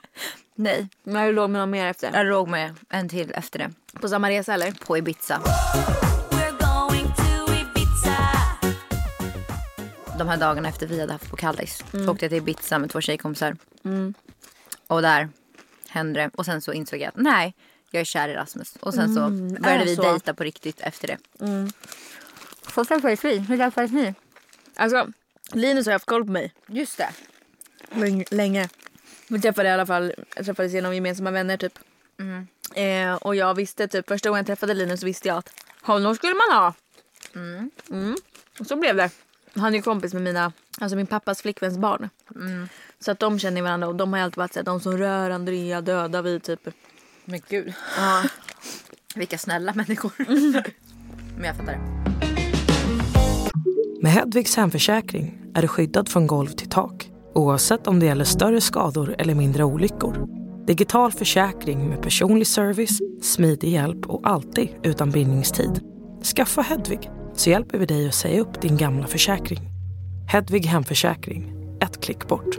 Nej, 0.55 0.87
När 1.03 1.27
du 1.27 1.33
låg 1.33 1.49
med 1.49 1.59
någon 1.61 1.69
mer 1.69 1.85
efter? 1.85 2.11
jag 2.13 2.25
låg 2.25 2.47
med 2.47 2.75
en 2.89 3.09
till 3.09 3.31
efter 3.35 3.59
det. 3.59 3.71
På 3.99 4.09
samma 4.09 4.29
resa 4.29 4.53
eller? 4.53 4.71
På 4.71 4.97
Ibiza. 4.97 5.41
De 10.21 10.27
här 10.29 10.37
dagarna 10.37 10.69
efter 10.69 10.87
vi 10.87 10.99
hade 10.99 11.13
haft 11.13 11.29
på 11.29 11.35
Kallis. 11.37 11.83
Mm. 11.93 12.05
Så 12.05 12.11
åkte 12.11 12.25
jag 12.25 12.29
till 12.29 12.37
Ibiza 12.37 12.79
med 12.79 12.89
två 12.89 13.01
tjejkompisar. 13.01 13.57
Och 14.87 15.01
där 15.01 15.29
hände 15.87 16.21
det. 16.21 16.29
Och 16.33 16.45
sen 16.45 16.61
så 16.61 16.73
insåg 16.73 16.99
jag 16.99 17.07
att 17.07 17.15
nej, 17.15 17.55
jag 17.91 18.01
är 18.01 18.05
kär 18.05 18.29
i 18.29 18.33
Rasmus. 18.33 18.73
Och 18.79 18.93
sen 18.93 19.15
så 19.15 19.19
började 19.29 19.57
Mm. 19.69 19.81
är 19.81 19.85
vi 19.85 19.95
så. 19.95 20.01
Mm. 20.01 20.13
dejta 20.13 20.33
på 20.33 20.43
riktigt 20.43 20.79
efter 20.81 21.07
det. 21.07 21.17
Så 22.73 22.85
träffades 22.85 23.25
vi. 23.25 23.37
Hur 23.39 23.57
träffades 23.57 23.91
ni? 23.91 24.13
Alltså, 24.75 25.07
Linus 25.53 25.85
har 25.85 25.93
haft 25.93 26.05
koll 26.05 26.25
på 26.25 26.31
mig 26.31 26.53
Just 26.67 26.97
det. 26.97 27.09
länge. 27.95 28.25
länge. 28.31 28.69
Vi 29.27 29.41
träffade 29.41 29.69
i 29.69 29.71
alla 29.71 29.85
fall, 29.85 30.13
träffades 30.35 30.73
genom 30.73 30.95
gemensamma 30.95 31.31
vänner 31.31 31.57
typ. 31.57 31.79
Eh, 32.75 33.13
och 33.13 33.35
jag 33.35 33.53
visste 33.55 33.87
typ, 33.87 34.07
första 34.07 34.29
gången 34.29 34.39
jag 34.39 34.47
träffade 34.47 34.73
Linus 34.73 35.03
visste 35.03 35.27
jag 35.27 35.37
att 35.37 35.53
honom 35.81 36.15
skulle 36.15 36.33
man 36.33 36.57
ha. 36.57 36.73
Mm. 37.35 38.15
Och 38.59 38.67
så 38.67 38.75
blev 38.75 38.95
det. 38.95 39.09
Han 39.55 39.73
är 39.73 39.77
ju 39.77 39.81
kompis 39.81 40.13
med 40.13 40.23
mina, 40.23 40.53
alltså 40.79 40.95
min 40.95 41.07
pappas 41.07 41.41
flickväns 41.41 41.77
barn. 41.77 42.09
Så 42.99 43.11
att 43.11 43.19
de 43.19 43.39
känner 43.39 43.61
varandra 43.61 43.87
och 43.87 43.95
de 43.95 44.13
har 44.13 44.19
ju 44.19 44.23
alltid 44.23 44.37
varit 44.37 44.53
såhär, 44.53 44.65
de 44.65 44.79
som 44.79 44.97
rör 44.97 45.29
Andrea 45.29 45.81
dödar 45.81 46.21
vi 46.21 46.39
typ. 46.39 46.69
Men 47.25 47.39
gud. 47.49 47.73
Ja. 47.97 48.23
Vilka 49.15 49.37
snälla 49.37 49.73
människor. 49.73 50.11
Men 51.35 51.43
jag 51.43 51.55
fattar 51.57 51.71
det. 51.71 52.01
Med 54.01 54.11
Hedvigs 54.11 54.55
hemförsäkring 54.55 55.41
är 55.55 55.61
du 55.61 55.67
skyddad 55.67 56.09
från 56.09 56.27
golv 56.27 56.47
till 56.47 56.69
tak 56.69 57.11
oavsett 57.33 57.87
om 57.87 57.99
det 57.99 58.05
gäller 58.05 58.25
större 58.25 58.61
skador 58.61 59.15
eller 59.17 59.35
mindre 59.35 59.63
olyckor. 59.63 60.27
Digital 60.65 61.11
försäkring 61.11 61.89
med 61.89 62.01
personlig 62.01 62.47
service, 62.47 62.99
smidig 63.21 63.69
hjälp 63.69 64.05
och 64.05 64.29
alltid 64.29 64.69
utan 64.83 65.11
bindningstid. 65.11 65.81
Skaffa 66.35 66.61
Hedvig 66.61 67.09
så 67.33 67.49
hjälper 67.49 67.77
vi 67.77 67.85
dig 67.85 68.07
att 68.07 68.15
säga 68.15 68.41
upp 68.41 68.61
din 68.61 68.77
gamla 68.77 69.07
försäkring. 69.07 69.59
Hedvig 70.27 70.65
hemförsäkring, 70.65 71.53
ett 71.81 72.01
klick 72.03 72.27
bort. 72.27 72.55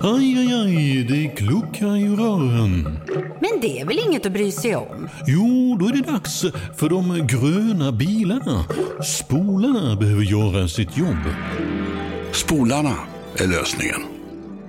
Aj, 0.00 0.38
aj, 0.38 0.54
aj, 0.54 1.04
det 1.04 1.28
kluckar 1.28 1.96
i 1.96 2.08
rören. 2.08 2.98
Men 3.40 3.60
det 3.60 3.80
är 3.80 3.84
väl 3.84 3.98
inget 4.08 4.26
att 4.26 4.32
bry 4.32 4.50
sig 4.52 4.76
om? 4.76 5.08
Jo, 5.26 5.76
då 5.80 5.86
är 5.86 5.92
det 5.92 6.12
dags 6.12 6.44
för 6.76 6.88
de 6.88 7.26
gröna 7.26 7.92
bilarna. 7.92 8.64
Spolarna 9.04 9.96
behöver 9.96 10.22
göra 10.22 10.68
sitt 10.68 10.96
jobb. 10.96 11.24
Spolarna 12.32 12.94
är 13.36 13.46
lösningen. 13.46 14.00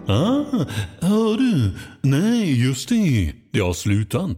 Ah, 0.08 0.66
hör 1.00 1.38
du? 1.38 1.72
Nej, 2.02 2.66
just 2.68 2.90
det. 2.90 3.34
Det 3.54 3.60
har 3.60 3.74
slutat. 3.74 4.38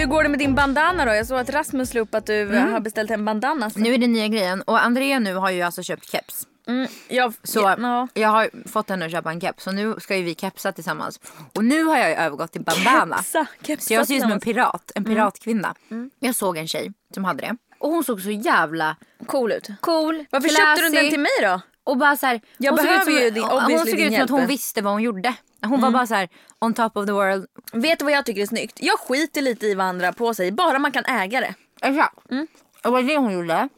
Hur 0.00 0.06
går 0.06 0.22
det 0.22 0.28
med 0.28 0.38
din 0.38 0.54
bandana 0.54 1.04
då? 1.04 1.14
Jag 1.14 1.26
såg 1.26 1.38
att 1.38 1.50
Rasmus 1.50 1.94
la 1.94 2.00
upp 2.00 2.14
att 2.14 2.26
du 2.26 2.40
Mm. 2.42 2.72
har 2.72 2.80
beställt 2.80 3.10
en 3.10 3.24
bandana. 3.24 3.70
Nu 3.74 3.94
är 3.94 3.98
det 3.98 4.06
nya 4.06 4.28
grejen. 4.28 4.62
Och 4.62 4.84
Andrea 4.84 5.18
nu 5.18 5.34
har 5.34 5.50
ju 5.50 5.62
alltså 5.62 5.82
köpt 5.82 6.10
keps. 6.10 6.46
Mm, 6.68 6.88
jag, 7.08 7.34
Så 7.42 7.60
ja. 7.78 8.08
jag 8.14 8.28
har 8.28 8.68
fått 8.68 8.88
henne 8.90 9.04
att 9.06 9.10
köpa 9.12 9.30
en 9.30 9.40
keps. 9.40 9.64
Så 9.64 9.72
nu 9.72 9.94
ska 10.00 10.16
ju 10.16 10.22
vi 10.22 10.34
kepsa 10.34 10.72
tillsammans. 10.72 11.20
Och 11.56 11.64
nu 11.64 11.84
har 11.84 11.98
jag 11.98 12.08
ju 12.08 12.14
övergått 12.14 12.52
till 12.52 12.62
bandana. 12.62 13.16
Kepsa, 13.16 13.46
kepsa 13.66 13.86
Så 13.86 13.94
jag 13.94 14.06
ser 14.06 14.14
ut 14.14 14.22
som 14.22 14.32
en 14.32 14.40
pirat. 14.40 14.92
En 14.94 15.04
piratkvinna. 15.04 15.74
Jag 16.20 16.34
såg 16.34 16.56
en 16.56 16.68
tjej 16.68 16.92
som 17.14 17.24
hade 17.24 17.40
det. 17.42 17.56
Och 17.78 17.90
hon 17.90 18.04
såg 18.04 18.20
så 18.20 18.30
jävla 18.30 18.96
Cool 19.26 19.52
ut. 19.52 19.68
cool. 19.80 20.24
Varför 20.30 20.48
köpte 20.48 20.74
du 20.74 20.76
classy. 20.90 20.96
den 20.96 21.10
till 21.10 21.20
mig 21.20 21.30
då? 21.42 21.60
Och 21.90 21.96
bara 21.98 22.16
så 22.16 22.26
här, 22.26 22.40
Jag 22.58 22.70
hon 22.72 22.78
såg 22.78 22.86
behöver 22.86 23.00
ut 23.00 23.04
som, 23.16 23.24
ju 23.24 23.30
din- 23.30 23.42
hon 23.42 23.78
såg 23.86 24.00
ut 24.00 24.14
som 24.14 24.22
att 24.24 24.30
hon 24.30 24.46
visste 24.46 24.82
vad 24.82 24.92
hon 24.92 25.02
gjorde. 25.02 25.34
Hon 25.62 25.80
var 25.80 25.90
bara 25.90 26.06
så 26.06 26.14
här 26.14 26.28
on 26.58 26.74
top 26.74 26.96
of 26.96 27.06
the 27.06 27.12
world. 27.12 27.46
Vet 27.72 27.98
du 27.98 28.04
vad 28.04 28.14
jag 28.14 28.26
tycker 28.26 28.42
är 28.42 28.46
snyggt? 28.46 28.78
Jag 28.80 28.98
skiter 29.00 29.42
lite 29.42 29.66
i 29.66 29.74
vad 29.74 29.86
andra 29.86 30.12
på 30.12 30.34
sig, 30.34 30.52
bara 30.52 30.78
man 30.78 30.92
kan 30.92 31.04
äga 31.04 31.40
det. 31.40 31.54
Exakt. 31.82 32.16
Och 32.26 32.34
det 32.82 32.90
var 32.90 33.02
det 33.02 33.16
hon 33.16 33.32
gjorde. 33.32 33.68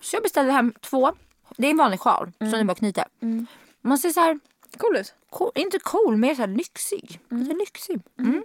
Så 0.00 0.16
jag 0.16 0.22
beställde 0.22 0.52
hem 0.52 0.72
två. 0.80 1.12
Det 1.56 1.66
är 1.66 1.70
en 1.70 1.76
vanlig 1.76 2.00
sjal 2.00 2.32
som 2.38 2.50
ni 2.50 2.64
bara 2.64 2.74
knyter. 2.74 3.04
Man 3.82 3.98
ser 3.98 4.10
så 4.10 4.20
här, 4.20 4.38
Cool 4.76 4.96
ut. 4.96 5.14
cool, 5.30 5.50
inte 5.54 5.78
cool, 5.78 6.16
mer 6.16 6.34
så 6.34 6.40
här 6.40 6.48
lyxig. 6.48 7.20
Lite 7.30 7.54
lyxig. 7.56 8.00
Mm. 8.18 8.42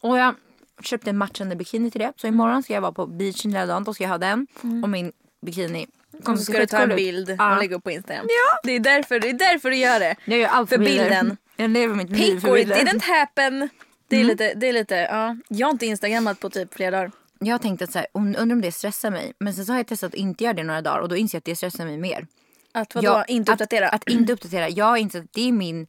Och 0.00 0.18
jag 0.18 0.34
köpte 0.82 1.10
en 1.10 1.18
matchande 1.18 1.56
bikini 1.56 1.90
till 1.90 2.00
det. 2.00 2.12
Så 2.16 2.26
imorgon 2.26 2.62
ska 2.62 2.74
jag 2.74 2.80
vara 2.80 2.92
på 2.92 3.06
beachen 3.06 3.52
hela 3.52 3.66
dagen. 3.66 3.84
Då 3.84 3.94
ska 3.94 4.04
jag 4.04 4.10
ha 4.10 4.18
den 4.18 4.46
och 4.82 4.88
min 4.88 5.12
bikini. 5.46 5.86
Och 6.18 6.38
så 6.38 6.44
ska 6.44 6.58
du 6.58 6.66
ta 6.66 6.78
en 6.78 6.96
bild 6.96 7.30
och 7.30 7.58
lägga 7.60 7.76
upp 7.76 7.84
på 7.84 7.90
Instagram. 7.90 8.26
Ja. 8.28 8.60
Det, 8.62 8.72
är 8.72 8.80
därför, 8.80 9.20
det 9.20 9.28
är 9.28 9.32
därför 9.32 9.70
du 9.70 9.76
gör 9.76 10.00
det. 10.00 10.16
Jag 10.24 10.38
gör 10.38 10.48
allt 10.48 10.68
För 10.68 10.78
bilder. 10.78 11.04
bilden. 11.04 11.36
Jag 11.56 11.70
lever 11.70 11.94
mitt 11.94 12.10
liv 12.10 12.40
för 12.40 12.52
bilder. 12.54 12.76
didn't 12.76 13.02
happen. 13.02 13.68
Det 14.08 14.16
är 14.20 14.24
lite, 14.24 14.54
det 14.54 14.68
är 14.68 14.72
lite, 14.72 14.94
ja. 14.96 15.36
Jag 15.48 15.66
har 15.66 15.72
inte 15.72 15.86
instagrammat 15.86 16.40
på 16.40 16.50
typ 16.50 16.74
flera 16.74 16.90
dagar. 16.90 17.10
Jag 17.38 17.54
har 17.54 17.58
tänkt 17.58 17.82
att 17.82 17.92
så 17.92 17.98
här, 17.98 18.06
undrar 18.14 18.42
om 18.42 18.60
det 18.60 18.72
stressar 18.72 19.10
mig. 19.10 19.32
Men 19.38 19.54
sen 19.54 19.66
så 19.66 19.72
har 19.72 19.78
jag 19.78 19.86
testat 19.86 20.08
att 20.08 20.14
inte 20.14 20.44
göra 20.44 20.54
det 20.54 20.62
några 20.62 20.82
dagar 20.82 21.00
och 21.00 21.08
då 21.08 21.16
inser 21.16 21.36
jag 21.36 21.40
att 21.40 21.44
det 21.44 21.56
stressar 21.56 21.84
mig 21.84 21.96
mer. 21.98 22.26
Att 22.72 22.94
vadå, 22.94 23.06
Jag- 23.06 23.30
inte 23.30 23.52
uppdatera? 23.52 23.88
Att, 23.88 23.94
att 23.94 24.08
inte 24.08 24.32
uppdatera. 24.32 24.68
Jag 24.68 24.84
har 24.84 24.96
insett 24.96 25.24
att 25.24 25.32
det 25.32 25.48
är 25.48 25.52
min... 25.52 25.86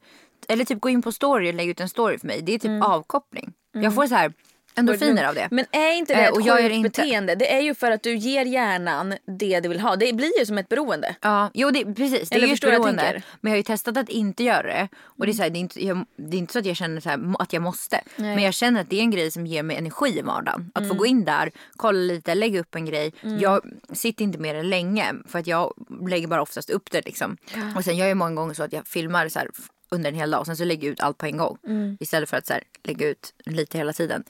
Eller 0.48 0.64
typ 0.64 0.80
gå 0.80 0.88
in 0.88 1.02
på 1.02 1.12
story 1.12 1.50
och 1.50 1.54
lägga 1.54 1.70
ut 1.70 1.80
en 1.80 1.88
story 1.88 2.18
för 2.18 2.26
mig. 2.26 2.42
Det 2.42 2.54
är 2.54 2.58
typ 2.58 2.84
avkoppling. 2.84 3.52
Jag 3.72 3.94
får 3.94 4.06
så 4.06 4.14
här 4.14 4.32
endorfiner 4.74 5.24
av 5.24 5.34
det. 5.34 5.48
Men 5.50 5.64
är 5.70 5.92
inte 5.92 6.14
det 6.14 6.20
Eh, 6.20 6.26
ett 6.26 6.32
och 6.34 6.42
jag 6.42 6.62
gör 6.62 6.68
sjukt 6.68 6.76
inte- 6.76 6.88
beteende? 7.02 7.34
Det 7.34 7.52
är 7.54 7.60
ju 7.60 7.74
för 7.74 7.90
att 7.90 8.02
du 8.02 8.16
ger 8.16 8.44
hjärnan 8.44 9.14
det 9.38 9.60
du 9.60 9.68
vill 9.68 9.80
ha. 9.80 9.96
Det 9.96 10.12
blir 10.12 10.38
ju 10.38 10.46
som 10.46 10.58
ett 10.58 10.68
beroende. 10.68 11.14
Ja, 11.20 11.50
jo 11.54 11.70
det, 11.70 11.84
precis. 11.94 12.28
Det 12.28 12.34
Eller 12.34 12.44
är 12.46 12.48
ju 12.48 12.54
ett 12.54 12.62
jag 12.62 12.72
beroende. 12.72 13.22
Men 13.40 13.50
jag 13.50 13.50
har 13.50 13.56
ju 13.56 13.62
testat 13.62 13.96
att 13.96 14.08
inte 14.08 14.44
göra 14.44 14.62
det. 14.62 14.88
Och 15.02 15.26
det 15.26 15.32
är, 15.32 15.34
så 15.34 15.42
här, 15.42 15.50
det, 15.50 15.58
är 15.58 15.60
inte, 15.60 15.86
jag, 15.86 16.06
det 16.16 16.36
är 16.36 16.38
inte 16.38 16.52
så 16.52 16.58
att 16.58 16.66
jag 16.66 16.76
känner 16.76 17.00
så 17.00 17.08
här, 17.08 17.20
att 17.38 17.52
jag 17.52 17.62
måste. 17.62 18.00
Men 18.16 18.42
jag 18.42 18.54
känner 18.54 18.80
att 18.80 18.90
det 18.90 18.96
är 18.96 19.00
en 19.00 19.10
grej 19.10 19.30
som 19.30 19.46
ger 19.46 19.62
mig 19.62 19.76
energi 19.76 20.18
i 20.18 20.22
vardagen. 20.22 20.70
Att 20.74 20.88
få 20.88 20.94
gå 20.94 21.06
in 21.06 21.24
där, 21.24 21.50
kolla 21.76 21.98
lite, 21.98 22.34
lägga 22.34 22.60
upp 22.60 22.74
en 22.74 22.86
grej. 22.86 23.12
Jag 23.40 23.60
sitter 23.92 24.24
inte 24.24 24.38
med 24.38 24.54
det 24.56 24.62
länge. 24.62 25.14
För 25.28 25.38
att 25.38 25.46
jag 25.46 25.72
lägger 26.08 26.26
bara 26.26 26.42
oftast 26.42 26.70
upp 26.70 26.90
det 26.90 27.04
liksom. 27.04 27.36
Och 27.76 27.84
sen 27.84 27.96
gör 27.96 28.06
jag 28.06 28.16
många 28.16 28.34
gånger 28.34 28.54
så 28.54 28.62
att 28.62 28.72
jag 28.72 28.86
filmar 28.86 29.28
så 29.28 29.38
här, 29.38 29.48
under 29.92 30.10
en 30.10 30.16
hel 30.16 30.30
dag 30.30 30.40
och 30.40 30.46
sen 30.46 30.56
så 30.56 30.64
lägger 30.64 30.88
jag 30.88 30.92
ut 30.92 31.00
allt 31.00 31.18
på 31.18 31.26
en 31.26 31.36
gång. 31.36 31.58
Istället 32.00 32.30
för 32.30 32.36
att 32.36 32.46
så 32.46 32.52
här, 32.52 32.62
lägga 32.84 33.08
ut 33.08 33.34
lite 33.46 33.78
hela 33.78 33.92
tiden. 33.92 34.24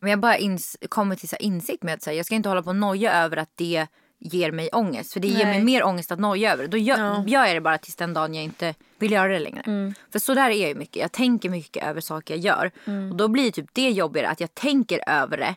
Men 0.00 0.10
jag 0.10 0.20
bara 0.20 0.36
ins- 0.38 0.88
kommer 0.88 1.16
till 1.16 1.28
så 1.28 1.36
insikt 1.36 1.82
med 1.82 1.94
att 1.94 2.02
så 2.02 2.10
här, 2.10 2.16
jag 2.16 2.26
ska 2.26 2.34
inte 2.34 2.48
hålla 2.48 2.62
på 2.62 2.68
och 2.70 2.76
noja 2.76 3.12
över 3.12 3.36
att 3.36 3.50
det 3.54 3.86
ger 4.20 4.52
mig 4.52 4.68
ångest. 4.72 5.12
För 5.12 5.20
det 5.20 5.28
ger 5.28 5.44
mig 5.44 5.54
Nej. 5.54 5.64
mer 5.64 5.84
ångest 5.84 6.12
att 6.12 6.18
noja 6.18 6.52
över 6.52 6.62
det. 6.62 6.68
Då 6.68 6.76
gör, 6.76 7.28
gör 7.28 7.44
jag 7.46 7.56
det 7.56 7.60
bara 7.60 7.78
tills 7.78 7.96
den 7.96 8.14
dagen 8.14 8.34
jag 8.34 8.44
inte 8.44 8.74
vill 8.98 9.12
göra 9.12 9.32
det 9.32 9.38
längre. 9.38 9.94
För 10.12 10.18
så 10.18 10.34
där 10.34 10.50
är 10.50 10.54
jag 10.60 10.68
ju 10.68 10.74
mycket. 10.74 10.96
Jag 10.96 11.12
tänker 11.12 11.50
mycket 11.50 11.84
över 11.86 12.00
saker 12.00 12.34
jag 12.34 12.40
gör. 12.44 12.70
Och 13.10 13.16
då 13.16 13.28
blir 13.28 13.50
typ 13.50 13.66
det 13.72 13.90
jobbigare 13.90 14.28
att 14.28 14.40
jag 14.40 14.54
tänker 14.54 15.00
över 15.08 15.36
det. 15.36 15.54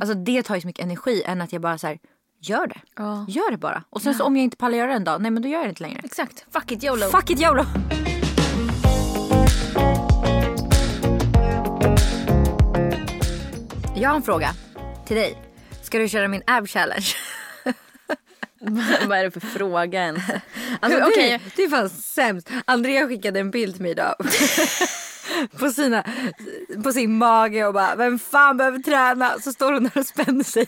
Alltså 0.00 0.14
det 0.14 0.42
tar 0.42 0.54
ju 0.54 0.60
så 0.60 0.66
mycket 0.66 0.84
energi 0.84 1.22
än 1.26 1.40
att 1.40 1.52
jag 1.52 1.62
bara 1.62 1.78
så 1.78 1.86
här, 1.86 1.98
gör 2.40 2.66
det. 2.66 2.80
Ja. 2.96 3.26
Gör 3.28 3.50
det 3.50 3.58
bara. 3.58 3.84
Och 3.90 4.02
sen 4.02 4.14
så 4.14 4.24
om 4.24 4.36
jag 4.36 4.44
inte 4.44 4.56
pallar 4.56 4.78
göra 4.78 4.88
det 4.88 4.94
en 4.94 5.04
dag, 5.04 5.22
nej 5.22 5.30
men 5.30 5.42
då 5.42 5.48
gör 5.48 5.58
jag 5.58 5.66
det 5.66 5.70
inte 5.70 5.82
längre. 5.82 6.00
Exakt. 6.04 6.46
Fuck 6.52 6.72
it 6.72 6.84
YOLO. 6.84 7.06
Fuck 7.06 7.30
it 7.30 7.40
YOLO! 7.42 7.64
Jag 14.00 14.08
har 14.10 14.16
en 14.16 14.22
fråga 14.22 14.50
till 15.06 15.16
dig. 15.16 15.36
Ska 15.82 15.98
du 15.98 16.08
köra 16.08 16.28
min 16.28 16.42
ab 16.46 16.68
challenge? 16.68 17.06
Vad 19.06 19.18
är 19.18 19.24
det 19.24 19.30
för 19.30 19.40
fråga 19.40 20.02
ens? 20.02 20.22
Alltså, 20.80 20.98
Hur- 21.00 21.06
okej. 21.06 21.40
du 21.56 21.64
är 21.64 21.68
fan 21.68 21.90
sämst. 21.90 22.50
Andrea 22.64 23.08
skickade 23.08 23.40
en 23.40 23.50
bild 23.50 23.74
till 23.74 23.82
mig 23.82 23.90
idag. 23.90 24.14
på, 25.58 25.70
sina, 25.70 26.04
på 26.84 26.92
sin 26.92 27.18
mage 27.18 27.66
och 27.66 27.74
bara, 27.74 27.94
vem 27.96 28.18
fan 28.18 28.56
behöver 28.56 28.78
träna? 28.78 29.38
Så 29.40 29.52
står 29.52 29.72
hon 29.72 29.82
där 29.84 29.98
och 30.00 30.06
spänner 30.06 30.44
sig. 30.44 30.66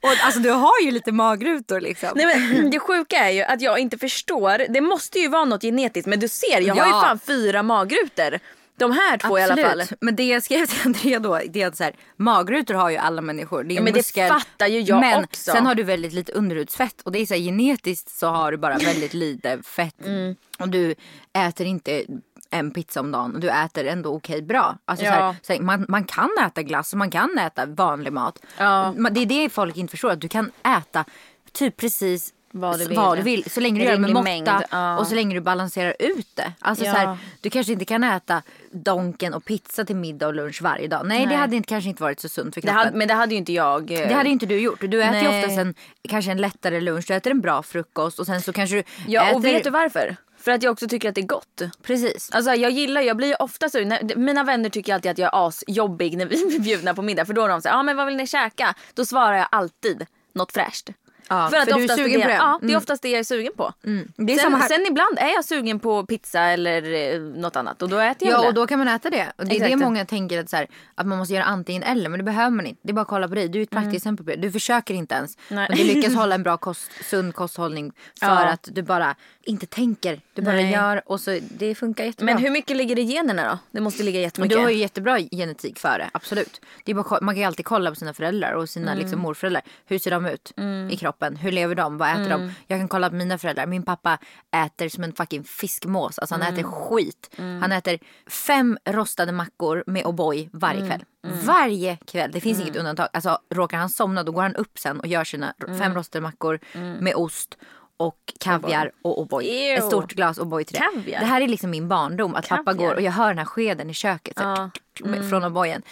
Och, 0.00 0.10
alltså 0.24 0.40
du 0.40 0.50
har 0.50 0.80
ju 0.84 0.90
lite 0.90 1.12
magrutor 1.12 1.80
liksom. 1.80 2.08
Nej, 2.14 2.26
men, 2.26 2.70
det 2.70 2.78
sjuka 2.80 3.16
är 3.16 3.30
ju 3.30 3.42
att 3.42 3.60
jag 3.60 3.78
inte 3.78 3.98
förstår. 3.98 4.72
Det 4.72 4.80
måste 4.80 5.18
ju 5.18 5.28
vara 5.28 5.44
något 5.44 5.62
genetiskt 5.62 6.06
men 6.08 6.20
du 6.20 6.28
ser 6.28 6.60
jag 6.60 6.74
har 6.74 6.86
ju 6.86 6.92
Ja. 6.92 7.00
fan 7.00 7.18
fyra 7.18 7.62
magrutor. 7.62 8.38
De 8.80 8.92
här 8.92 9.18
två 9.18 9.38
i 9.38 9.42
alla 9.42 9.56
fall. 9.56 9.82
Men 10.00 10.16
det 10.16 10.24
jag 10.28 10.42
skrev 10.42 10.66
till 10.66 10.78
Andrea 10.84 11.18
då, 11.20 11.40
det 11.48 11.62
är 11.62 11.66
att 11.66 11.76
så 11.76 11.84
här, 11.84 11.94
magrutor 12.16 12.74
har 12.74 12.90
ju 12.90 12.96
alla 12.96 13.22
människor. 13.22 13.64
Det 13.64 13.74
är 13.74 13.76
Ja, 13.76 13.82
men 13.82 13.92
det 13.92 13.98
muskel. 13.98 14.28
fattar 14.28 14.66
ju 14.66 14.80
jag 14.80 15.00
men 15.00 15.24
också. 15.24 15.50
sen 15.52 15.66
har 15.66 15.74
du 15.74 15.82
väldigt 15.82 16.12
lite 16.12 16.32
underhudsfett 16.32 17.00
och 17.02 17.12
det 17.12 17.18
är 17.18 17.26
så 17.26 17.34
här, 17.34 17.40
genetiskt 17.40 18.10
så 18.18 18.26
har 18.26 18.52
du 18.52 18.58
bara 18.58 18.78
väldigt 18.78 19.14
lite 19.14 19.62
fett. 19.62 20.06
Mm. 20.06 20.36
Och 20.58 20.68
du 20.68 20.94
äter 21.38 21.66
inte 21.66 22.04
en 22.50 22.70
pizza 22.70 23.00
om 23.00 23.10
dagen 23.10 23.34
och 23.34 23.40
du 23.40 23.50
äter 23.50 23.86
ändå 23.86 24.14
okej 24.14 24.42
bra. 24.42 24.78
Alltså, 24.84 25.04
så 25.04 25.10
Ja. 25.10 25.14
här, 25.14 25.36
så 25.42 25.52
här, 25.52 25.60
man, 25.60 25.84
man 25.88 26.04
kan 26.04 26.30
äta 26.46 26.62
glass 26.62 26.92
och 26.92 26.98
man 26.98 27.10
kan 27.10 27.38
äta 27.38 27.66
vanlig 27.66 28.12
mat. 28.12 28.38
Ja. 28.58 28.94
Det 29.10 29.20
är 29.20 29.26
det 29.26 29.50
folk 29.50 29.76
inte 29.76 29.90
förstår, 29.90 30.10
att 30.10 30.20
du 30.20 30.28
kan 30.28 30.50
äta 30.78 31.04
typ 31.52 31.76
precis 31.76 32.32
Vad 32.52 32.78
du 32.78 32.84
vill. 32.86 32.96
vad 32.96 33.18
du 33.18 33.22
vill. 33.22 33.50
Så 33.50 33.60
länge 33.60 33.78
du 33.80 33.84
gör 33.84 33.92
det 33.92 33.98
med 33.98 34.10
måtta 34.10 34.22
mängd, 34.24 34.48
ja. 34.70 34.98
och 34.98 35.06
så 35.06 35.14
länge 35.14 35.34
du 35.34 35.40
balanserar 35.40 35.94
ut 35.98 36.28
det. 36.36 36.52
Alltså, 36.58 36.84
Ja. 36.84 36.92
så 36.92 36.98
här, 36.98 37.18
du 37.40 37.50
kanske 37.50 37.72
inte 37.72 37.84
kan 37.84 38.04
äta 38.04 38.42
donken 38.72 39.34
och 39.34 39.44
pizza 39.44 39.84
till 39.84 39.96
middag 39.96 40.26
och 40.26 40.34
lunch 40.34 40.62
varje 40.62 40.88
dag. 40.88 41.06
Nej, 41.06 41.20
det 41.20 41.26
Nej. 41.26 41.36
hade 41.36 41.56
inte, 41.56 41.66
kanske 41.68 41.90
inte 41.90 42.02
varit 42.02 42.20
så 42.20 42.28
sunt 42.28 42.54
för 42.54 42.60
Det 42.60 42.66
kroppen. 42.66 42.78
hade, 42.78 42.96
men 42.98 43.08
det 43.08 43.14
hade 43.14 43.32
ju 43.34 43.38
inte 43.38 43.52
jag. 43.52 43.90
eh, 43.92 43.98
Det 44.08 44.14
hade 44.14 44.28
ju 44.28 44.32
inte 44.32 44.46
du 44.46 44.58
gjort. 44.60 44.80
Du 44.80 45.02
äter 45.02 45.16
ju 45.22 45.28
Nej. 45.28 45.38
oftast 45.44 45.58
en, 45.58 45.74
kanske 46.08 46.30
en 46.30 46.38
lättare 46.38 46.80
lunch, 46.80 47.04
du 47.08 47.14
äter 47.14 47.30
en 47.30 47.40
bra 47.40 47.62
frukost 47.62 48.18
och 48.18 48.26
sen 48.26 48.42
så 48.42 48.52
kanske 48.52 48.76
du 48.76 48.82
Ja 49.06 49.22
äter... 49.26 49.36
och 49.36 49.44
vet 49.44 49.64
du 49.64 49.70
varför? 49.70 50.16
För 50.38 50.50
att 50.50 50.62
jag 50.62 50.72
också 50.72 50.88
tycker 50.88 51.08
att 51.08 51.14
det 51.14 51.20
är 51.20 51.26
gott. 51.26 51.62
Precis. 51.82 52.30
Alltså 52.32 52.54
jag 52.54 52.70
gillar, 52.70 53.00
jag 53.00 53.16
blir 53.16 53.28
ju 53.28 53.34
ofta 53.34 53.68
så, 53.68 53.80
när, 53.84 54.16
mina 54.16 54.44
vänner 54.44 54.68
tycker 54.70 54.94
alltid 54.94 55.10
att 55.10 55.18
jag 55.18 55.30
är 55.34 55.48
asjobbig 55.48 56.16
när 56.16 56.26
vi 56.26 56.46
blir 56.48 56.60
bjudna 56.60 56.94
på 56.94 57.02
middag. 57.02 57.24
För 57.24 57.32
då 57.32 57.44
är 57.44 57.48
de 57.48 57.62
såhär, 57.62 57.74
ja 57.76 57.80
ah, 57.80 57.82
men 57.82 57.96
vad 57.96 58.06
vill 58.06 58.16
ni 58.16 58.26
käka? 58.26 58.74
Då 58.94 59.04
svarar 59.04 59.36
jag 59.36 59.48
alltid 59.50 60.06
något 60.34 60.52
fräscht. 60.52 60.90
Ja, 61.30 61.48
för 61.50 61.56
att 61.56 61.68
för 61.70 61.78
du 61.78 61.84
är 61.84 61.88
sugen 61.96 62.20
det, 62.20 62.24
på 62.24 62.28
det. 62.28 62.34
Ja, 62.34 62.58
det 62.60 62.66
är 62.66 62.68
Mm. 62.68 62.76
oftast 62.78 63.02
det 63.02 63.08
jag 63.08 63.18
är 63.18 63.24
sugen 63.24 63.52
på. 63.56 63.72
Det 63.82 63.90
är 64.32 64.36
sen, 64.36 64.38
samma 64.38 64.56
här. 64.58 64.68
sen 64.68 64.86
ibland 64.86 65.18
är 65.18 65.28
jag 65.34 65.44
sugen 65.44 65.80
på 65.80 66.06
pizza 66.06 66.40
eller 66.40 67.12
eh, 67.14 67.20
något 67.20 67.56
annat 67.56 67.82
och 67.82 67.88
då 67.88 67.98
äter 67.98 68.28
jag 68.28 68.38
Ja 68.38 68.42
det. 68.42 68.48
och 68.48 68.54
då 68.54 68.66
kan 68.66 68.78
man 68.78 68.88
äta 68.88 69.10
det. 69.10 69.32
Och 69.38 69.44
det 69.46 69.50
är 69.52 69.56
Exakt. 69.56 69.70
det 69.70 69.76
många 69.76 70.04
tänker 70.04 70.40
att, 70.40 70.50
så 70.50 70.56
här, 70.56 70.66
att 70.94 71.06
man 71.06 71.18
måste 71.18 71.34
göra 71.34 71.44
antingen 71.44 71.82
eller. 71.82 72.08
Men 72.10 72.18
det 72.18 72.24
behöver 72.24 72.50
man 72.50 72.66
inte. 72.66 72.80
Det 72.84 72.90
är 72.90 72.94
bara 72.94 73.00
att 73.02 73.08
kolla 73.08 73.28
på 73.28 73.34
dig. 73.34 73.48
Du 73.48 73.58
är 73.58 73.62
ett 73.62 73.70
praktiskt 73.70 73.96
exempel 73.96 74.24
på 74.26 74.30
det. 74.30 74.36
Du 74.36 74.52
försöker 74.52 74.94
inte 74.94 75.14
ens. 75.14 75.38
Nej. 75.48 75.66
Men 75.68 75.78
du 75.78 75.84
lyckas 75.84 76.14
hålla 76.20 76.34
en 76.34 76.42
bra 76.42 76.56
kost, 76.56 76.90
sund 77.04 77.34
kosthållning. 77.34 77.92
För 78.20 78.26
Ja. 78.26 78.46
att 78.46 78.68
du 78.72 78.82
bara 78.82 79.14
inte 79.42 79.66
tänker. 79.66 80.20
Du 80.34 80.42
bara 80.42 80.54
Nej. 80.54 80.70
gör 80.72 81.02
och 81.06 81.20
så 81.20 81.38
det 81.58 81.74
funkar 81.74 82.04
jättebra. 82.04 82.34
Men 82.34 82.42
hur 82.44 82.50
mycket 82.50 82.76
ligger 82.76 82.96
det 82.96 83.02
i 83.02 83.04
generna 83.04 83.50
då? 83.50 83.58
Det 83.70 83.80
måste 83.80 84.02
ligga 84.02 84.20
jättemycket. 84.20 84.56
du 84.58 84.62
har 84.62 84.70
ju 84.70 84.76
jättebra 84.78 85.18
genetik 85.30 85.78
för 85.78 85.98
det, 85.98 86.10
absolut. 86.12 86.60
Det 86.84 86.92
är 86.92 86.96
bara, 86.96 87.18
man 87.22 87.34
kan 87.34 87.40
ju 87.40 87.44
alltid 87.46 87.64
kolla 87.64 87.90
på 87.90 87.96
sina 87.96 88.14
föräldrar 88.14 88.52
och 88.52 88.68
sina 88.68 88.90
Mm. 88.92 89.02
liksom, 89.02 89.20
morföräldrar. 89.20 89.62
Hur 89.86 89.98
ser 89.98 90.10
de 90.10 90.26
ut 90.26 90.52
i 90.90 90.96
kroppen? 90.96 91.19
Hur 91.28 91.52
lever 91.52 91.74
de? 91.74 91.98
Vad 91.98 92.08
äter 92.10 92.26
Mm. 92.26 92.40
de? 92.40 92.52
Jag 92.66 92.80
kan 92.80 92.88
kolla 92.88 93.10
på 93.10 93.16
mina 93.16 93.38
föräldrar. 93.38 93.66
Min 93.66 93.82
pappa 93.82 94.18
äter 94.66 94.88
som 94.88 95.04
en 95.04 95.12
fucking 95.12 95.44
fiskmås. 95.44 96.18
Alltså 96.18 96.34
han 96.34 96.42
Mm. 96.42 96.54
äter 96.54 96.62
skit. 96.62 97.30
Han 97.36 97.72
äter 97.72 97.98
fem 98.30 98.78
rostade 98.88 99.32
mackor 99.32 99.84
med 99.86 100.04
O'boy 100.04 100.48
varje 100.52 100.78
Mm. 100.80 100.88
kväll. 100.90 101.04
Varje 101.46 101.96
kväll. 101.96 102.30
Det 102.32 102.40
finns 102.40 102.60
inget 102.60 102.76
undantag. 102.76 103.08
Alltså 103.12 103.38
råkar 103.54 103.78
han 103.78 103.88
somna 103.88 104.22
då 104.22 104.32
går 104.32 104.42
han 104.42 104.54
upp 104.54 104.78
sen 104.78 105.00
och 105.00 105.06
gör 105.06 105.24
sina 105.24 105.54
Mm. 105.66 105.78
fem 105.78 105.94
rostade 105.94 106.22
mackor 106.22 106.58
med 107.00 107.14
ost 107.14 107.56
och 107.96 108.18
kaviar 108.40 108.92
och 109.02 109.18
O'boy. 109.26 109.74
Ett 109.78 109.84
stort 109.84 110.12
glas 110.12 110.38
O'boy 110.38 110.64
till 110.64 110.74
det. 110.78 110.88
Kaviar? 110.94 111.20
Det 111.20 111.26
här 111.26 111.40
är 111.40 111.48
liksom 111.48 111.70
min 111.70 111.88
barndom. 111.88 112.34
Att 112.34 112.48
pappa 112.48 112.64
Kaviar? 112.64 112.88
går 112.88 112.94
och 112.94 113.00
jag 113.02 113.12
hör 113.12 113.28
den 113.28 113.38
här 113.38 113.44
skeden 113.44 113.90
i 113.90 113.94
köket. 113.94 114.38
Så 114.38 114.42
Ja. 114.44 114.70
med- 115.04 115.28
från 115.30 115.44
O'boyen. 115.44 115.82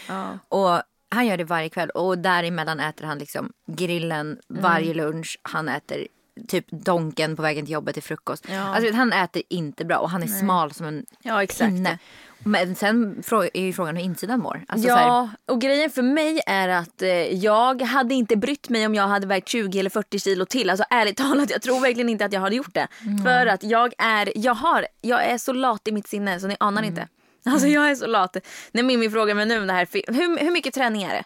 Och 0.48 0.82
han 1.10 1.26
gör 1.26 1.36
det 1.36 1.44
varje 1.44 1.68
kväll 1.68 1.90
och 1.90 2.18
däremellan 2.18 2.80
äter 2.80 3.04
han 3.04 3.18
liksom 3.18 3.52
grillen 3.66 4.38
varje 4.48 4.94
lunch. 4.94 5.38
Han 5.42 5.68
äter 5.68 6.06
typ 6.48 6.66
donken 6.70 7.36
på 7.36 7.42
vägen 7.42 7.64
till 7.64 7.72
jobbet 7.72 7.94
till 7.94 8.02
frukost. 8.02 8.44
Ja. 8.50 8.60
Alltså 8.60 8.92
han 8.94 9.12
äter 9.12 9.42
inte 9.50 9.84
bra 9.84 9.98
och 9.98 10.10
han 10.10 10.22
är 10.22 10.26
smal 10.26 10.72
som 10.74 10.86
en 10.86 11.06
Ja, 11.22 11.42
exakt. 11.42 11.70
pinne. 11.70 11.98
Men 12.44 12.74
sen 12.74 13.22
är 13.54 13.60
ju 13.60 13.72
frågan 13.72 13.96
hur 13.96 14.04
insidan 14.04 14.40
mår. 14.40 14.64
Alltså, 14.68 14.88
så 14.88 14.94
här, 14.94 15.06
Ja, 15.06 15.28
och 15.46 15.60
grejen 15.60 15.90
för 15.90 16.02
mig 16.02 16.40
är 16.46 16.68
att 16.68 17.02
eh, 17.02 17.08
jag 17.34 17.82
hade 17.82 18.14
inte 18.14 18.36
brytt 18.36 18.68
mig 18.68 18.86
om 18.86 18.94
jag 18.94 19.08
hade 19.08 19.26
vägt 19.26 19.48
20 19.48 19.78
eller 19.80 19.90
40 19.90 20.18
kilo 20.18 20.44
till. 20.44 20.70
Alltså 20.70 20.84
ärligt 20.90 21.16
talat, 21.28 21.50
jag 21.50 21.62
tror 21.62 21.80
verkligen 21.80 22.08
inte 22.08 22.24
att 22.24 22.32
jag 22.32 22.40
hade 22.40 22.56
gjort 22.56 22.74
det. 22.74 22.88
Mm. 23.04 23.18
För 23.18 23.46
att 23.46 23.62
jag 23.62 23.92
är, 23.98 24.32
jag 24.34 24.54
har, 24.54 24.86
jag 25.00 25.24
är 25.24 25.38
så 25.38 25.52
lat 25.52 25.88
i 25.88 25.92
mitt 25.92 26.08
sinne 26.08 26.40
så 26.40 26.46
ni 26.46 26.56
anar 26.60 26.82
Mm. 26.82 26.90
inte. 26.90 27.08
Alltså 27.52 27.68
jag 27.68 27.90
är 27.90 27.94
så 27.94 28.06
lat. 28.06 28.36
När 28.72 28.82
Mimmi 28.82 29.10
frågar 29.10 29.34
mig 29.34 29.46
nu 29.46 29.60
om 29.60 29.66
det 29.66 29.72
här, 29.72 29.88
hur, 29.92 30.38
hur 30.44 30.50
mycket 30.50 30.74
träning 30.74 31.02
är 31.02 31.14
det? 31.14 31.24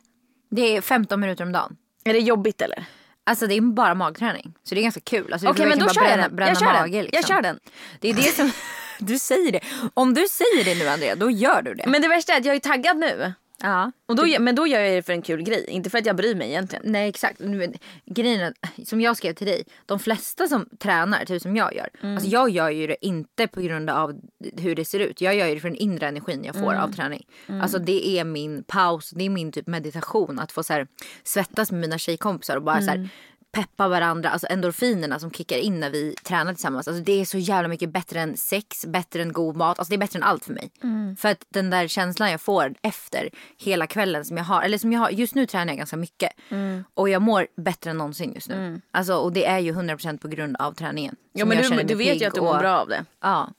det 0.50 0.76
är 0.76 0.80
15 0.80 1.20
minuter 1.20 1.44
om 1.44 1.52
dagen. 1.52 1.76
Är 2.04 2.12
det 2.12 2.18
jobbigt 2.18 2.62
eller? 2.62 2.84
Alltså 3.24 3.46
det 3.46 3.54
är 3.56 3.60
bara 3.60 3.94
magträning. 3.94 4.54
Så 4.62 4.74
det 4.74 4.80
är 4.80 4.82
ganska 4.82 5.00
kul. 5.00 5.32
Alltså, 5.32 5.48
Okej 5.48 5.62
får 5.62 5.68
men 5.68 5.78
då 5.78 5.88
kör 5.88 6.00
bara 6.00 6.10
jag 6.10 6.16
bränna, 6.16 6.28
den. 6.28 6.36
bränna 6.36 6.50
Jag 6.50 6.58
kör 6.58 6.66
mage. 6.66 6.96
den. 6.96 7.04
Liksom. 7.04 7.18
Jag 7.20 7.26
kör 7.28 7.42
den. 7.42 7.58
Det 8.00 8.08
är 8.10 8.14
det 8.14 8.22
som... 8.36 8.50
Du 8.98 9.18
säger 9.18 9.52
det. 9.52 9.60
Om 9.94 10.14
du 10.14 10.28
säger 10.28 10.64
det 10.64 10.74
nu 10.84 10.88
Andrea, 10.88 11.14
då 11.14 11.30
gör 11.30 11.62
du 11.62 11.74
det. 11.74 11.84
Men 11.86 12.02
det 12.02 12.08
värsta 12.08 12.32
är 12.32 12.38
att 12.40 12.44
jag 12.44 12.54
är 12.56 12.60
taggad 12.60 12.96
nu. 12.96 13.32
Ja. 13.62 13.92
Och 14.06 14.16
då, 14.16 14.26
men 14.40 14.54
då 14.54 14.66
gör 14.66 14.80
jag 14.80 14.92
det 14.96 15.02
för 15.02 15.12
en 15.12 15.22
kul 15.22 15.42
grej, 15.42 15.64
inte 15.68 15.90
för 15.90 15.98
att 15.98 16.06
jag 16.06 16.16
bryr 16.16 16.34
mig 16.34 16.48
egentligen. 16.48 16.82
Nej 16.86 17.08
exakt. 17.08 17.40
Men 17.40 17.74
Grejen 18.06 18.54
som 18.84 19.00
jag 19.00 19.16
skrev 19.16 19.34
till 19.34 19.46
dig, 19.46 19.64
de 19.86 19.98
flesta 19.98 20.48
som 20.48 20.68
tränar, 20.78 21.24
typ 21.24 21.42
som 21.42 21.56
jag 21.56 21.74
gör. 21.74 21.88
Mm. 22.02 22.14
Alltså 22.14 22.28
jag 22.30 22.50
gör 22.50 22.70
ju 22.70 22.86
det 22.86 23.06
inte 23.06 23.46
på 23.46 23.60
grund 23.60 23.90
av 23.90 24.20
hur 24.56 24.74
det 24.74 24.84
ser 24.84 25.00
ut. 25.00 25.20
Jag 25.20 25.34
gör 25.34 25.46
ju 25.46 25.54
det 25.54 25.60
för 25.60 25.68
den 25.68 25.76
inre 25.78 26.06
energin 26.08 26.44
jag 26.44 26.54
får 26.54 26.72
Mm. 26.72 26.82
av 26.84 26.92
träning. 26.92 27.26
Alltså 27.62 27.78
det 27.78 28.08
är 28.18 28.24
min 28.24 28.64
paus, 28.64 29.10
det 29.10 29.24
är 29.24 29.30
min 29.30 29.52
typ 29.52 29.66
meditation. 29.66 30.38
Att 30.38 30.52
få 30.52 30.62
så 30.62 30.72
här, 30.72 30.86
svettas 31.22 31.72
med 31.72 31.80
mina 31.80 31.98
tjejkompisar 31.98 32.56
och 32.56 32.62
bara 32.62 32.80
så 32.82 32.90
Mm. 32.90 33.00
här, 33.00 33.08
peppa 33.52 33.88
varandra. 33.88 34.30
Alltså 34.30 34.46
endorfinerna 34.50 35.18
som 35.18 35.30
kickar 35.30 35.56
in 35.56 35.80
när 35.80 35.90
vi 35.90 36.14
tränar 36.24 36.52
tillsammans. 36.54 36.88
Alltså 36.88 37.02
det 37.02 37.20
är 37.20 37.24
så 37.24 37.38
jävla 37.38 37.68
mycket 37.68 37.90
bättre 37.90 38.20
än 38.20 38.36
sex, 38.36 38.86
bättre 38.86 39.22
än 39.22 39.32
god 39.32 39.56
mat. 39.56 39.78
Alltså 39.78 39.90
det 39.90 39.96
är 39.96 39.98
bättre 39.98 40.16
än 40.18 40.22
allt 40.22 40.44
för 40.44 40.52
mig. 40.52 40.70
Mm. 40.82 41.16
För 41.16 41.28
att 41.28 41.44
den 41.48 41.70
där 41.70 41.88
känslan 41.88 42.30
jag 42.30 42.40
får 42.40 42.74
efter 42.82 43.28
hela 43.58 43.86
kvällen 43.86 44.24
som 44.24 44.36
jag 44.36 44.44
har. 44.44 44.62
Eller 44.62 44.78
som 44.78 44.92
jag 44.92 45.00
har, 45.00 45.10
just 45.10 45.34
nu 45.34 45.46
tränar 45.46 45.66
jag 45.72 45.76
ganska 45.78 45.96
mycket. 45.96 46.30
Mm. 46.48 46.84
Och 46.94 47.08
jag 47.08 47.22
mår 47.22 47.46
bättre 47.56 47.90
än 47.90 47.98
någonsin 47.98 48.32
just 48.34 48.48
nu. 48.48 48.80
Alltså, 48.90 49.14
och 49.14 49.32
det 49.32 49.46
är 49.46 49.58
ju 49.58 49.72
100% 49.72 50.18
på 50.18 50.28
grund 50.28 50.56
av 50.56 50.72
träningen. 50.72 51.16
Ja 51.34 51.44
men 51.44 51.62
du, 51.76 51.82
du 51.82 51.94
vet 51.94 52.22
ju 52.22 52.26
att 52.26 52.34
du 52.34 52.40
och- 52.40 52.46
mår 52.54 52.58
bra 52.58 52.78
av 52.78 52.88
det. 52.88 53.04
Ja. 53.20 53.50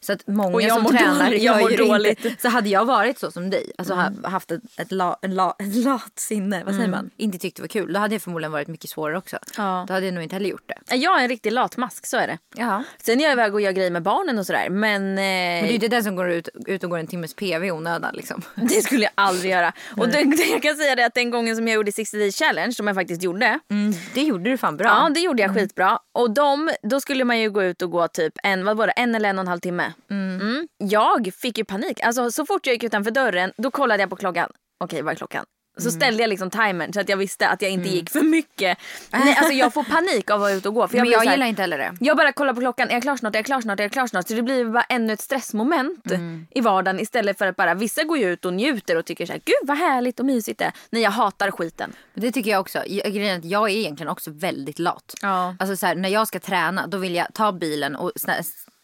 Så 0.00 0.12
att 0.12 0.26
många 0.26 0.54
Och 0.54 0.62
jag 0.62 0.72
som 0.74 0.82
mår 0.82 0.90
tränar 0.90 1.24
dåligt, 1.24 1.42
jag 1.42 1.60
mår 1.60 1.76
dåligt. 1.88 2.24
inte. 2.24 2.42
Så 2.42 2.48
hade 2.48 2.68
jag 2.68 2.84
varit 2.84 3.18
så 3.18 3.30
som 3.30 3.50
dig, 3.50 3.72
alltså 3.78 3.94
ha- 3.94 4.10
haft 4.24 4.50
ett, 4.50 4.60
ett, 4.76 4.92
la, 4.92 5.18
en 5.22 5.34
la, 5.34 5.56
ett 5.58 5.74
lat 5.74 6.12
sinne, 6.18 6.64
vad 6.64 6.74
säger 6.74 6.88
man? 6.88 7.10
Inte 7.16 7.38
tyckt 7.38 7.56
det 7.56 7.62
var 7.62 7.68
kul. 7.68 7.92
Då 7.92 8.00
hade 8.00 8.14
jag 8.14 8.22
förmodligen 8.22 8.52
varit 8.52 8.68
mycket 8.68 8.90
svårare 8.90 9.18
också. 9.18 9.31
Ja. 9.56 9.84
Då 9.88 9.94
hade 9.94 10.06
jag 10.06 10.14
nog 10.14 10.22
inte 10.22 10.36
heller 10.36 10.48
gjort 10.50 10.68
det. 10.86 10.96
Jag 10.96 11.18
är 11.18 11.22
en 11.22 11.28
riktig 11.28 11.52
latmask, 11.52 12.06
så 12.06 12.16
är 12.16 12.26
det. 12.26 12.38
Ja. 12.56 12.82
Sen 13.02 13.20
är 13.20 13.24
jag 13.24 13.32
iväg 13.32 13.54
och 13.54 13.60
gör 13.60 13.72
grejer 13.72 13.90
med 13.90 14.02
barnen 14.02 14.38
och 14.38 14.46
sådär. 14.46 14.70
Men, 14.70 15.02
Men 15.02 15.16
det 15.16 15.22
är 15.22 15.62
ju 15.62 15.68
eh, 15.68 15.74
inte 15.74 15.88
den 15.88 16.04
som 16.04 16.16
går 16.16 16.30
ut, 16.30 16.48
ut 16.66 16.84
och 16.84 16.90
går 16.90 16.98
en 16.98 17.06
timmes 17.06 17.34
PV 17.34 17.66
i 17.66 17.70
onödan 17.70 18.14
liksom. 18.14 18.42
det 18.54 18.82
skulle 18.82 19.02
jag 19.02 19.12
aldrig 19.14 19.52
göra. 19.52 19.72
Och 19.96 20.08
det, 20.08 20.20
jag 20.52 20.62
kan 20.62 20.76
säga 20.76 20.94
det 20.94 21.06
att 21.06 21.14
den 21.14 21.30
gången 21.30 21.56
som 21.56 21.68
jag 21.68 21.74
gjorde 21.74 21.92
60 21.92 22.18
Days 22.18 22.38
Challenge, 22.38 22.72
som 22.72 22.86
jag 22.86 22.96
faktiskt 22.96 23.22
gjorde. 23.22 23.58
Mm, 23.70 23.94
det 24.14 24.22
gjorde 24.22 24.50
du 24.50 24.58
fan 24.58 24.76
bra. 24.76 24.86
Ja, 24.88 25.10
det 25.14 25.20
gjorde 25.20 25.42
jag 25.42 25.54
skitbra. 25.54 25.98
Och 26.12 26.30
de, 26.30 26.70
då 26.82 27.00
skulle 27.00 27.24
man 27.24 27.38
ju 27.38 27.50
gå 27.50 27.62
ut 27.62 27.82
och 27.82 27.90
gå 27.90 28.08
typ 28.08 28.32
en, 28.42 28.64
vad 28.64 28.76
var 28.76 28.86
det, 28.86 28.92
en 28.92 29.14
eller 29.14 29.28
en 29.28 29.38
och 29.38 29.42
en 29.42 29.48
halv 29.48 29.60
timme. 29.60 29.92
Mm. 30.10 30.68
Jag 30.78 31.30
fick 31.34 31.58
ju 31.58 31.64
panik. 31.64 32.00
Alltså 32.00 32.30
så 32.30 32.46
fort 32.46 32.66
jag 32.66 32.74
gick 32.74 32.84
utanför 32.84 33.10
dörren, 33.10 33.52
då 33.56 33.70
kollade 33.70 34.02
jag 34.02 34.10
på 34.10 34.16
klockan. 34.16 34.50
Okej, 34.84 35.02
vad 35.02 35.12
är 35.12 35.16
klockan? 35.16 35.44
Så 35.76 35.90
ställde 35.90 36.22
jag 36.22 36.28
liksom 36.28 36.50
timern 36.50 36.92
så 36.92 37.00
att 37.00 37.08
jag 37.08 37.16
visste 37.16 37.48
att 37.48 37.62
jag 37.62 37.70
inte 37.70 37.88
gick 37.88 38.10
för 38.10 38.20
mycket. 38.22 38.78
Nej, 39.10 39.36
alltså 39.38 39.52
jag 39.52 39.74
får 39.74 39.84
panik 39.84 40.30
av 40.30 40.34
att 40.34 40.40
vara 40.40 40.52
ute 40.52 40.68
och 40.68 40.74
gå. 40.74 40.88
För 40.88 40.96
jag 40.96 41.04
Men 41.04 41.12
jag 41.12 41.18
här- 41.20 41.32
gillar 41.32 41.46
inte 41.46 41.62
heller 41.62 41.78
det. 41.78 41.92
Jag 42.00 42.16
bara 42.16 42.32
kollar 42.32 42.54
på 42.54 42.60
klockan, 42.60 42.88
är 42.88 42.92
jag 42.94 43.02
klar 43.02 43.16
snart, 43.16 43.34
är 43.34 43.38
jag 43.38 43.46
klar 43.46 43.60
snart, 43.60 43.78
är 43.80 43.84
jag 43.84 43.92
klar 43.92 44.06
snart? 44.06 44.28
Så 44.28 44.34
det 44.34 44.42
blir 44.42 44.64
bara 44.64 44.82
ännu 44.82 45.12
ett 45.12 45.20
stressmoment 45.20 46.04
i 46.50 46.60
vardagen 46.60 47.00
istället 47.00 47.38
för 47.38 47.46
att 47.46 47.56
bara, 47.56 47.74
vissa 47.74 48.04
går 48.04 48.18
ju 48.18 48.32
ut 48.32 48.44
och 48.44 48.52
njuter 48.54 48.96
och 48.96 49.04
tycker 49.04 49.26
så 49.26 49.32
här, 49.32 49.40
gud 49.44 49.54
vad 49.68 49.78
härligt 49.78 50.20
och 50.20 50.26
mysigt 50.26 50.58
det 50.58 50.64
är. 50.64 50.72
Nej 50.90 51.02
jag 51.02 51.10
hatar 51.10 51.50
skiten. 51.50 51.92
Men 52.14 52.22
Det 52.24 52.32
tycker 52.32 52.50
jag 52.50 52.60
också. 52.60 52.82
Jag, 52.86 53.12
grejen 53.12 53.34
är 53.34 53.38
att 53.38 53.44
jag 53.44 53.70
är 53.70 53.74
egentligen 53.76 54.08
också 54.10 54.30
väldigt 54.30 54.78
lat. 54.78 55.14
Ja. 55.22 55.56
Alltså 55.58 55.76
så 55.76 55.86
här, 55.86 55.94
när 55.94 56.08
jag 56.08 56.28
ska 56.28 56.40
träna 56.40 56.86
då 56.86 56.98
vill 56.98 57.14
jag 57.14 57.26
ta 57.34 57.52
bilen 57.52 57.96
och 57.96 58.12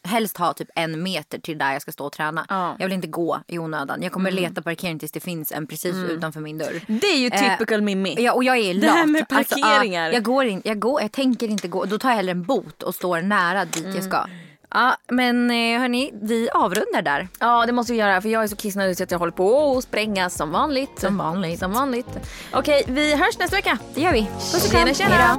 helst 0.08 0.36
ha 0.36 0.52
typ 0.52 0.68
en 0.74 1.02
meter 1.02 1.38
till 1.38 1.58
där 1.58 1.72
jag 1.72 1.82
ska 1.82 1.92
stå 1.92 2.06
och 2.06 2.12
träna. 2.12 2.46
Ja. 2.48 2.64
Mm. 2.66 2.76
Jag 2.78 2.86
vill 2.86 2.94
inte 2.94 3.06
gå 3.08 3.40
i 3.46 3.58
onödan. 3.58 4.02
Jag 4.02 4.12
kommer 4.12 4.30
leta 4.30 4.62
parkering 4.62 4.98
tills 4.98 5.12
det 5.12 5.20
finns 5.20 5.52
en 5.52 5.66
precis 5.66 5.94
utanför 5.94 6.40
min 6.40 6.58
dörr. 6.58 6.80
Det 6.86 7.06
är 7.06 7.16
ju 7.18 7.26
Eh, 7.32 7.50
typical 7.58 7.82
Mimmi. 7.82 8.16
Ja, 8.18 8.32
och 8.32 8.44
jag 8.44 8.58
är 8.58 8.74
lat. 8.74 8.82
Det 8.82 8.88
här 8.90 9.06
med 9.06 9.26
Alltså, 9.28 9.54
parkeringar. 9.60 10.10
jag, 10.12 10.22
går 10.22 10.44
in, 10.46 10.62
jag, 10.64 10.78
går, 10.80 11.00
jag 11.02 11.12
tänker 11.12 11.48
inte 11.48 11.68
gå. 11.68 11.84
Då 11.84 11.98
tar 11.98 12.08
jag 12.08 12.16
hellre 12.16 12.30
en 12.32 12.42
bot 12.42 12.82
och 12.82 12.94
står 12.94 13.22
nära 13.22 13.64
dit 13.64 13.84
Mm. 13.84 13.94
jag 13.96 14.04
ska. 14.04 14.24
Ja, 14.70 14.96
men 15.08 15.50
eh, 15.50 15.80
hörni, 15.80 16.10
vi 16.22 16.48
avrundar 16.50 17.02
där. 17.02 17.28
Ja 17.40 17.66
det 17.66 17.72
måste 17.72 17.92
vi 17.92 17.98
göra 17.98 18.20
för 18.22 18.28
jag 18.28 18.42
är 18.42 18.46
så 18.48 18.56
kissnödig 18.56 18.96
så 18.96 19.02
att 19.02 19.10
jag 19.10 19.18
håller 19.18 19.32
på 19.32 19.76
att 19.78 19.84
spränga 19.84 20.30
som 20.30 20.50
vanligt. 20.50 21.00
Som 21.00 21.18
vanligt. 21.18 21.58
Som 21.58 21.72
vanligt. 21.72 22.06
Okej 22.52 22.84
vi 22.86 23.14
hörs 23.14 23.38
nästa 23.38 23.56
vecka. 23.56 23.78
Det 23.94 24.00
gör 24.00 24.12
vi. 24.12 24.22
Puss 24.52 24.64
och 24.64 24.70
kram. 24.70 24.94
Tjena, 24.94 24.94
tjena. 24.94 25.38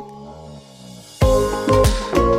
Hej 1.22 2.39